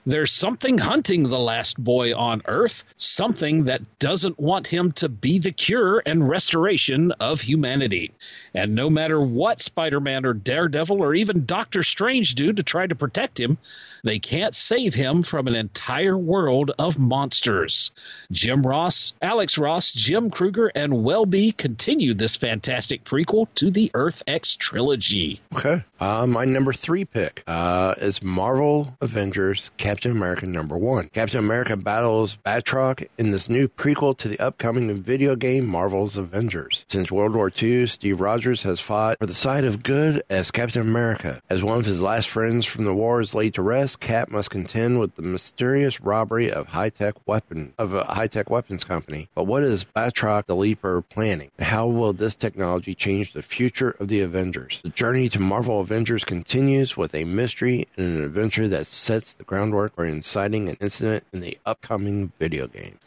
There's 0.07 0.33
something 0.33 0.79
hunting 0.79 1.25
the 1.25 1.39
last 1.39 1.77
boy 1.77 2.17
on 2.17 2.41
Earth, 2.47 2.85
something 2.97 3.65
that 3.65 3.99
doesn't 3.99 4.39
want 4.39 4.67
him 4.67 4.93
to 4.93 5.09
be 5.09 5.39
the 5.39 5.53
cure 5.53 6.03
and 6.07 6.27
restoration 6.27 7.13
of 7.21 7.43
humanity. 7.43 8.13
And 8.55 8.75
no 8.75 8.89
matter 8.89 9.21
what 9.21 9.61
Spider 9.61 10.01
Man 10.01 10.25
or 10.25 10.33
Daredevil 10.33 11.03
or 11.03 11.15
even 11.15 11.45
Doctor 11.45 11.83
Strange 11.83 12.35
do 12.35 12.55
to 12.55 12.63
try 12.63 12.87
to 12.87 12.95
protect 12.95 13.39
him, 13.39 13.59
they 14.05 14.19
can't 14.19 14.55
save 14.55 14.95
him 14.95 15.23
from 15.23 15.47
an 15.47 15.55
entire 15.55 16.17
world 16.17 16.73
of 16.79 16.99
monsters. 16.99 17.91
Jim 18.31 18.63
Ross, 18.63 19.13
Alex 19.23 19.59
Ross, 19.59 19.93
Jim 19.93 20.31
Krueger, 20.31 20.71
and 20.75 21.05
Well-Bee 21.05 21.53
continue 21.53 22.15
this 22.15 22.37
fantastic 22.37 23.05
prequel 23.05 23.47
to 23.57 23.71
the 23.71 23.91
Earth 23.95 24.23
X 24.27 24.57
trilogy. 24.57 25.41
Okay. 25.55 25.85
Uh, 26.01 26.27
my 26.27 26.45
number 26.45 26.73
three 26.73 27.05
pick 27.05 27.43
uh, 27.47 27.95
is 27.99 28.23
Marvel 28.23 28.97
Avengers 29.01 29.71
Captain 29.77 30.13
America 30.13 30.47
number 30.47 30.77
one. 30.77 31.09
Captain 31.09 31.41
America 31.41 31.77
battles 31.77 32.39
Batroc 32.45 33.09
in 33.19 33.31
this 33.31 33.49
new 33.49 33.69
prequel 33.69 34.17
to 34.19 34.29
the 34.29 34.39
upcoming 34.39 34.95
video 34.97 35.35
game 35.37 35.67
Marvel's 35.67 36.17
Avengers. 36.17 36.85
Since 36.89 37.11
World 37.11 37.35
War 37.35 37.51
II, 37.51 37.87
Steve 37.87 38.21
Rogers 38.21 38.63
has 38.63 38.81
fought 38.81 39.19
for 39.19 39.27
the 39.27 39.35
side 39.35 39.65
of 39.65 39.83
good 39.83 40.23
as 40.31 40.51
Captain 40.51 40.83
America. 40.83 41.41
As 41.51 41.63
one 41.63 41.79
of 41.79 41.87
his 41.87 42.01
last 42.01 42.29
friends 42.29 42.67
from 42.67 42.85
the 42.85 42.95
war 42.95 43.21
is 43.21 43.35
laid 43.35 43.55
to 43.55 43.63
rest, 43.63 43.88
Cap 43.97 44.31
must 44.31 44.51
contend 44.51 44.99
with 44.99 45.15
the 45.17 45.23
mysterious 45.23 46.01
robbery 46.01 46.51
of 46.51 46.69
high-tech 46.69 47.15
weapon 47.27 47.75
of 47.79 47.93
a 47.93 48.05
high-tech 48.05 48.51
weapons 48.51 48.85
company. 48.85 49.29
But 49.35 49.45
what 49.45 49.63
is 49.63 49.85
Batroc 49.85 50.47
the 50.47 50.57
Leaper 50.57 51.03
planning? 51.03 51.51
How 51.59 51.87
will 51.87 52.13
this 52.13 52.35
technology 52.35 52.95
change 52.95 53.33
the 53.33 53.43
future 53.43 53.91
of 53.93 54.09
the 54.09 54.21
Avengers? 54.21 54.81
The 54.83 54.91
journey 54.91 55.29
to 55.31 55.41
Marvel 55.41 55.81
Avengers 55.81 56.25
continues 56.25 56.97
with 56.97 57.15
a 57.15 57.25
mystery 57.25 57.89
and 57.97 58.19
an 58.19 58.25
adventure 58.25 58.69
that 58.69 58.87
sets 58.87 59.33
the 59.33 59.45
groundwork 59.45 59.95
for 59.95 60.05
inciting 60.05 60.69
an 60.69 60.77
incident 60.81 61.25
in 61.33 61.41
the 61.41 61.59
upcoming 61.67 62.33
video 62.39 62.67
game. 62.67 62.99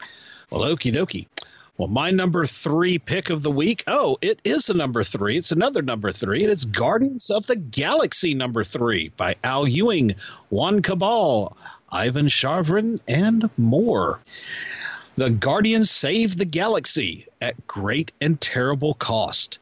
Well, 0.50 0.62
okie 0.62 0.94
dokie. 0.94 1.28
Well, 1.82 1.90
my 1.90 2.12
number 2.12 2.46
three 2.46 3.00
pick 3.00 3.32
of 3.32 3.42
the 3.42 3.50
week. 3.50 3.84
Oh, 3.88 4.20
it 4.22 4.40
is 4.44 4.70
a 4.70 4.76
number 4.76 5.04
three. 5.04 5.36
It's 5.36 5.52
another 5.52 5.82
number 5.82 6.12
three. 6.12 6.44
It 6.44 6.52
is 6.52 6.64
Guardians 6.64 7.32
of 7.32 7.48
the 7.48 7.56
Galaxy 7.56 8.36
number 8.36 8.64
three 8.64 9.10
by 9.18 9.36
Al 9.44 9.68
Ewing, 9.68 10.14
Juan 10.52 10.84
Cabal, 10.84 11.58
Ivan 11.92 12.28
Shavrin, 12.28 13.00
and 13.08 13.50
more. 13.58 14.20
The 15.16 15.32
Guardians 15.32 15.90
save 15.90 16.38
the 16.38 16.46
galaxy 16.46 17.26
at 17.42 17.66
great 17.66 18.12
and 18.22 18.40
terrible 18.40 18.94
cost. 18.94 19.58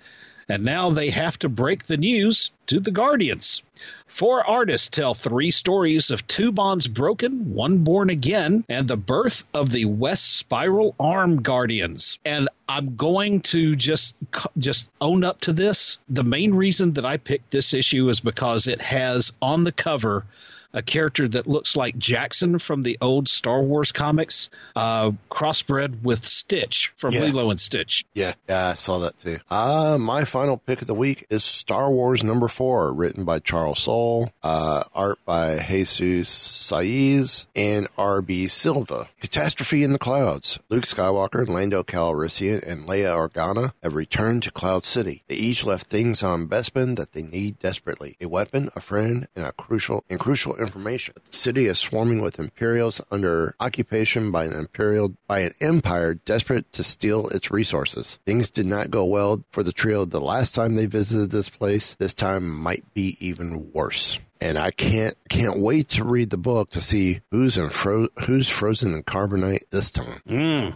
And 0.49 0.63
now 0.63 0.89
they 0.89 1.11
have 1.11 1.37
to 1.39 1.49
break 1.49 1.83
the 1.83 1.97
news 1.97 2.51
to 2.65 2.79
the 2.79 2.91
Guardians. 2.91 3.61
Four 4.07 4.45
artists 4.45 4.89
tell 4.89 5.13
three 5.13 5.51
stories 5.51 6.09
of 6.09 6.27
two 6.27 6.51
bonds 6.51 6.87
broken, 6.87 7.53
one 7.53 7.79
born 7.79 8.09
again, 8.09 8.65
and 8.67 8.87
the 8.87 8.97
birth 8.97 9.45
of 9.53 9.69
the 9.69 9.85
West 9.85 10.35
Spiral 10.37 10.95
Arm 10.99 11.41
Guardians. 11.43 12.17
And 12.25 12.49
I'm 12.67 12.95
going 12.95 13.41
to 13.41 13.75
just 13.75 14.15
just 14.57 14.89
own 14.99 15.23
up 15.23 15.41
to 15.41 15.53
this. 15.53 15.99
The 16.09 16.23
main 16.23 16.55
reason 16.55 16.93
that 16.93 17.05
I 17.05 17.17
picked 17.17 17.51
this 17.51 17.73
issue 17.73 18.09
is 18.09 18.19
because 18.19 18.67
it 18.67 18.81
has 18.81 19.31
on 19.41 19.63
the 19.63 19.71
cover 19.71 20.25
a 20.73 20.81
character 20.81 21.27
that 21.27 21.47
looks 21.47 21.75
like 21.75 21.97
Jaxxon 21.97 22.61
from 22.61 22.83
the 22.83 22.97
old 23.01 23.27
Star 23.27 23.61
Wars 23.61 23.91
comics, 23.91 24.49
uh, 24.75 25.11
crossbred 25.31 26.01
with 26.03 26.25
Stitch 26.25 26.93
from 26.95 27.13
Yeah. 27.13 27.21
Lilo 27.21 27.49
and 27.49 27.59
Stitch. 27.59 28.05
Yeah, 28.13 28.33
yeah, 28.47 28.69
I 28.69 28.75
saw 28.75 28.99
that 28.99 29.17
too. 29.17 29.39
Uh, 29.49 29.97
my 29.99 30.25
final 30.25 30.57
pick 30.57 30.81
of 30.81 30.87
the 30.87 30.93
week 30.93 31.25
is 31.29 31.43
Star 31.43 31.89
Wars 31.91 32.23
number 32.23 32.47
four, 32.47 32.93
written 32.93 33.23
by 33.23 33.39
Charles 33.39 33.79
Soule, 33.79 34.31
uh, 34.43 34.83
art 34.93 35.19
by 35.25 35.57
Jesus 35.59 36.29
Saiz 36.71 37.45
and 37.55 37.87
R.B. 37.97 38.47
Silva. 38.47 39.07
Catastrophe 39.21 39.83
in 39.83 39.93
the 39.93 39.99
Clouds. 39.99 40.59
Luke 40.69 40.83
Skywalker, 40.85 41.47
Lando 41.47 41.83
Calrissian, 41.83 42.61
and 42.65 42.87
Leia 42.87 43.11
Organa 43.15 43.73
have 43.83 43.95
returned 43.95 44.43
to 44.43 44.51
Cloud 44.51 44.83
City. 44.83 45.23
They 45.27 45.35
each 45.35 45.65
left 45.65 45.87
things 45.87 46.21
on 46.23 46.47
Bespin 46.47 46.95
that 46.97 47.13
they 47.13 47.21
need 47.23 47.59
desperately. 47.59 48.15
A 48.21 48.27
weapon, 48.27 48.69
a 48.75 48.81
friend, 48.81 49.27
and 49.35 49.45
a 49.45 49.51
crucial 49.51 50.03
and 50.09 50.19
crucial 50.19 50.55
information. 50.59 51.15
The 51.29 51.37
city 51.37 51.65
is 51.65 51.79
swarming 51.79 52.21
with 52.21 52.39
Imperials 52.39 53.01
under 53.11 53.55
occupation 53.59 54.31
by 54.31 54.45
an 54.45 54.53
Imperial 54.53 55.15
by 55.27 55.39
an 55.39 55.53
empire 55.59 56.13
desperate 56.13 56.71
to 56.73 56.83
steal 56.83 57.27
its 57.29 57.51
resources. 57.51 58.19
Things 58.25 58.49
did 58.49 58.65
not 58.65 58.91
go 58.91 59.05
well 59.05 59.43
for 59.51 59.63
the 59.63 59.71
trio 59.71 60.05
the 60.05 60.21
last 60.21 60.53
time 60.53 60.75
they 60.75 60.85
visited 60.85 61.31
this 61.31 61.49
place. 61.49 61.95
This 61.95 62.13
time 62.13 62.49
might 62.49 62.93
be 62.93 63.17
even 63.19 63.71
worse. 63.73 64.19
And 64.41 64.57
I 64.57 64.71
can't 64.71 65.15
can't 65.29 65.59
wait 65.59 65.89
to 65.89 66.03
read 66.03 66.29
the 66.29 66.37
book 66.37 66.69
to 66.71 66.81
see 66.81 67.21
who's 67.31 67.57
in 67.57 67.69
fro- 67.69 68.07
who's 68.25 68.47
frozen 68.47 68.93
in 68.93 69.03
carbonite 69.03 69.63
this 69.69 69.91
time. 69.91 70.21
Mm. 70.27 70.75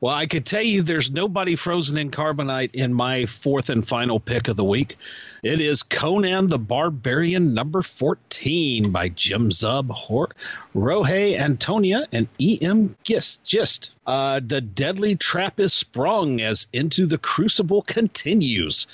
Well, 0.00 0.14
I 0.14 0.26
could 0.26 0.44
tell 0.44 0.62
you 0.62 0.82
there's 0.82 1.10
nobody 1.10 1.56
frozen 1.56 1.96
in 1.96 2.10
carbonite 2.10 2.74
in 2.74 2.92
my 2.92 3.26
fourth 3.26 3.70
and 3.70 3.86
final 3.86 4.20
pick 4.20 4.48
of 4.48 4.56
the 4.56 4.64
week. 4.64 4.98
It 5.42 5.60
is 5.60 5.82
Conan 5.82 6.48
the 6.48 6.58
Barbarian 6.58 7.54
number 7.54 7.80
14 7.82 8.90
by 8.90 9.08
Jim 9.08 9.50
Zub, 9.50 9.90
Hor- 9.90 10.34
Rohei 10.74 11.38
Antonia, 11.38 12.06
and 12.12 12.28
E.M. 12.38 12.96
Gist. 13.04 13.42
Gist. 13.44 13.92
Uh, 14.06 14.40
the 14.44 14.60
deadly 14.60 15.16
trap 15.16 15.60
is 15.60 15.72
sprung 15.72 16.40
as 16.40 16.66
Into 16.72 17.06
the 17.06 17.18
Crucible 17.18 17.82
continues. 17.82 18.86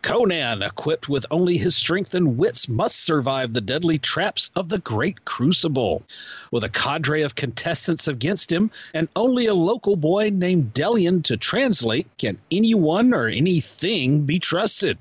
Conan, 0.00 0.62
equipped 0.62 1.08
with 1.08 1.26
only 1.30 1.58
his 1.58 1.74
strength 1.74 2.14
and 2.14 2.38
wits, 2.38 2.68
must 2.68 3.00
survive 3.00 3.52
the 3.52 3.60
deadly 3.60 3.98
traps 3.98 4.50
of 4.54 4.68
the 4.68 4.78
Great 4.78 5.24
Crucible. 5.24 6.02
With 6.52 6.62
a 6.62 6.68
cadre 6.68 7.22
of 7.22 7.34
contestants 7.34 8.06
against 8.06 8.52
him 8.52 8.70
and 8.94 9.08
only 9.16 9.46
a 9.46 9.54
local 9.54 9.96
boy 9.96 10.30
named 10.32 10.72
Delian 10.72 11.22
to 11.24 11.36
translate, 11.36 12.06
can 12.16 12.38
anyone 12.50 13.12
or 13.12 13.26
anything 13.26 14.24
be 14.24 14.38
trusted? 14.38 14.98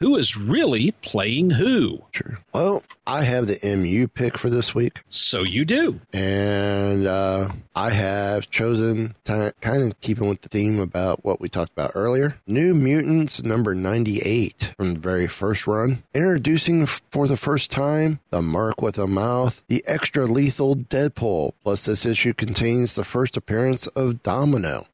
Who 0.00 0.16
is 0.16 0.36
really 0.36 0.90
playing 1.02 1.50
who? 1.50 2.02
Sure. 2.12 2.38
Well, 2.52 2.82
I 3.06 3.22
have 3.22 3.46
the 3.46 3.58
MU 3.76 4.08
pick 4.08 4.36
for 4.36 4.50
this 4.50 4.74
week. 4.74 5.02
So 5.08 5.42
you 5.42 5.64
do. 5.64 6.00
And 6.12 7.06
uh, 7.06 7.48
I 7.74 7.90
have 7.90 8.50
chosen, 8.50 9.14
to, 9.24 9.52
kind 9.60 9.82
of 9.84 10.00
keeping 10.00 10.28
with 10.28 10.40
the 10.42 10.48
theme 10.48 10.78
about 10.80 11.24
what 11.24 11.40
we 11.40 11.48
talked 11.48 11.72
about 11.72 11.92
earlier, 11.94 12.36
New 12.46 12.74
Mutants 12.74 13.42
number 13.42 13.74
98 13.74 14.74
from 14.76 14.94
the 14.94 15.00
very 15.00 15.26
first 15.28 15.66
run. 15.66 16.02
Introducing 16.14 16.86
for 16.86 17.26
the 17.28 17.36
first 17.36 17.70
time 17.70 18.20
the 18.30 18.42
Mark 18.42 18.82
with 18.82 18.98
a 18.98 19.06
Mouth, 19.06 19.62
the 19.68 19.82
extra 19.86 20.24
lethal 20.26 20.76
Deadpool. 20.76 21.52
Plus, 21.62 21.84
this 21.84 22.04
issue 22.04 22.34
contains 22.34 22.94
the 22.94 23.04
first 23.04 23.36
appearance 23.36 23.86
of 23.88 24.22
Domino. 24.22 24.86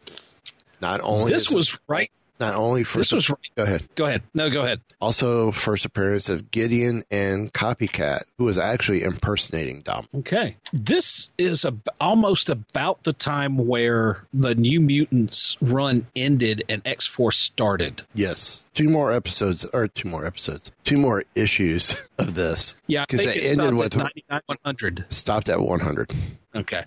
Not 0.81 1.01
only 1.03 1.33
This 1.33 1.49
is- 1.49 1.55
was 1.55 1.81
right. 1.89 2.11
Not 2.43 2.57
only 2.57 2.83
first. 2.83 3.11
This 3.11 3.13
was 3.13 3.31
right. 3.31 3.39
Go 3.55 3.63
ahead. 3.63 3.89
Go 3.95 4.07
ahead. 4.07 4.23
No, 4.35 4.51
go 4.51 4.63
ahead. 4.63 4.81
Also, 5.01 5.53
first 5.53 5.85
appearance 5.85 6.29
of 6.29 6.51
Gideon 6.51 7.05
and 7.11 7.53
Copycat, 7.53 8.23
who 8.37 8.45
was 8.45 8.59
actually 8.59 9.05
impersonating 9.05 9.81
Dom. 9.81 10.09
Okay. 10.15 10.57
This 10.73 11.29
is 11.39 11.65
a, 11.65 11.75
almost 12.01 12.51
about 12.51 13.05
the 13.05 13.13
time 13.13 13.57
where 13.57 14.25
the 14.35 14.55
New 14.55 14.81
Mutants 14.81 15.57
run 15.61 16.07
ended 16.17 16.65
and 16.69 16.83
X 16.85 17.07
Force 17.07 17.39
started. 17.39 18.03
Yes. 18.15 18.61
Two 18.75 18.89
more 18.89 19.13
episodes, 19.13 19.65
or 19.67 19.87
two 19.87 20.09
more 20.09 20.25
episodes, 20.25 20.71
two 20.85 20.97
more 20.97 21.25
issues 21.35 21.95
of 22.19 22.35
this. 22.35 22.75
Yeah, 22.87 23.05
Because 23.09 23.27
it 23.27 23.43
ended 23.45 23.75
with 23.75 23.95
at 23.97 23.99
99 24.31 24.41
100. 24.47 25.05
stopped 25.11 25.49
at 25.51 25.61
100. 25.61 26.11
Okay. 26.55 26.85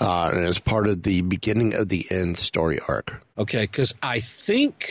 Uh, 0.00 0.30
and 0.32 0.44
it's 0.46 0.58
part 0.60 0.86
of 0.86 1.02
the 1.02 1.22
beginning 1.22 1.74
of 1.74 1.88
the 1.88 2.06
end 2.10 2.38
story 2.38 2.78
arc. 2.88 3.20
Okay, 3.36 3.62
because 3.62 3.94
I 4.02 4.20
think 4.20 4.90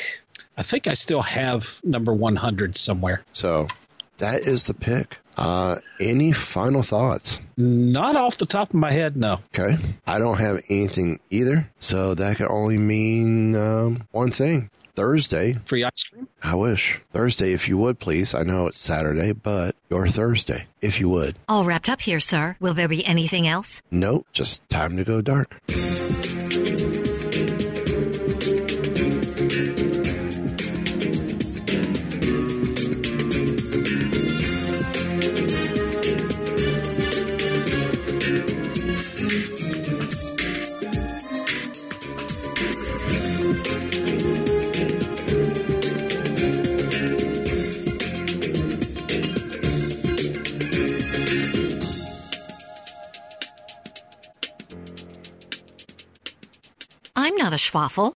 I 0.57 0.63
think 0.63 0.87
I 0.87 0.93
still 0.95 1.21
have 1.21 1.79
number 1.83 2.13
100 2.13 2.75
somewhere. 2.77 3.23
So 3.31 3.67
that 4.17 4.41
is 4.41 4.65
the 4.65 4.73
pick. 4.73 5.17
Uh, 5.37 5.77
any 5.99 6.31
final 6.31 6.83
thoughts? 6.83 7.39
Not 7.57 8.15
off 8.15 8.37
the 8.37 8.45
top 8.45 8.69
of 8.69 8.75
my 8.75 8.91
head, 8.91 9.17
no. 9.17 9.39
Okay. 9.57 9.77
I 10.05 10.19
don't 10.19 10.37
have 10.39 10.61
anything 10.69 11.19
either. 11.31 11.69
So 11.79 12.13
that 12.13 12.37
can 12.37 12.47
only 12.49 12.77
mean 12.77 13.55
um, 13.55 14.07
one 14.11 14.29
thing. 14.31 14.69
Thursday. 14.95 15.57
Free 15.65 15.83
ice 15.83 16.03
cream? 16.03 16.27
I 16.43 16.55
wish. 16.55 17.01
Thursday, 17.11 17.53
if 17.53 17.67
you 17.67 17.77
would, 17.77 17.99
please. 17.99 18.33
I 18.33 18.43
know 18.43 18.67
it's 18.67 18.79
Saturday, 18.79 19.33
but 19.33 19.75
your 19.89 20.07
Thursday, 20.07 20.67
if 20.81 20.99
you 20.99 21.09
would. 21.09 21.37
All 21.47 21.63
wrapped 21.63 21.89
up 21.89 22.01
here, 22.01 22.19
sir. 22.19 22.57
Will 22.59 22.73
there 22.73 22.87
be 22.87 23.05
anything 23.05 23.47
else? 23.47 23.81
Nope, 23.91 24.27
just 24.31 24.67
time 24.69 24.97
to 24.97 25.03
go 25.03 25.21
dark. 25.21 25.59
I'm 57.23 57.37
not 57.37 57.53
a 57.53 57.61
schwaffle. 57.65 58.11